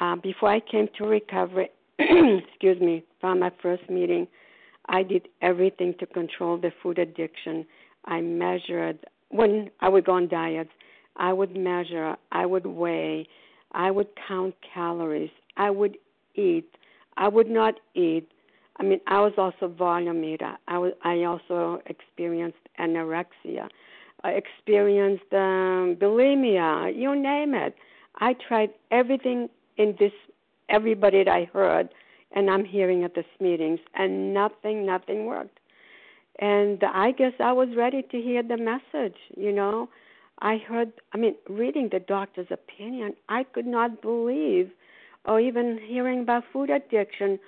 Uh, 0.00 0.16
before 0.16 0.50
I 0.50 0.60
came 0.60 0.88
to 0.96 1.04
recovery, 1.04 1.70
excuse 1.98 2.80
me, 2.80 3.04
from 3.20 3.40
my 3.40 3.52
first 3.62 3.88
meeting, 3.90 4.26
I 4.86 5.02
did 5.02 5.28
everything 5.42 5.94
to 6.00 6.06
control 6.06 6.56
the 6.56 6.72
food 6.82 6.98
addiction. 6.98 7.66
I 8.06 8.22
measured 8.22 8.98
when 9.28 9.70
I 9.80 9.88
would 9.90 10.06
go 10.06 10.12
on 10.12 10.28
diets. 10.28 10.70
I 11.16 11.32
would 11.32 11.54
measure. 11.54 12.16
I 12.32 12.46
would 12.46 12.66
weigh. 12.66 13.28
I 13.72 13.90
would 13.90 14.08
count 14.26 14.54
calories. 14.74 15.30
I 15.56 15.70
would 15.70 15.98
eat. 16.34 16.68
I 17.18 17.28
would 17.28 17.50
not 17.50 17.74
eat. 17.94 18.26
I 18.78 18.82
mean, 18.82 19.00
I 19.06 19.20
was 19.20 19.34
also 19.36 19.68
volume 19.68 20.24
eater. 20.24 20.56
I 20.66 20.78
was. 20.78 20.92
I 21.04 21.24
also 21.24 21.82
experienced 21.86 22.58
anorexia. 22.78 23.68
I 24.24 24.30
experienced 24.30 25.30
um, 25.32 25.96
bulimia. 26.00 26.96
You 26.96 27.14
name 27.14 27.54
it. 27.54 27.74
I 28.18 28.34
tried 28.48 28.70
everything 28.90 29.50
in 29.82 29.96
this. 29.98 30.12
Everybody 30.78 31.24
that 31.24 31.32
I 31.40 31.42
heard 31.52 31.88
and 32.32 32.50
I'm 32.50 32.64
hearing 32.64 33.04
at 33.04 33.14
this 33.14 33.24
meetings, 33.40 33.80
and 33.94 34.32
nothing, 34.32 34.86
nothing 34.86 35.26
worked. 35.26 35.58
And 36.38 36.82
I 36.84 37.10
guess 37.10 37.32
I 37.40 37.52
was 37.52 37.68
ready 37.76 38.02
to 38.02 38.20
hear 38.20 38.42
the 38.42 38.56
message, 38.56 39.18
you 39.36 39.52
know. 39.52 39.88
I 40.40 40.56
heard, 40.56 40.92
I 41.12 41.18
mean, 41.18 41.34
reading 41.48 41.88
the 41.92 41.98
doctor's 41.98 42.46
opinion, 42.50 43.14
I 43.28 43.44
could 43.44 43.66
not 43.66 44.00
believe, 44.00 44.70
or 45.26 45.40
even 45.40 45.78
hearing 45.84 46.20
about 46.20 46.44
food 46.52 46.70
addiction. 46.70 47.38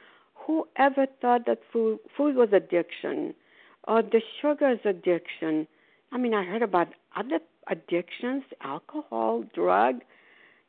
Who 0.46 0.66
ever 0.76 1.06
thought 1.20 1.46
that 1.46 1.60
food 1.72 2.00
food 2.16 2.34
was 2.34 2.48
addiction, 2.52 3.34
or 3.86 4.02
the 4.02 4.20
sugar's 4.40 4.80
addiction? 4.84 5.68
I 6.10 6.18
mean, 6.18 6.34
I 6.34 6.44
heard 6.44 6.62
about 6.62 6.88
other 7.16 7.38
addictions, 7.68 8.42
alcohol, 8.60 9.44
drug, 9.54 10.00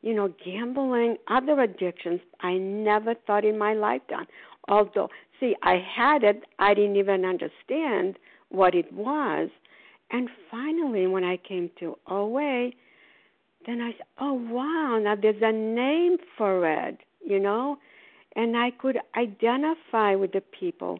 you 0.04 0.12
know, 0.12 0.30
gambling, 0.44 1.16
other 1.28 1.58
addictions. 1.60 2.20
I 2.40 2.58
never 2.58 3.14
thought 3.26 3.42
in 3.42 3.56
my 3.56 3.72
lifetime. 3.72 4.26
Although, 4.68 5.08
see, 5.40 5.56
I 5.62 5.76
had 5.96 6.22
it, 6.22 6.42
I 6.58 6.74
didn't 6.74 6.96
even 6.96 7.24
understand 7.24 8.18
what 8.50 8.74
it 8.74 8.92
was. 8.92 9.48
And 10.10 10.28
finally, 10.50 11.06
when 11.06 11.24
I 11.24 11.38
came 11.38 11.70
to 11.80 11.96
OA, 12.06 12.70
then 13.66 13.80
I 13.80 13.92
said, 13.92 14.06
oh, 14.20 14.34
wow, 14.34 15.00
now 15.02 15.16
there's 15.16 15.40
a 15.40 15.50
name 15.50 16.18
for 16.36 16.70
it, 16.70 16.98
you 17.24 17.40
know? 17.40 17.78
And 18.36 18.58
I 18.58 18.72
could 18.72 18.98
identify 19.16 20.16
with 20.16 20.32
the 20.32 20.42
people. 20.42 20.98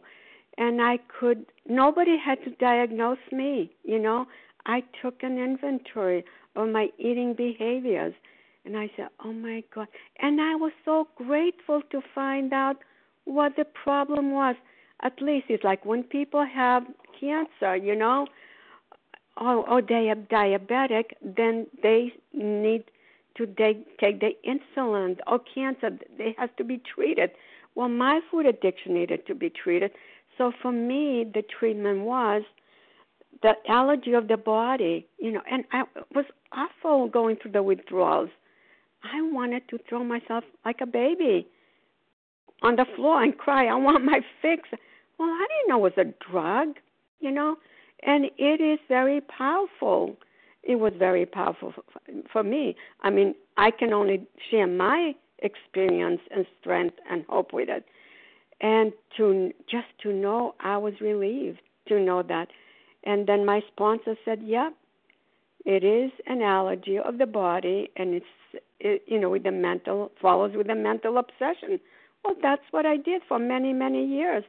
And 0.57 0.81
I 0.81 0.97
could, 1.19 1.45
nobody 1.69 2.17
had 2.17 2.43
to 2.45 2.49
diagnose 2.55 3.19
me, 3.31 3.69
you 3.83 3.99
know? 3.99 4.25
I 4.65 4.81
took 4.99 5.21
an 5.21 5.37
inventory 5.37 6.25
of 6.55 6.69
my 6.69 6.87
eating 6.97 7.35
behaviors. 7.35 8.15
And 8.65 8.75
I 8.75 8.89
said, 8.95 9.09
oh 9.23 9.31
my 9.31 9.63
God. 9.73 9.87
And 10.19 10.41
I 10.41 10.55
was 10.55 10.71
so 10.83 11.07
grateful 11.15 11.81
to 11.91 12.01
find 12.13 12.51
out 12.51 12.77
what 13.25 13.55
the 13.55 13.65
problem 13.65 14.31
was. 14.31 14.55
At 15.01 15.21
least 15.21 15.45
it's 15.49 15.63
like 15.63 15.85
when 15.85 16.03
people 16.03 16.45
have 16.45 16.83
cancer, 17.19 17.75
you 17.75 17.95
know, 17.95 18.27
or, 19.37 19.69
or 19.69 19.81
they 19.81 20.09
are 20.09 20.15
diabetic, 20.15 21.11
then 21.21 21.67
they 21.83 22.13
need 22.33 22.85
to 23.37 23.45
they 23.57 23.85
take 23.99 24.21
the 24.21 24.31
insulin 24.47 25.17
or 25.27 25.39
cancer. 25.53 25.91
They 26.17 26.33
have 26.37 26.55
to 26.55 26.63
be 26.63 26.77
treated. 26.77 27.31
Well, 27.75 27.89
my 27.89 28.21
food 28.31 28.45
addiction 28.45 28.93
needed 28.93 29.27
to 29.27 29.35
be 29.35 29.49
treated. 29.49 29.91
So 30.37 30.53
for 30.61 30.71
me, 30.71 31.25
the 31.33 31.41
treatment 31.41 32.01
was 32.01 32.43
the 33.41 33.53
allergy 33.67 34.13
of 34.13 34.29
the 34.29 34.37
body, 34.37 35.05
you 35.19 35.31
know, 35.31 35.41
and 35.49 35.65
I 35.71 35.83
was 36.13 36.25
awful 36.53 37.09
going 37.09 37.35
through 37.35 37.51
the 37.51 37.63
withdrawals. 37.63 38.29
I 39.13 39.21
wanted 39.21 39.67
to 39.69 39.79
throw 39.87 40.03
myself 40.03 40.43
like 40.65 40.81
a 40.81 40.85
baby 40.85 41.47
on 42.61 42.75
the 42.75 42.85
floor 42.95 43.21
and 43.21 43.37
cry, 43.37 43.67
I 43.67 43.75
want 43.75 44.03
my 44.03 44.21
fix. 44.41 44.69
Well, 45.19 45.29
I 45.29 45.45
didn't 45.49 45.69
know 45.69 45.85
it 45.85 45.95
was 45.97 46.05
a 46.05 46.31
drug, 46.31 46.75
you 47.19 47.31
know, 47.31 47.57
and 48.03 48.25
it 48.37 48.61
is 48.61 48.79
very 48.87 49.21
powerful. 49.21 50.15
It 50.63 50.77
was 50.77 50.93
very 50.97 51.25
powerful 51.25 51.73
for, 52.31 52.43
me. 52.43 52.75
I 53.01 53.09
mean, 53.09 53.35
I 53.57 53.71
can 53.71 53.93
only 53.93 54.25
share 54.49 54.67
my 54.67 55.13
experience 55.39 56.21
and 56.35 56.45
strength 56.59 56.97
and 57.09 57.23
hope 57.29 57.53
with 57.53 57.69
it. 57.69 57.85
And 58.61 58.93
to 59.17 59.51
just 59.69 59.87
to 60.03 60.11
know 60.11 60.55
I 60.59 60.77
was 60.77 60.93
relieved 61.01 61.61
to 61.87 61.99
know 61.99 62.23
that. 62.23 62.47
And 63.03 63.27
then 63.27 63.45
my 63.45 63.61
sponsor 63.67 64.15
said, 64.25 64.41
"Yep, 64.41 64.73
it 65.65 65.83
is 65.83 66.11
an 66.25 66.41
allergy 66.41 66.97
of 66.97 67.17
the 67.17 67.25
body, 67.27 67.91
and 67.95 68.15
it's 68.15 68.25
it, 68.53 68.63
you 69.05 69.19
know 69.19 69.29
with 69.29 69.43
the 69.43 69.51
mental 69.51 70.11
follows 70.21 70.51
with 70.55 70.67
the 70.67 70.75
mental 70.75 71.17
obsession. 71.17 71.79
Well, 72.23 72.35
that's 72.41 72.63
what 72.71 72.85
I 72.85 72.97
did 72.97 73.21
for 73.27 73.39
many 73.39 73.73
many 73.73 74.05
years. 74.05 74.43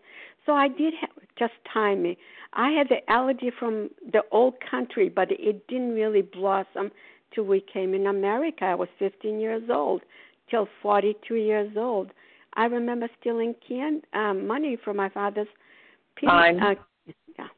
So 0.44 0.52
I 0.52 0.68
did 0.68 0.94
have, 1.00 1.10
just 1.38 1.54
time 1.72 2.02
me. 2.02 2.16
I 2.52 2.70
had 2.70 2.88
the 2.88 3.08
allergy 3.10 3.50
from 3.58 3.90
the 4.12 4.22
old 4.30 4.54
country, 4.70 5.08
but 5.08 5.30
it 5.32 5.66
didn't 5.66 5.92
really 5.92 6.22
blossom 6.22 6.90
till 7.34 7.44
we 7.44 7.60
came 7.60 7.94
in 7.94 8.06
America. 8.06 8.64
I 8.64 8.74
was 8.74 8.88
15 8.98 9.40
years 9.40 9.64
old 9.68 10.02
till 10.50 10.68
42 10.82 11.34
years 11.34 11.72
old. 11.76 12.10
I 12.54 12.66
remember 12.66 13.08
stealing 13.20 13.54
can 13.66 14.00
um, 14.14 14.46
money 14.46 14.78
from 14.82 14.96
my 14.96 15.08
father's 15.10 15.48
Fine. 16.24 16.62
uh, 16.62 16.74
yeah, 17.38 17.48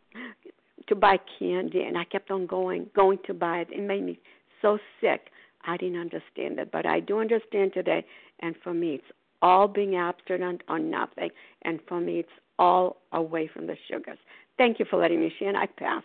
to 0.89 0.95
buy 0.97 1.19
candy, 1.39 1.83
and 1.83 1.97
I 1.97 2.05
kept 2.05 2.31
on 2.31 2.47
going, 2.47 2.87
going 2.97 3.19
to 3.27 3.35
buy 3.35 3.59
it. 3.59 3.69
It 3.71 3.83
made 3.83 4.05
me 4.05 4.19
so 4.61 4.79
sick. 5.01 5.31
I 5.65 5.77
didn't 5.77 6.01
understand 6.01 6.59
it, 6.59 6.71
but 6.73 6.87
I 6.87 7.01
do 7.01 7.21
understand 7.21 7.73
today. 7.75 8.05
And 8.41 8.55
for 8.63 8.73
me, 8.73 8.95
it's 8.95 9.05
all 9.43 9.69
being 9.69 9.97
abstinent 9.97 10.63
or 10.69 10.79
nothing. 10.79 11.31
And 11.63 11.81
for 11.89 12.01
me, 12.01 12.21
it's 12.21 12.29
all 12.59 12.99
away 13.13 13.51
from 13.53 13.67
the 13.67 13.77
sugars. 13.91 14.19
Thank 14.57 14.79
you 14.79 14.87
for 14.89 14.99
letting 15.01 15.21
me 15.21 15.33
share. 15.39 15.49
And 15.49 15.57
I 15.57 15.67
pass. 15.67 16.03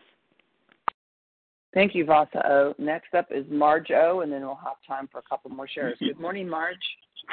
Thank 1.73 1.95
you, 1.95 2.05
Vasa 2.05 2.47
O. 2.47 2.75
Next 2.77 3.13
up 3.15 3.27
is 3.31 3.45
Marge 3.49 3.89
O, 3.91 4.21
and 4.21 4.31
then 4.31 4.41
we'll 4.41 4.55
have 4.55 4.75
time 4.87 5.09
for 5.11 5.17
a 5.17 5.23
couple 5.23 5.49
more 5.49 5.67
shares. 5.67 5.97
Good 5.99 6.19
morning, 6.19 6.47
Marge. 6.47 6.77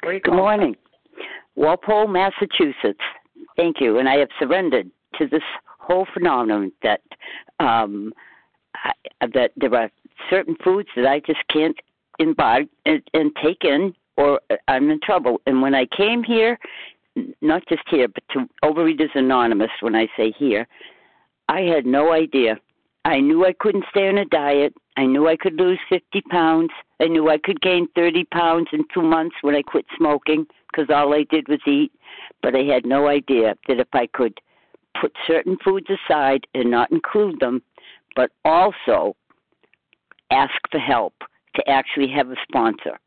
Where 0.03 0.14
you 0.14 0.21
Good 0.21 0.31
calling 0.31 0.43
morning. 0.43 0.77
Walpole, 1.57 2.07
Massachusetts. 2.07 3.01
Thank 3.57 3.77
you. 3.81 3.99
And 3.99 4.09
I 4.09 4.16
have 4.16 4.29
surrendered 4.39 4.91
to 5.18 5.27
this 5.27 5.43
whole 5.79 6.07
phenomenon 6.14 6.73
that 6.83 7.03
um, 7.59 8.14
I, 8.75 8.93
that 9.35 9.51
there 9.57 9.75
are 9.75 9.91
certain 10.31 10.57
foods 10.64 10.89
that 10.97 11.07
I 11.07 11.21
just 11.21 11.41
can't 11.53 11.77
imbibe 12.21 12.68
and, 12.87 13.03
and 13.14 13.33
take 13.43 13.64
in, 13.64 13.95
or 14.16 14.41
I'm 14.68 14.91
in 14.91 15.01
trouble. 15.01 15.41
And 15.47 15.62
when 15.62 15.75
I 15.75 15.87
came 15.87 16.23
here, 16.23 16.59
not 17.41 17.62
just 17.68 17.83
here, 17.91 18.09
but 18.09 18.23
to 18.33 18.49
Overeaters 18.62 19.14
Anonymous, 19.14 19.71
when 19.81 19.97
I 19.97 20.07
say 20.16 20.33
here, 20.39 20.68
I 21.49 21.62
had 21.62 21.87
no 21.87 22.12
idea. 22.12 22.57
I 23.05 23.21
knew 23.21 23.45
I 23.45 23.55
couldn't 23.59 23.87
stay 23.91 24.09
on 24.09 24.18
a 24.18 24.25
diet. 24.27 24.75
I 24.97 25.07
knew 25.07 25.29
I 25.29 25.37
could 25.37 25.55
lose 25.55 25.79
50 25.89 26.21
pounds. 26.31 26.71
I 27.01 27.07
knew 27.07 27.31
I 27.31 27.39
could 27.39 27.61
gain 27.61 27.89
30 27.97 28.25
pounds 28.25 28.68
in 28.73 28.85
two 28.93 29.03
months 29.03 29.37
when 29.41 29.55
I 29.55 29.62
quit 29.62 29.87
smoking 29.97 30.47
because 30.71 30.95
all 30.95 31.14
I 31.14 31.25
did 31.31 31.49
was 31.49 31.61
eat. 31.66 31.93
But 32.43 32.55
I 32.55 32.62
had 32.62 32.85
no 32.85 33.09
idea 33.09 33.57
that 33.66 33.81
if 33.81 33.89
I 33.93 34.07
could 34.07 34.39
put 35.01 35.12
certain 35.27 35.57
foods 35.64 35.87
aside 35.89 36.47
and 36.55 36.71
not 36.71 36.93
include 36.93 37.41
them, 37.41 37.62
but 38.14 38.31
also 38.45 39.16
ask 40.31 40.55
for 40.71 40.79
help 40.79 41.14
to 41.57 41.69
actually 41.69 42.09
have 42.09 42.31
a 42.31 42.37
sponsor, 42.43 42.99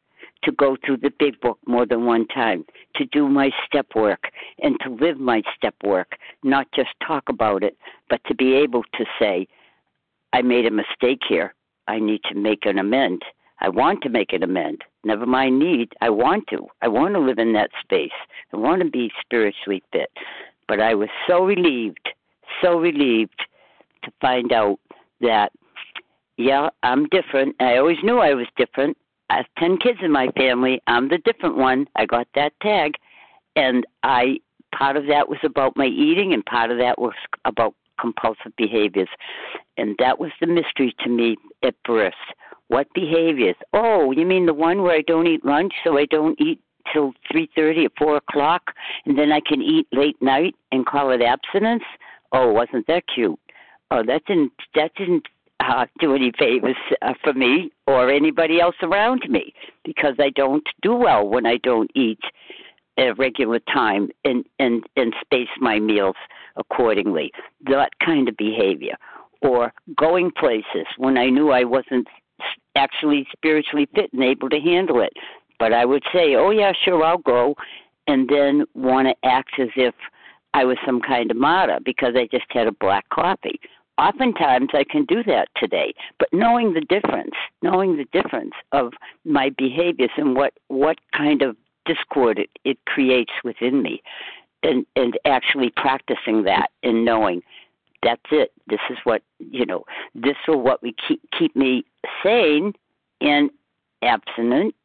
to 0.43 0.51
go 0.51 0.75
through 0.85 0.97
the 0.97 1.11
big 1.19 1.39
book 1.41 1.57
more 1.65 1.85
than 1.85 2.05
one 2.05 2.27
time, 2.27 2.65
to 2.95 3.05
do 3.05 3.29
my 3.29 3.49
step 3.65 3.87
work 3.95 4.29
and 4.61 4.77
to 4.81 4.89
live 4.89 5.19
my 5.19 5.41
step 5.55 5.75
work, 5.83 6.17
not 6.43 6.67
just 6.75 6.89
talk 7.05 7.23
about 7.29 7.63
it, 7.63 7.77
but 8.09 8.21
to 8.27 8.35
be 8.35 8.53
able 8.53 8.83
to 8.95 9.05
say, 9.19 9.47
I 10.33 10.41
made 10.41 10.65
a 10.65 10.71
mistake 10.71 11.21
here. 11.27 11.53
I 11.87 11.99
need 11.99 12.21
to 12.29 12.35
make 12.35 12.65
an 12.65 12.79
amend. 12.79 13.23
I 13.59 13.69
want 13.69 14.01
to 14.03 14.09
make 14.09 14.33
an 14.33 14.43
amend. 14.43 14.83
Never 15.03 15.25
mind 15.25 15.59
need. 15.59 15.93
I 16.01 16.09
want 16.09 16.47
to. 16.49 16.67
I 16.81 16.87
want 16.87 17.13
to 17.13 17.19
live 17.19 17.39
in 17.39 17.53
that 17.53 17.71
space. 17.81 18.11
I 18.53 18.57
want 18.57 18.81
to 18.81 18.89
be 18.89 19.11
spiritually 19.21 19.83
fit. 19.91 20.09
But 20.67 20.81
I 20.81 20.95
was 20.95 21.09
so 21.27 21.43
relieved, 21.43 22.09
so 22.61 22.77
relieved 22.77 23.41
to 24.03 24.11
find 24.21 24.51
out 24.51 24.79
that, 25.21 25.51
yeah, 26.37 26.69
I'm 26.81 27.07
different. 27.07 27.55
I 27.59 27.77
always 27.77 27.97
knew 28.03 28.19
I 28.19 28.33
was 28.33 28.47
different. 28.57 28.97
I 29.29 29.37
have 29.37 29.45
10 29.57 29.77
kids 29.77 29.99
in 30.01 30.11
my 30.11 30.27
family. 30.37 30.81
I'm 30.87 31.09
the 31.09 31.17
different 31.19 31.57
one. 31.57 31.87
I 31.95 32.05
got 32.05 32.27
that 32.35 32.53
tag. 32.61 32.93
And 33.55 33.85
I, 34.03 34.37
part 34.75 34.97
of 34.97 35.07
that 35.07 35.29
was 35.29 35.39
about 35.43 35.77
my 35.77 35.85
eating, 35.85 36.33
and 36.33 36.45
part 36.45 36.71
of 36.71 36.77
that 36.79 36.99
was 36.99 37.13
about 37.45 37.75
compulsive 37.99 38.55
behaviors. 38.57 39.09
And 39.77 39.95
that 39.99 40.19
was 40.19 40.31
the 40.41 40.47
mystery 40.47 40.95
to 41.03 41.09
me 41.09 41.37
at 41.63 41.75
birth. 41.83 42.13
What 42.67 42.87
behaviors? 42.93 43.55
Oh, 43.73 44.11
you 44.11 44.25
mean 44.25 44.45
the 44.45 44.53
one 44.53 44.81
where 44.81 44.95
I 44.95 45.01
don't 45.01 45.27
eat 45.27 45.45
lunch, 45.45 45.73
so 45.83 45.97
I 45.97 46.05
don't 46.05 46.39
eat 46.41 46.59
till 46.91 47.13
three 47.31 47.49
thirty 47.55 47.85
or 47.85 47.89
four 47.97 48.17
o'clock, 48.17 48.71
and 49.05 49.17
then 49.17 49.31
I 49.31 49.39
can 49.39 49.61
eat 49.61 49.87
late 49.91 50.21
night 50.21 50.55
and 50.71 50.85
call 50.85 51.11
it 51.11 51.21
abstinence? 51.21 51.83
Oh, 52.31 52.51
wasn't 52.51 52.87
that 52.87 53.03
cute? 53.13 53.39
Oh, 53.91 54.03
that 54.07 54.25
didn't 54.25 54.51
that 54.75 54.95
didn't 54.95 55.27
uh, 55.69 55.85
do 55.99 56.15
any 56.15 56.31
favors 56.37 56.75
uh, 57.01 57.13
for 57.23 57.33
me 57.33 57.71
or 57.87 58.09
anybody 58.09 58.59
else 58.59 58.75
around 58.81 59.23
me 59.29 59.53
because 59.83 60.15
I 60.19 60.29
don't 60.29 60.67
do 60.81 60.95
well 60.95 61.27
when 61.27 61.45
I 61.45 61.57
don't 61.57 61.91
eat 61.95 62.19
at 62.97 63.07
a 63.07 63.13
regular 63.15 63.59
time 63.59 64.09
and 64.23 64.45
and 64.59 64.83
and 64.95 65.13
space 65.21 65.49
my 65.59 65.79
meals 65.79 66.15
accordingly. 66.55 67.31
That 67.65 67.91
kind 68.03 68.29
of 68.29 68.37
behavior, 68.37 68.95
or 69.41 69.73
going 69.95 70.31
places 70.31 70.87
when 70.97 71.17
I 71.17 71.29
knew 71.29 71.51
I 71.51 71.63
wasn't 71.63 72.07
actually 72.75 73.27
spiritually 73.31 73.87
fit 73.95 74.11
and 74.13 74.23
able 74.23 74.49
to 74.49 74.59
handle 74.59 75.01
it. 75.01 75.13
But 75.59 75.73
I 75.73 75.85
would 75.85 76.03
say, 76.13 76.35
"Oh 76.35 76.51
yeah, 76.51 76.73
sure, 76.83 77.03
I'll 77.03 77.17
go," 77.17 77.55
and 78.07 78.29
then 78.29 78.65
want 78.73 79.07
to 79.07 79.27
act 79.27 79.59
as 79.59 79.69
if 79.75 79.95
I 80.53 80.65
was 80.65 80.77
some 80.85 81.01
kind 81.01 81.31
of 81.31 81.37
martyr 81.37 81.79
because 81.83 82.13
I 82.15 82.27
just 82.31 82.45
had 82.49 82.67
a 82.67 82.71
black 82.71 83.07
coffee. 83.09 83.59
Oftentimes 83.97 84.69
I 84.73 84.83
can 84.83 85.05
do 85.05 85.23
that 85.23 85.49
today, 85.55 85.93
but 86.17 86.27
knowing 86.33 86.73
the 86.73 86.81
difference, 86.81 87.35
knowing 87.61 87.97
the 87.97 88.05
difference 88.05 88.53
of 88.71 88.93
my 89.23 89.49
behaviors 89.57 90.09
and 90.17 90.35
what 90.35 90.53
what 90.67 90.97
kind 91.15 91.41
of 91.43 91.55
discord 91.85 92.39
it, 92.39 92.49
it 92.63 92.77
creates 92.85 93.33
within 93.43 93.81
me 93.83 94.01
and 94.63 94.85
and 94.95 95.19
actually 95.25 95.69
practicing 95.75 96.43
that 96.43 96.71
and 96.81 97.05
knowing 97.05 97.41
that's 98.01 98.21
it. 98.31 98.51
This 98.67 98.79
is 98.89 98.97
what 99.03 99.21
you 99.39 99.65
know 99.65 99.83
this 100.15 100.37
is 100.47 100.55
what 100.55 100.81
we 100.81 100.95
keep 101.07 101.21
keep 101.37 101.55
me 101.55 101.85
sane 102.23 102.73
and 103.21 103.51
abstinent 104.01 104.75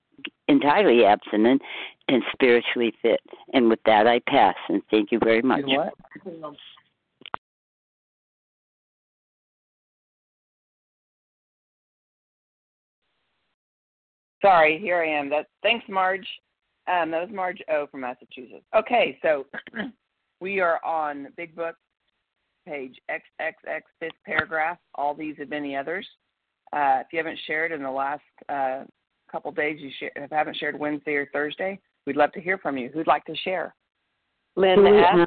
entirely 0.49 1.05
abstinent 1.05 1.63
and 2.09 2.23
spiritually 2.33 2.93
fit. 3.03 3.21
And 3.53 3.69
with 3.69 3.81
that 3.87 4.07
i 4.07 4.19
pass 4.19 4.57
and 4.69 4.83
thank 4.91 5.13
you 5.13 5.19
very 5.19 5.43
much. 5.43 5.65
you 5.67 5.79
know 6.41 6.57
Sorry, 14.43 14.78
here 14.78 15.03
I 15.03 15.09
am. 15.09 15.28
That 15.30 15.47
thanks, 15.62 15.84
Marge. 15.89 16.26
Um, 16.86 17.11
that 17.11 17.20
was 17.20 17.30
Marge 17.34 17.62
O 17.70 17.86
from 17.89 18.01
Massachusetts. 18.01 18.64
Okay, 18.74 19.18
so 19.20 19.47
we 20.41 20.61
are 20.61 20.82
on 20.84 21.28
Big 21.36 21.55
Book, 21.55 21.76
page 22.66 22.97
XXX, 23.11 23.82
fifth 24.01 24.12
paragraph. 24.24 24.78
All 24.95 25.14
these 25.14 25.36
and 25.39 25.51
many 25.51 25.76
others. 25.76 26.07
Uh, 26.72 27.01
if 27.01 27.07
you 27.12 27.18
haven't 27.18 27.39
shared 27.47 27.72
in 27.72 27.82
the 27.82 27.91
last 27.91 28.22
uh, 28.49 28.84
couple 29.30 29.51
days, 29.53 29.80
you 29.80 29.91
share, 29.99 30.11
if 30.16 30.30
haven't 30.30 30.57
shared 30.57 30.78
Wednesday 30.78 31.14
or 31.14 31.28
Thursday, 31.32 31.78
we'd 32.07 32.16
love 32.16 32.32
to 32.32 32.41
hear 32.41 32.59
from 32.59 32.76
you. 32.76 32.91
Who'd 32.93 33.07
like 33.07 33.24
to 33.24 33.36
share? 33.36 33.74
Lynn 34.57 34.86
S. 34.86 35.26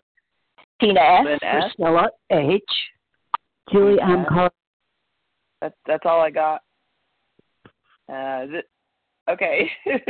Tina 0.79 0.99
S. 0.99 1.25
Lynn. 1.25 1.39
Priscilla 1.39 2.09
H. 2.31 2.63
Julie, 3.71 4.01
I'm 4.01 4.25
calling. 4.25 4.49
That's 5.61 5.75
that's 5.85 6.03
all 6.05 6.21
I 6.21 6.31
got. 6.31 6.61
Uh, 8.11 8.45
th- 8.47 8.65
okay. 9.31 9.69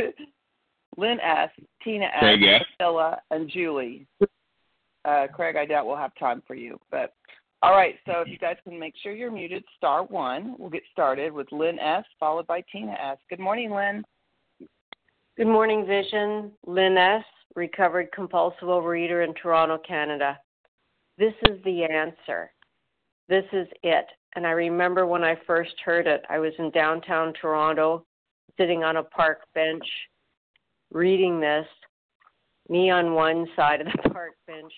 Lynn 0.96 1.20
S., 1.20 1.50
Tina 1.82 2.06
S., 2.06 2.20
Craig 2.20 2.40
Priscilla, 2.78 3.20
and 3.30 3.48
Julie. 3.48 4.06
Uh, 5.04 5.26
Craig, 5.32 5.56
I 5.56 5.64
doubt 5.66 5.86
we'll 5.86 5.96
have 5.96 6.14
time 6.16 6.42
for 6.46 6.54
you. 6.54 6.78
But 6.90 7.14
all 7.62 7.72
right, 7.72 7.94
so 8.06 8.20
if 8.20 8.28
you 8.28 8.38
guys 8.38 8.56
can 8.64 8.78
make 8.78 8.94
sure 9.02 9.12
you're 9.12 9.30
muted, 9.30 9.64
star 9.76 10.04
one. 10.04 10.56
We'll 10.58 10.70
get 10.70 10.82
started 10.92 11.32
with 11.32 11.50
Lynn 11.52 11.78
S., 11.78 12.04
followed 12.18 12.46
by 12.46 12.62
Tina 12.72 12.92
S. 12.92 13.18
Good 13.30 13.40
morning, 13.40 13.70
Lynn. 13.70 14.04
Good 15.36 15.46
morning, 15.46 15.86
Vision. 15.86 16.52
Lynn 16.66 16.96
S., 16.98 17.24
recovered 17.54 18.10
compulsive 18.12 18.68
overeater 18.68 19.26
in 19.26 19.32
Toronto, 19.34 19.78
Canada. 19.78 20.38
This 21.18 21.34
is 21.48 21.62
the 21.64 21.84
answer. 21.84 22.50
This 23.28 23.44
is 23.52 23.68
it. 23.82 24.06
And 24.34 24.46
I 24.46 24.50
remember 24.50 25.06
when 25.06 25.22
I 25.22 25.36
first 25.46 25.74
heard 25.84 26.06
it, 26.06 26.24
I 26.28 26.38
was 26.38 26.52
in 26.58 26.70
downtown 26.70 27.32
Toronto, 27.40 28.04
sitting 28.58 28.84
on 28.84 28.96
a 28.96 29.02
park 29.02 29.40
bench 29.54 29.84
reading 30.92 31.40
this, 31.40 31.66
me 32.68 32.90
on 32.90 33.14
one 33.14 33.46
side 33.56 33.80
of 33.80 33.86
the 33.86 34.10
park 34.10 34.32
bench, 34.46 34.72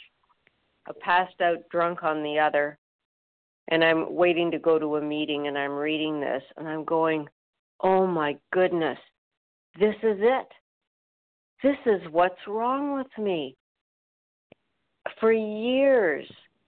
a 0.88 0.94
passed 0.94 1.40
out 1.40 1.58
drunk 1.70 2.02
on 2.02 2.22
the 2.22 2.38
other, 2.38 2.78
and 3.68 3.82
I'm 3.82 4.14
waiting 4.14 4.50
to 4.50 4.58
go 4.58 4.78
to 4.78 4.96
a 4.96 5.02
meeting 5.02 5.48
and 5.48 5.56
I'm 5.56 5.72
reading 5.72 6.20
this 6.20 6.42
and 6.56 6.68
I'm 6.68 6.84
going, 6.84 7.26
oh 7.80 8.06
my 8.06 8.36
goodness, 8.52 8.98
this 9.78 9.94
is 10.02 10.18
it. 10.20 10.48
This 11.62 11.76
is 11.86 12.00
what's 12.10 12.46
wrong 12.46 12.94
with 12.94 13.24
me. 13.24 13.56
For 15.20 15.32
years, 15.32 16.26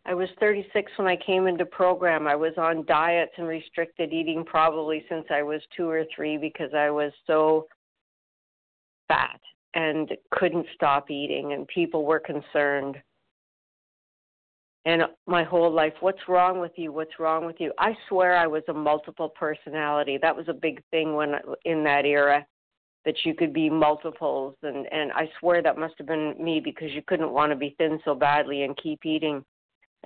I 0.09 0.15
was 0.15 0.29
36 0.39 0.93
when 0.97 1.09
I 1.09 1.17
came 1.17 1.49
into 1.49 1.67
program. 1.67 2.29
I 2.29 2.37
was 2.37 2.53
on 2.57 2.87
diets 2.87 3.33
and 3.39 3.49
restricted 3.49 4.13
eating 4.13 4.45
probably 4.45 5.05
since 5.09 5.25
I 5.31 5.43
was 5.43 5.61
two 5.77 5.89
or 5.89 6.05
three 6.15 6.39
because 6.39 6.73
I 6.75 6.91
was 6.91 7.13
so 7.27 7.67
fat 9.09 9.41
and 9.75 10.13
couldn't 10.31 10.67
stop 10.75 11.11
eating, 11.11 11.53
and 11.53 11.67
people 11.67 12.07
were 12.07 12.21
concerned. 12.21 12.97
And 14.85 15.03
my 15.27 15.43
whole 15.43 15.73
life, 15.73 15.93
what's 15.99 16.29
wrong 16.29 16.61
with 16.61 16.73
you? 16.77 16.93
What's 16.93 17.19
wrong 17.19 17.45
with 17.45 17.57
you? 17.59 17.73
I 17.77 17.93
swear 18.09 18.37
I 18.37 18.47
was 18.47 18.63
a 18.69 18.73
multiple 18.73 19.29
personality. 19.29 20.19
That 20.23 20.37
was 20.37 20.47
a 20.49 20.55
big 20.55 20.81
thing 20.93 21.15
when 21.15 21.35
in 21.65 21.83
that 21.83 22.07
era 22.07 22.47
that 23.05 23.17
you 23.25 23.35
could 23.35 23.53
be 23.53 23.69
multiples 23.69 24.55
and 24.63 24.87
and 24.93 25.13
I 25.13 25.29
swear 25.41 25.63
that 25.63 25.79
must 25.79 25.95
have 25.99 26.07
been 26.07 26.35
me 26.43 26.61
because 26.61 26.93
you 26.93 27.03
couldn't 27.07 27.33
want 27.33 27.51
to 27.51 27.57
be 27.57 27.75
thin 27.79 27.99
so 28.05 28.15
badly 28.15 28.63
and 28.63 28.77
keep 28.81 29.05
eating. 29.05 29.45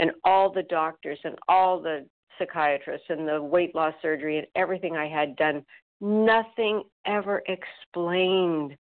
And 0.00 0.10
all 0.24 0.50
the 0.50 0.62
doctors 0.64 1.18
and 1.24 1.36
all 1.46 1.80
the 1.80 2.06
psychiatrists 2.38 3.06
and 3.10 3.28
the 3.28 3.40
weight 3.40 3.74
loss 3.74 3.94
surgery 4.00 4.38
and 4.38 4.46
everything 4.56 4.96
I 4.96 5.06
had 5.06 5.36
done 5.36 5.62
nothing 6.00 6.82
ever 7.06 7.42
explained 7.46 8.76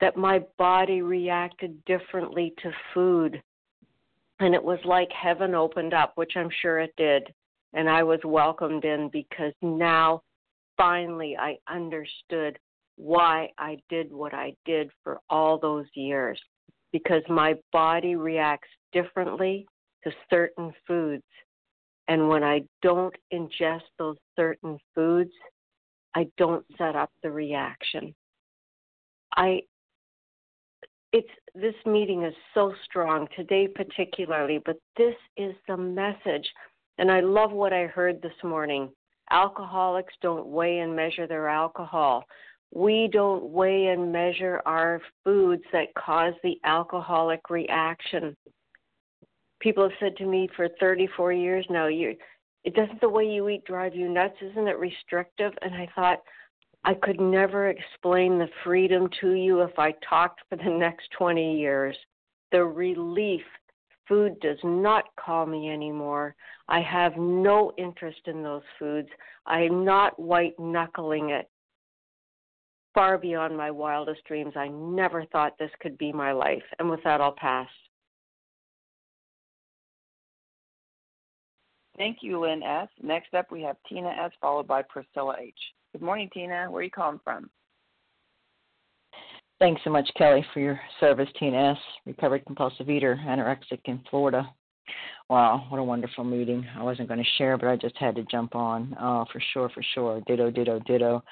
that 0.00 0.16
my 0.16 0.40
body 0.56 1.02
reacted 1.02 1.84
differently 1.84 2.54
to 2.62 2.70
food. 2.94 3.42
And 4.40 4.54
it 4.54 4.62
was 4.62 4.78
like 4.84 5.10
heaven 5.10 5.54
opened 5.54 5.94
up, 5.94 6.12
which 6.14 6.32
I'm 6.36 6.50
sure 6.60 6.78
it 6.78 6.94
did. 6.96 7.32
And 7.72 7.88
I 7.88 8.04
was 8.04 8.20
welcomed 8.24 8.84
in 8.84 9.08
because 9.12 9.52
now 9.62 10.22
finally 10.76 11.36
I 11.36 11.56
understood 11.68 12.58
why 12.96 13.50
I 13.58 13.78
did 13.88 14.12
what 14.12 14.34
I 14.34 14.54
did 14.64 14.90
for 15.02 15.20
all 15.28 15.58
those 15.58 15.86
years. 15.94 16.40
Because 16.92 17.22
my 17.28 17.54
body 17.72 18.16
reacts 18.16 18.68
differently 18.92 19.66
to 20.04 20.12
certain 20.30 20.72
foods. 20.86 21.22
And 22.08 22.28
when 22.28 22.42
I 22.42 22.62
don't 22.82 23.14
ingest 23.32 23.82
those 23.98 24.16
certain 24.36 24.78
foods, 24.94 25.32
I 26.14 26.26
don't 26.36 26.64
set 26.76 26.96
up 26.96 27.10
the 27.22 27.30
reaction. 27.30 28.14
I 29.36 29.62
it's 31.12 31.28
this 31.54 31.74
meeting 31.84 32.22
is 32.22 32.34
so 32.54 32.72
strong 32.84 33.28
today 33.36 33.68
particularly, 33.68 34.60
but 34.64 34.76
this 34.96 35.14
is 35.36 35.54
the 35.68 35.76
message. 35.76 36.48
And 36.98 37.10
I 37.10 37.20
love 37.20 37.52
what 37.52 37.72
I 37.72 37.86
heard 37.86 38.22
this 38.22 38.32
morning. 38.42 38.90
Alcoholics 39.30 40.14
don't 40.22 40.46
weigh 40.46 40.80
and 40.80 40.94
measure 40.94 41.26
their 41.26 41.48
alcohol. 41.48 42.24
We 42.74 43.08
don't 43.12 43.44
weigh 43.44 43.88
and 43.88 44.10
measure 44.10 44.62
our 44.64 45.00
foods 45.24 45.62
that 45.72 45.94
cause 45.94 46.32
the 46.42 46.58
alcoholic 46.64 47.50
reaction. 47.50 48.34
People 49.62 49.84
have 49.84 49.98
said 50.00 50.16
to 50.16 50.26
me 50.26 50.48
for 50.56 50.68
34 50.80 51.32
years 51.32 51.64
now, 51.70 51.86
you 51.86 52.16
it 52.64 52.74
doesn't 52.74 53.00
the 53.00 53.08
way 53.08 53.24
you 53.24 53.48
eat 53.48 53.64
drive 53.64 53.94
you 53.94 54.08
nuts, 54.08 54.36
isn't 54.40 54.68
it 54.68 54.78
restrictive? 54.78 55.52
And 55.62 55.74
I 55.74 55.88
thought, 55.94 56.18
I 56.84 56.94
could 56.94 57.20
never 57.20 57.68
explain 57.68 58.38
the 58.38 58.48
freedom 58.64 59.08
to 59.20 59.32
you 59.32 59.62
if 59.62 59.78
I 59.78 59.94
talked 60.08 60.40
for 60.48 60.56
the 60.56 60.70
next 60.70 61.08
20 61.18 61.58
years. 61.58 61.96
The 62.50 62.64
relief. 62.64 63.42
Food 64.08 64.38
does 64.40 64.58
not 64.64 65.04
call 65.18 65.46
me 65.46 65.70
anymore. 65.70 66.34
I 66.68 66.80
have 66.80 67.16
no 67.16 67.72
interest 67.78 68.20
in 68.26 68.42
those 68.42 68.62
foods. 68.78 69.08
I'm 69.46 69.84
not 69.84 70.18
white 70.18 70.58
knuckling 70.58 71.30
it. 71.30 71.48
far 72.94 73.16
beyond 73.16 73.56
my 73.56 73.70
wildest 73.70 74.24
dreams. 74.24 74.52
I 74.56 74.68
never 74.68 75.24
thought 75.26 75.56
this 75.58 75.70
could 75.80 75.96
be 75.98 76.12
my 76.12 76.32
life. 76.32 76.64
And 76.78 76.90
with 76.90 77.02
that, 77.04 77.20
I'll 77.20 77.32
pass. 77.32 77.68
Thank 81.96 82.18
you, 82.22 82.40
Lynn 82.40 82.62
S. 82.62 82.88
Next 83.02 83.34
up, 83.34 83.50
we 83.52 83.62
have 83.62 83.76
Tina 83.88 84.08
S., 84.08 84.32
followed 84.40 84.66
by 84.66 84.82
Priscilla 84.82 85.36
H. 85.40 85.54
Good 85.92 86.02
morning, 86.02 86.30
Tina. 86.32 86.66
Where 86.70 86.80
are 86.80 86.84
you 86.84 86.90
calling 86.90 87.20
from? 87.22 87.50
Thanks 89.58 89.80
so 89.84 89.90
much, 89.90 90.10
Kelly, 90.16 90.44
for 90.52 90.60
your 90.60 90.80
service, 90.98 91.28
Tina 91.38 91.72
S., 91.72 91.78
recovered 92.06 92.44
compulsive 92.46 92.90
eater, 92.90 93.20
anorexic 93.24 93.80
in 93.84 94.00
Florida. 94.10 94.48
Wow, 95.30 95.66
what 95.68 95.78
a 95.78 95.84
wonderful 95.84 96.24
meeting. 96.24 96.66
I 96.76 96.82
wasn't 96.82 97.08
going 97.08 97.22
to 97.22 97.30
share, 97.38 97.56
but 97.56 97.68
I 97.68 97.76
just 97.76 97.96
had 97.96 98.16
to 98.16 98.24
jump 98.24 98.54
on. 98.54 98.96
Oh, 99.00 99.24
for 99.32 99.40
sure, 99.52 99.68
for 99.68 99.82
sure. 99.94 100.20
Ditto, 100.26 100.50
ditto, 100.50 100.80
ditto. 100.80 101.22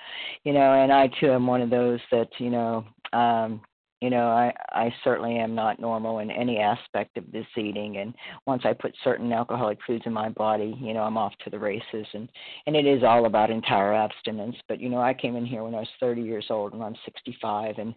You 0.45 0.53
know, 0.53 0.75
and 0.75 0.93
I 0.93 1.09
too 1.21 1.33
am 1.33 1.47
one 1.47 1.61
of 1.61 1.71
those 1.71 2.01
that, 2.13 2.29
you 2.39 2.51
know, 2.51 2.85
um, 3.13 3.61
you 4.01 4.09
know, 4.09 4.29
I, 4.29 4.53
I 4.71 4.95
certainly 5.05 5.37
am 5.37 5.55
not 5.55 5.79
normal 5.79 6.21
in 6.21 6.31
any 6.31 6.59
aspect 6.59 7.19
of 7.19 7.31
this 7.33 7.47
eating. 7.57 7.99
And 7.99 8.15
once 8.47 8.63
I 8.65 8.73
put 8.73 8.95
certain 9.05 9.31
alcoholic 9.33 9.79
foods 9.87 10.05
in 10.07 10.13
my 10.13 10.31
body, 10.31 10.75
you 10.81 10.95
know, 10.95 11.03
I'm 11.03 11.19
off 11.19 11.35
to 11.45 11.51
the 11.51 11.59
races. 11.59 12.07
And, 12.15 12.29
and 12.67 12.75
it 12.75 12.87
is 12.87 13.03
all 13.03 13.27
about 13.27 13.51
entire 13.51 13.93
abstinence. 13.93 14.57
But, 14.69 14.81
you 14.81 14.89
know, 14.89 15.01
I 15.01 15.13
came 15.13 15.37
in 15.37 15.45
here 15.45 15.65
when 15.65 15.75
I 15.75 15.81
was 15.81 15.89
30 16.01 16.23
years 16.23 16.47
old 16.49 16.73
and 16.73 16.83
I'm 16.83 16.97
65. 17.05 17.77
And, 17.77 17.95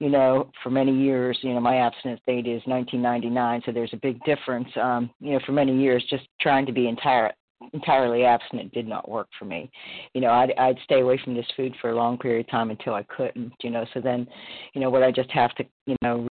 you 0.00 0.08
know, 0.08 0.50
for 0.62 0.70
many 0.70 0.92
years, 0.92 1.38
you 1.42 1.54
know, 1.54 1.60
my 1.60 1.76
abstinence 1.76 2.20
date 2.26 2.48
is 2.48 2.62
1999. 2.66 3.62
So 3.64 3.72
there's 3.72 3.92
a 3.92 3.98
big 3.98 4.22
difference. 4.24 4.68
Um, 4.80 5.10
you 5.20 5.32
know, 5.32 5.40
for 5.46 5.52
many 5.52 5.80
years, 5.80 6.04
just 6.10 6.24
trying 6.40 6.66
to 6.66 6.72
be 6.72 6.88
entire 6.88 7.32
entirely 7.72 8.24
abstinent 8.24 8.72
did 8.72 8.86
not 8.86 9.08
work 9.08 9.28
for 9.38 9.44
me. 9.44 9.70
You 10.14 10.20
know, 10.20 10.30
I'd 10.30 10.52
I'd 10.58 10.78
stay 10.84 11.00
away 11.00 11.20
from 11.22 11.34
this 11.34 11.46
food 11.56 11.74
for 11.80 11.90
a 11.90 11.96
long 11.96 12.18
period 12.18 12.46
of 12.46 12.50
time 12.50 12.70
until 12.70 12.94
I 12.94 13.04
couldn't. 13.04 13.52
You 13.62 13.70
know, 13.70 13.84
so 13.94 14.00
then, 14.00 14.26
you 14.74 14.80
know, 14.80 14.90
what 14.90 15.02
I 15.02 15.10
just 15.10 15.30
have 15.30 15.54
to, 15.56 15.64
you 15.86 15.96
know, 16.02 16.28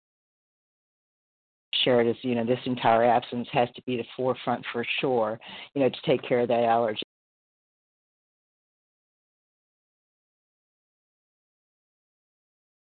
share 1.83 2.01
it 2.01 2.07
is, 2.07 2.17
you 2.21 2.35
know, 2.35 2.45
this 2.45 2.59
entire 2.65 3.03
abstinence 3.03 3.47
has 3.51 3.69
to 3.75 3.81
be 3.83 3.97
the 3.97 4.05
forefront 4.15 4.63
for 4.71 4.85
sure. 4.99 5.39
You 5.73 5.81
know, 5.81 5.89
to 5.89 6.01
take 6.05 6.21
care 6.27 6.41
of 6.41 6.47
that 6.49 6.63
allergy. 6.63 7.01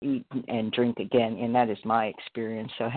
eat 0.02 0.26
and 0.48 0.72
drink 0.72 0.98
again 0.98 1.38
and 1.40 1.54
that 1.54 1.70
is 1.70 1.78
my 1.84 2.06
experience 2.06 2.70
so 2.76 2.88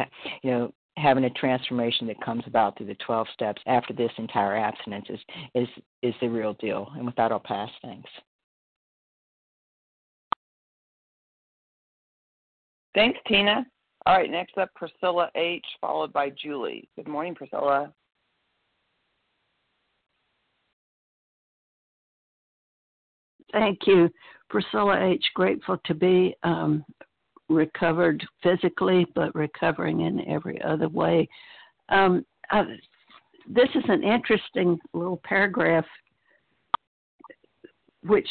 you 0.41 0.51
know 0.51 0.73
having 0.97 1.25
a 1.25 1.29
transformation 1.31 2.07
that 2.07 2.21
comes 2.21 2.43
about 2.47 2.77
through 2.77 2.87
the 2.87 2.95
12 3.05 3.27
steps 3.33 3.61
after 3.67 3.93
this 3.93 4.11
entire 4.17 4.55
abstinence 4.55 5.05
is 5.09 5.19
is 5.53 5.67
is 6.01 6.13
the 6.21 6.27
real 6.27 6.53
deal. 6.53 6.89
And 6.95 7.05
with 7.05 7.15
that, 7.15 7.31
I'll 7.31 7.39
pass. 7.39 7.69
Thanks. 7.81 8.09
Thanks, 12.93 13.19
Tina. 13.27 13.65
All 14.05 14.17
right, 14.17 14.29
next 14.29 14.57
up, 14.57 14.69
Priscilla 14.75 15.29
H., 15.35 15.65
followed 15.81 16.13
by 16.13 16.29
Julie. 16.29 16.87
Good 16.95 17.07
morning, 17.07 17.35
Priscilla. 17.35 17.91
Thank 23.51 23.79
you. 23.85 24.09
Priscilla 24.49 25.03
H., 25.03 25.23
grateful 25.33 25.77
to 25.85 25.93
be 25.93 26.35
um, 26.43 26.85
recovered 27.49 28.25
physically, 28.41 29.05
but 29.15 29.33
recovering 29.35 30.01
in 30.01 30.27
every 30.27 30.61
other 30.61 30.89
way. 30.89 31.27
Um, 31.89 32.25
this 33.47 33.69
is 33.75 33.83
an 33.87 34.03
interesting 34.03 34.79
little 34.93 35.21
paragraph, 35.23 35.85
which 38.03 38.27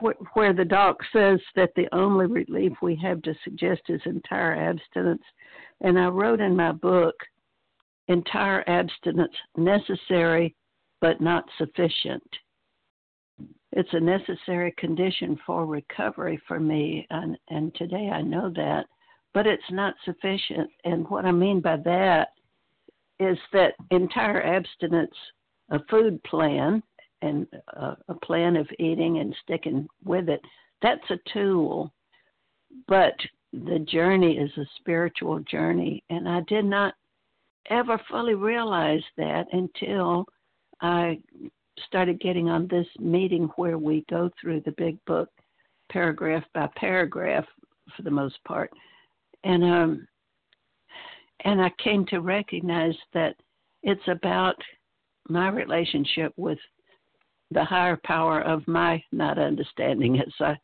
wh- 0.00 0.36
where 0.36 0.52
the 0.52 0.64
doc 0.64 0.96
says 1.12 1.40
that 1.56 1.70
the 1.74 1.88
only 1.92 2.26
relief 2.26 2.72
we 2.82 2.96
have 2.96 3.22
to 3.22 3.34
suggest 3.44 3.82
is 3.88 4.00
entire 4.04 4.54
abstinence, 4.54 5.22
and 5.80 5.98
I 5.98 6.06
wrote 6.06 6.40
in 6.40 6.54
my 6.54 6.72
book, 6.72 7.14
entire 8.08 8.62
abstinence 8.68 9.34
necessary 9.56 10.54
but 11.00 11.20
not 11.20 11.44
sufficient 11.58 12.22
it's 13.76 13.92
a 13.92 14.00
necessary 14.00 14.74
condition 14.78 15.38
for 15.44 15.66
recovery 15.66 16.40
for 16.48 16.58
me, 16.58 17.06
and, 17.10 17.36
and 17.50 17.74
today 17.74 18.08
I 18.10 18.22
know 18.22 18.50
that, 18.56 18.86
but 19.34 19.46
it's 19.46 19.70
not 19.70 19.94
sufficient. 20.06 20.70
And 20.84 21.06
what 21.10 21.26
I 21.26 21.30
mean 21.30 21.60
by 21.60 21.76
that 21.84 22.28
is 23.20 23.36
that 23.52 23.74
entire 23.90 24.42
abstinence, 24.42 25.14
a 25.70 25.78
food 25.90 26.22
plan, 26.24 26.82
and 27.20 27.46
a, 27.74 27.98
a 28.08 28.14
plan 28.14 28.56
of 28.56 28.66
eating 28.78 29.18
and 29.18 29.36
sticking 29.42 29.86
with 30.02 30.30
it, 30.30 30.40
that's 30.80 31.10
a 31.10 31.30
tool, 31.34 31.92
but 32.88 33.12
the 33.52 33.80
journey 33.80 34.38
is 34.38 34.50
a 34.56 34.64
spiritual 34.80 35.40
journey, 35.40 36.02
and 36.08 36.26
I 36.26 36.40
did 36.48 36.64
not 36.64 36.94
ever 37.68 38.00
fully 38.08 38.36
realize 38.36 39.04
that 39.18 39.48
until 39.52 40.24
I 40.80 41.18
started 41.86 42.20
getting 42.20 42.48
on 42.48 42.66
this 42.68 42.86
meeting 42.98 43.50
where 43.56 43.78
we 43.78 44.04
go 44.08 44.30
through 44.40 44.60
the 44.60 44.72
big 44.72 45.02
book 45.04 45.28
paragraph 45.90 46.44
by 46.54 46.68
paragraph 46.76 47.44
for 47.96 48.02
the 48.02 48.10
most 48.10 48.42
part. 48.44 48.70
And 49.44 49.64
um 49.64 50.08
and 51.44 51.60
I 51.60 51.70
came 51.82 52.06
to 52.06 52.20
recognize 52.20 52.96
that 53.12 53.36
it's 53.82 54.08
about 54.08 54.56
my 55.28 55.48
relationship 55.50 56.32
with 56.36 56.58
the 57.50 57.64
higher 57.64 58.00
power 58.04 58.40
of 58.40 58.66
my 58.66 59.02
not 59.12 59.38
understanding 59.38 60.18
as 60.18 60.32
I 60.40 60.56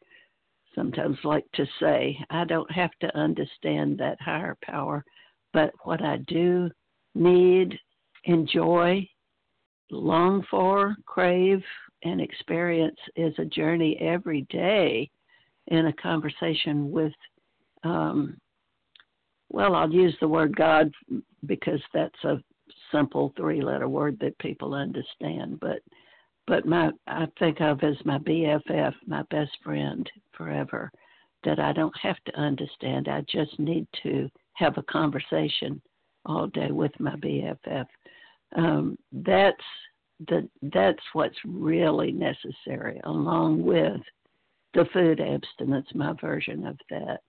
sometimes 0.74 1.18
like 1.22 1.44
to 1.54 1.66
say. 1.78 2.18
I 2.30 2.44
don't 2.44 2.70
have 2.72 2.90
to 3.00 3.16
understand 3.16 3.98
that 3.98 4.20
higher 4.20 4.56
power 4.62 5.04
but 5.52 5.72
what 5.84 6.02
I 6.02 6.18
do 6.26 6.70
need 7.14 7.78
enjoy 8.24 9.06
long 9.92 10.44
for, 10.50 10.96
crave, 11.06 11.62
and 12.04 12.20
experience 12.20 12.98
is 13.16 13.34
a 13.38 13.44
journey 13.44 13.96
every 14.00 14.42
day 14.50 15.10
in 15.68 15.86
a 15.86 15.92
conversation 15.94 16.90
with, 16.90 17.12
um, 17.84 18.36
well, 19.50 19.74
I'll 19.74 19.92
use 19.92 20.16
the 20.20 20.28
word 20.28 20.56
God 20.56 20.90
because 21.46 21.80
that's 21.94 22.24
a 22.24 22.42
simple 22.90 23.32
three 23.36 23.60
letter 23.60 23.88
word 23.88 24.18
that 24.20 24.38
people 24.38 24.74
understand, 24.74 25.60
but 25.60 25.80
but 26.46 26.66
my 26.66 26.90
I 27.06 27.26
think 27.38 27.60
of 27.60 27.82
as 27.84 27.96
my 28.04 28.18
BFF, 28.18 28.94
my 29.06 29.22
best 29.30 29.52
friend 29.62 30.10
forever, 30.32 30.90
that 31.44 31.60
I 31.60 31.72
don't 31.72 31.96
have 32.02 32.16
to 32.26 32.38
understand. 32.38 33.08
I 33.08 33.22
just 33.28 33.58
need 33.58 33.86
to 34.02 34.28
have 34.54 34.76
a 34.76 34.82
conversation 34.82 35.80
all 36.26 36.48
day 36.48 36.70
with 36.70 36.92
my 36.98 37.16
BFF 37.16 37.86
um, 38.56 38.96
that's 39.12 39.56
the 40.28 40.48
that's 40.62 41.02
what's 41.12 41.36
really 41.44 42.12
necessary, 42.12 43.00
along 43.04 43.62
with 43.62 44.00
the 44.74 44.84
food 44.92 45.20
abstinence, 45.20 45.86
my 45.94 46.14
version 46.20 46.66
of 46.66 46.78
that. 46.90 47.20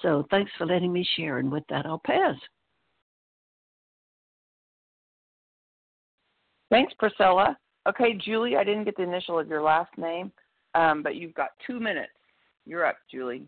So 0.00 0.26
thanks 0.30 0.50
for 0.58 0.66
letting 0.66 0.92
me 0.92 1.06
share, 1.16 1.38
and 1.38 1.50
with 1.50 1.64
that, 1.70 1.86
I'll 1.86 2.02
pass. 2.04 2.36
Thanks, 6.70 6.92
Priscilla. 6.98 7.56
Okay, 7.88 8.14
Julie, 8.14 8.56
I 8.56 8.64
didn't 8.64 8.84
get 8.84 8.96
the 8.96 9.02
initial 9.02 9.38
of 9.38 9.48
your 9.48 9.62
last 9.62 9.90
name, 9.98 10.32
um, 10.74 11.02
but 11.02 11.16
you've 11.16 11.34
got 11.34 11.50
two 11.66 11.78
minutes. 11.78 12.12
You're 12.64 12.86
up, 12.86 12.96
Julie. 13.10 13.44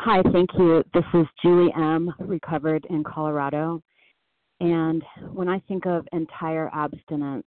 Hi, 0.00 0.22
thank 0.32 0.50
you. 0.58 0.82
This 0.92 1.04
is 1.14 1.26
Julie 1.42 1.72
M., 1.76 2.12
recovered 2.18 2.86
in 2.90 3.04
Colorado. 3.04 3.82
And 4.60 5.02
when 5.32 5.48
I 5.48 5.58
think 5.60 5.86
of 5.86 6.06
entire 6.12 6.70
abstinence, 6.74 7.46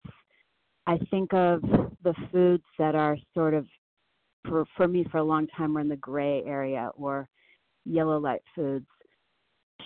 I 0.87 0.99
think 1.11 1.33
of 1.35 1.63
the 2.03 2.15
foods 2.33 2.65
that 2.79 2.95
are 2.95 3.17
sort 3.35 3.55
of, 3.55 3.67
for, 4.49 4.65
for 4.77 4.89
me, 4.89 5.07
for 5.11 5.19
a 5.19 5.25
long 5.25 5.47
time, 5.49 5.75
were 5.75 5.81
in 5.81 5.89
the 5.89 5.97
gray 5.97 6.43
area 6.45 6.91
or 6.97 7.29
yellow 7.85 8.19
light 8.19 8.43
foods. 8.55 8.87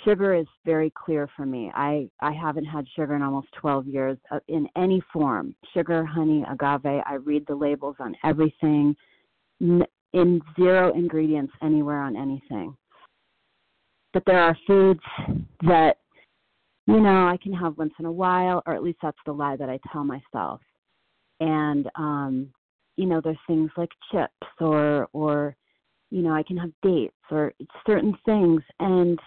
Sugar 0.04 0.34
is 0.34 0.46
very 0.64 0.92
clear 0.94 1.28
for 1.36 1.44
me. 1.44 1.70
I, 1.74 2.08
I 2.20 2.32
haven't 2.32 2.66
had 2.66 2.86
sugar 2.94 3.16
in 3.16 3.22
almost 3.22 3.48
12 3.60 3.86
years 3.86 4.18
uh, 4.30 4.38
in 4.46 4.68
any 4.76 5.02
form 5.12 5.54
sugar, 5.74 6.04
honey, 6.04 6.44
agave. 6.50 7.02
I 7.04 7.14
read 7.14 7.44
the 7.46 7.54
labels 7.54 7.96
on 7.98 8.14
everything, 8.24 8.94
in 10.16 10.40
zero 10.58 10.94
ingredients 10.94 11.52
anywhere 11.62 12.02
on 12.02 12.16
anything. 12.16 12.76
But 14.12 14.22
there 14.26 14.40
are 14.40 14.56
foods 14.66 15.00
that 15.62 15.96
you 16.86 17.00
know, 17.00 17.26
I 17.26 17.36
can 17.42 17.52
have 17.52 17.78
once 17.78 17.94
in 17.98 18.04
a 18.04 18.12
while, 18.12 18.62
or 18.66 18.74
at 18.74 18.82
least 18.82 18.98
that's 19.02 19.18
the 19.26 19.32
lie 19.32 19.56
that 19.56 19.68
I 19.68 19.78
tell 19.92 20.04
myself. 20.04 20.60
And 21.40 21.88
um, 21.96 22.52
you 22.96 23.06
know, 23.06 23.20
there's 23.22 23.36
things 23.46 23.70
like 23.76 23.90
chips 24.12 24.32
or 24.60 25.08
or 25.12 25.56
you 26.10 26.22
know, 26.22 26.32
I 26.32 26.44
can 26.44 26.56
have 26.56 26.70
dates 26.82 27.14
or 27.30 27.52
certain 27.86 28.16
things. 28.24 28.62
And 28.78 29.18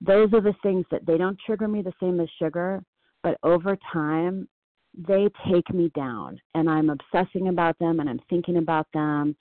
those 0.00 0.32
are 0.32 0.40
the 0.40 0.54
things 0.62 0.84
that 0.90 1.06
they 1.06 1.16
don't 1.16 1.38
trigger 1.46 1.68
me 1.68 1.80
the 1.80 1.92
same 2.00 2.20
as 2.20 2.28
sugar, 2.40 2.82
but 3.22 3.38
over 3.44 3.78
time 3.92 4.48
they 4.96 5.28
take 5.50 5.72
me 5.72 5.90
down. 5.94 6.40
And 6.54 6.68
I'm 6.68 6.90
obsessing 6.90 7.48
about 7.48 7.78
them 7.78 8.00
and 8.00 8.10
I'm 8.10 8.20
thinking 8.28 8.56
about 8.56 8.88
them. 8.92 9.36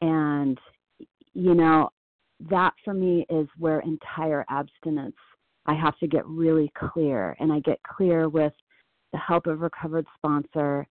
And 0.00 0.58
you 1.34 1.54
know, 1.54 1.90
that 2.50 2.72
for 2.84 2.92
me 2.92 3.24
is 3.30 3.46
where 3.58 3.80
entire 3.80 4.44
abstinence 4.50 5.16
I 5.66 5.74
have 5.74 5.98
to 5.98 6.06
get 6.06 6.26
really 6.26 6.72
clear 6.76 7.36
and 7.38 7.52
I 7.52 7.60
get 7.60 7.80
clear 7.82 8.28
with 8.28 8.52
the 9.12 9.18
help 9.18 9.46
of 9.46 9.60
recovered 9.60 10.06
sponsor 10.16 10.86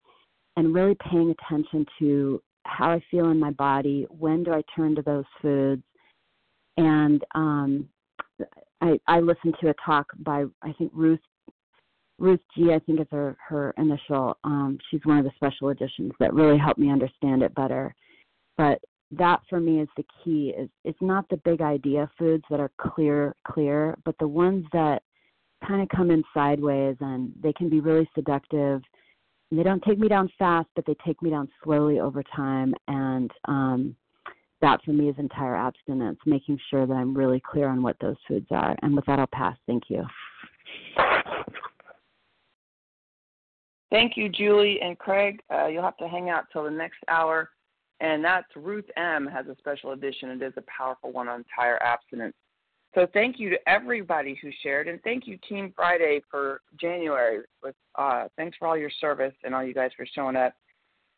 and 0.57 0.73
really 0.73 0.95
paying 1.09 1.31
attention 1.31 1.85
to 1.99 2.41
how 2.65 2.91
I 2.91 3.01
feel 3.09 3.29
in 3.29 3.39
my 3.39 3.51
body, 3.51 4.05
when 4.09 4.43
do 4.43 4.53
I 4.53 4.61
turn 4.75 4.95
to 4.95 5.01
those 5.01 5.25
foods, 5.41 5.83
and 6.77 7.23
um, 7.33 7.89
I, 8.81 8.99
I 9.07 9.19
listened 9.19 9.55
to 9.61 9.69
a 9.69 9.75
talk 9.85 10.07
by 10.19 10.45
I 10.61 10.73
think 10.73 10.91
Ruth 10.93 11.19
Ruth 12.19 12.39
G. 12.55 12.71
I 12.71 12.79
think 12.79 12.99
is 12.99 13.07
her 13.11 13.35
her 13.47 13.73
initial. 13.77 14.37
Um, 14.43 14.77
she's 14.89 15.01
one 15.03 15.17
of 15.17 15.25
the 15.25 15.31
special 15.35 15.69
editions 15.69 16.11
that 16.19 16.33
really 16.33 16.57
helped 16.57 16.79
me 16.79 16.91
understand 16.91 17.43
it 17.43 17.53
better. 17.55 17.93
But 18.57 18.79
that 19.11 19.41
for 19.49 19.59
me 19.59 19.81
is 19.81 19.89
the 19.97 20.05
key. 20.23 20.53
Is 20.57 20.69
it's 20.83 21.01
not 21.01 21.27
the 21.29 21.37
big 21.37 21.61
idea 21.61 22.09
foods 22.17 22.43
that 22.49 22.59
are 22.59 22.71
clear 22.79 23.35
clear, 23.45 23.97
but 24.05 24.15
the 24.19 24.27
ones 24.27 24.65
that 24.73 25.03
kind 25.65 25.81
of 25.81 25.89
come 25.89 26.11
in 26.11 26.23
sideways 26.33 26.95
and 27.01 27.31
they 27.41 27.53
can 27.53 27.69
be 27.69 27.79
really 27.79 28.09
seductive. 28.15 28.81
They 29.51 29.63
don't 29.63 29.83
take 29.83 29.99
me 29.99 30.07
down 30.07 30.31
fast, 30.39 30.69
but 30.75 30.85
they 30.85 30.95
take 31.05 31.21
me 31.21 31.29
down 31.29 31.49
slowly 31.63 31.99
over 31.99 32.23
time. 32.35 32.73
And 32.87 33.29
um, 33.45 33.95
that 34.61 34.81
for 34.83 34.91
me 34.91 35.09
is 35.09 35.15
entire 35.17 35.55
abstinence, 35.55 36.19
making 36.25 36.57
sure 36.69 36.87
that 36.87 36.93
I'm 36.93 37.15
really 37.15 37.41
clear 37.45 37.67
on 37.67 37.83
what 37.83 37.97
those 37.99 38.15
foods 38.27 38.47
are. 38.51 38.75
And 38.81 38.95
with 38.95 39.05
that, 39.05 39.19
I'll 39.19 39.27
pass. 39.27 39.57
Thank 39.67 39.83
you. 39.89 40.05
Thank 43.89 44.15
you, 44.15 44.29
Julie 44.29 44.79
and 44.81 44.97
Craig. 44.97 45.41
Uh, 45.53 45.67
you'll 45.67 45.83
have 45.83 45.97
to 45.97 46.07
hang 46.07 46.29
out 46.29 46.45
till 46.53 46.63
the 46.63 46.71
next 46.71 46.99
hour. 47.09 47.49
And 48.01 48.25
that's 48.25 48.47
Ruth 48.55 48.89
M. 48.97 49.27
has 49.27 49.45
a 49.45 49.55
special 49.59 49.91
edition. 49.91 50.31
It 50.31 50.41
is 50.41 50.53
a 50.57 50.63
powerful 50.63 51.11
one 51.11 51.29
on 51.29 51.45
tire 51.55 51.81
abstinence. 51.83 52.33
So 52.95 53.05
thank 53.13 53.39
you 53.39 53.51
to 53.51 53.69
everybody 53.69 54.37
who 54.41 54.49
shared, 54.63 54.89
and 54.89 54.99
thank 55.03 55.27
you 55.27 55.37
Team 55.47 55.71
Friday 55.75 56.21
for 56.29 56.61
January. 56.79 57.39
With 57.63 57.75
uh, 57.95 58.27
thanks 58.35 58.57
for 58.57 58.67
all 58.67 58.75
your 58.75 58.89
service 58.99 59.33
and 59.43 59.55
all 59.55 59.63
you 59.63 59.73
guys 59.73 59.91
for 59.95 60.05
showing 60.13 60.35
up. 60.35 60.53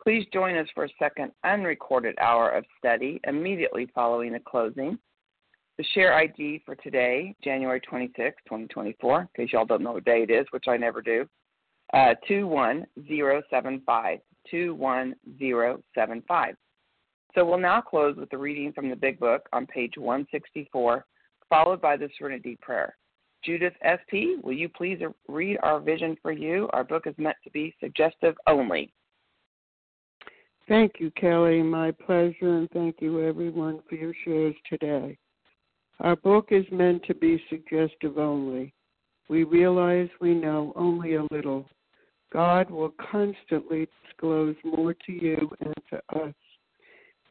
Please 0.03 0.27
join 0.33 0.57
us 0.57 0.67
for 0.75 0.83
a 0.83 0.89
second 0.99 1.31
unrecorded 1.45 2.15
hour 2.19 2.49
of 2.49 2.65
study 2.77 3.21
immediately 3.25 3.87
following 3.95 4.33
the 4.33 4.39
closing. 4.39 4.99
The 5.77 5.85
share 5.95 6.13
ID 6.13 6.61
for 6.65 6.75
today, 6.75 7.33
January 7.43 7.79
26, 7.79 8.35
2024, 8.45 9.21
in 9.21 9.27
case 9.35 9.53
y'all 9.53 9.65
don't 9.65 9.81
know 9.81 9.93
what 9.93 10.05
day 10.05 10.21
it 10.21 10.29
is, 10.29 10.45
which 10.51 10.65
I 10.67 10.77
never 10.77 11.01
do, 11.01 11.27
uh, 11.93 12.13
21075. 12.27 14.19
21075. 14.51 16.55
So 17.35 17.43
we'll 17.45 17.57
now 17.57 17.81
close 17.81 18.15
with 18.15 18.29
the 18.29 18.37
reading 18.37 18.71
from 18.73 18.89
the 18.89 18.95
Big 18.95 19.19
Book 19.19 19.47
on 19.53 19.65
page 19.65 19.93
164, 19.97 21.05
followed 21.49 21.81
by 21.81 21.97
the 21.97 22.09
Serenity 22.17 22.57
Prayer. 22.61 22.95
Judith 23.43 23.73
S.P., 23.81 24.37
will 24.43 24.53
you 24.53 24.69
please 24.69 24.99
read 25.27 25.57
our 25.63 25.79
vision 25.79 26.15
for 26.21 26.31
you? 26.31 26.69
Our 26.73 26.83
book 26.83 27.07
is 27.07 27.15
meant 27.17 27.35
to 27.43 27.49
be 27.49 27.75
suggestive 27.79 28.35
only. 28.47 28.93
Thank 30.67 30.93
you, 30.99 31.11
Kelly. 31.11 31.61
My 31.61 31.91
pleasure, 31.91 32.57
and 32.57 32.69
thank 32.71 32.97
you, 33.01 33.27
everyone, 33.27 33.79
for 33.89 33.95
your 33.95 34.13
shares 34.23 34.55
today. 34.69 35.17
Our 35.99 36.15
book 36.15 36.49
is 36.51 36.65
meant 36.71 37.03
to 37.05 37.13
be 37.13 37.43
suggestive 37.49 38.17
only. 38.17 38.73
We 39.27 39.43
realize 39.43 40.09
we 40.21 40.33
know 40.33 40.71
only 40.75 41.15
a 41.15 41.27
little. 41.31 41.67
God 42.31 42.69
will 42.69 42.93
constantly 43.11 43.87
disclose 44.05 44.55
more 44.63 44.93
to 44.93 45.11
you 45.11 45.51
and 45.59 45.73
to 45.89 45.97
us. 46.21 46.33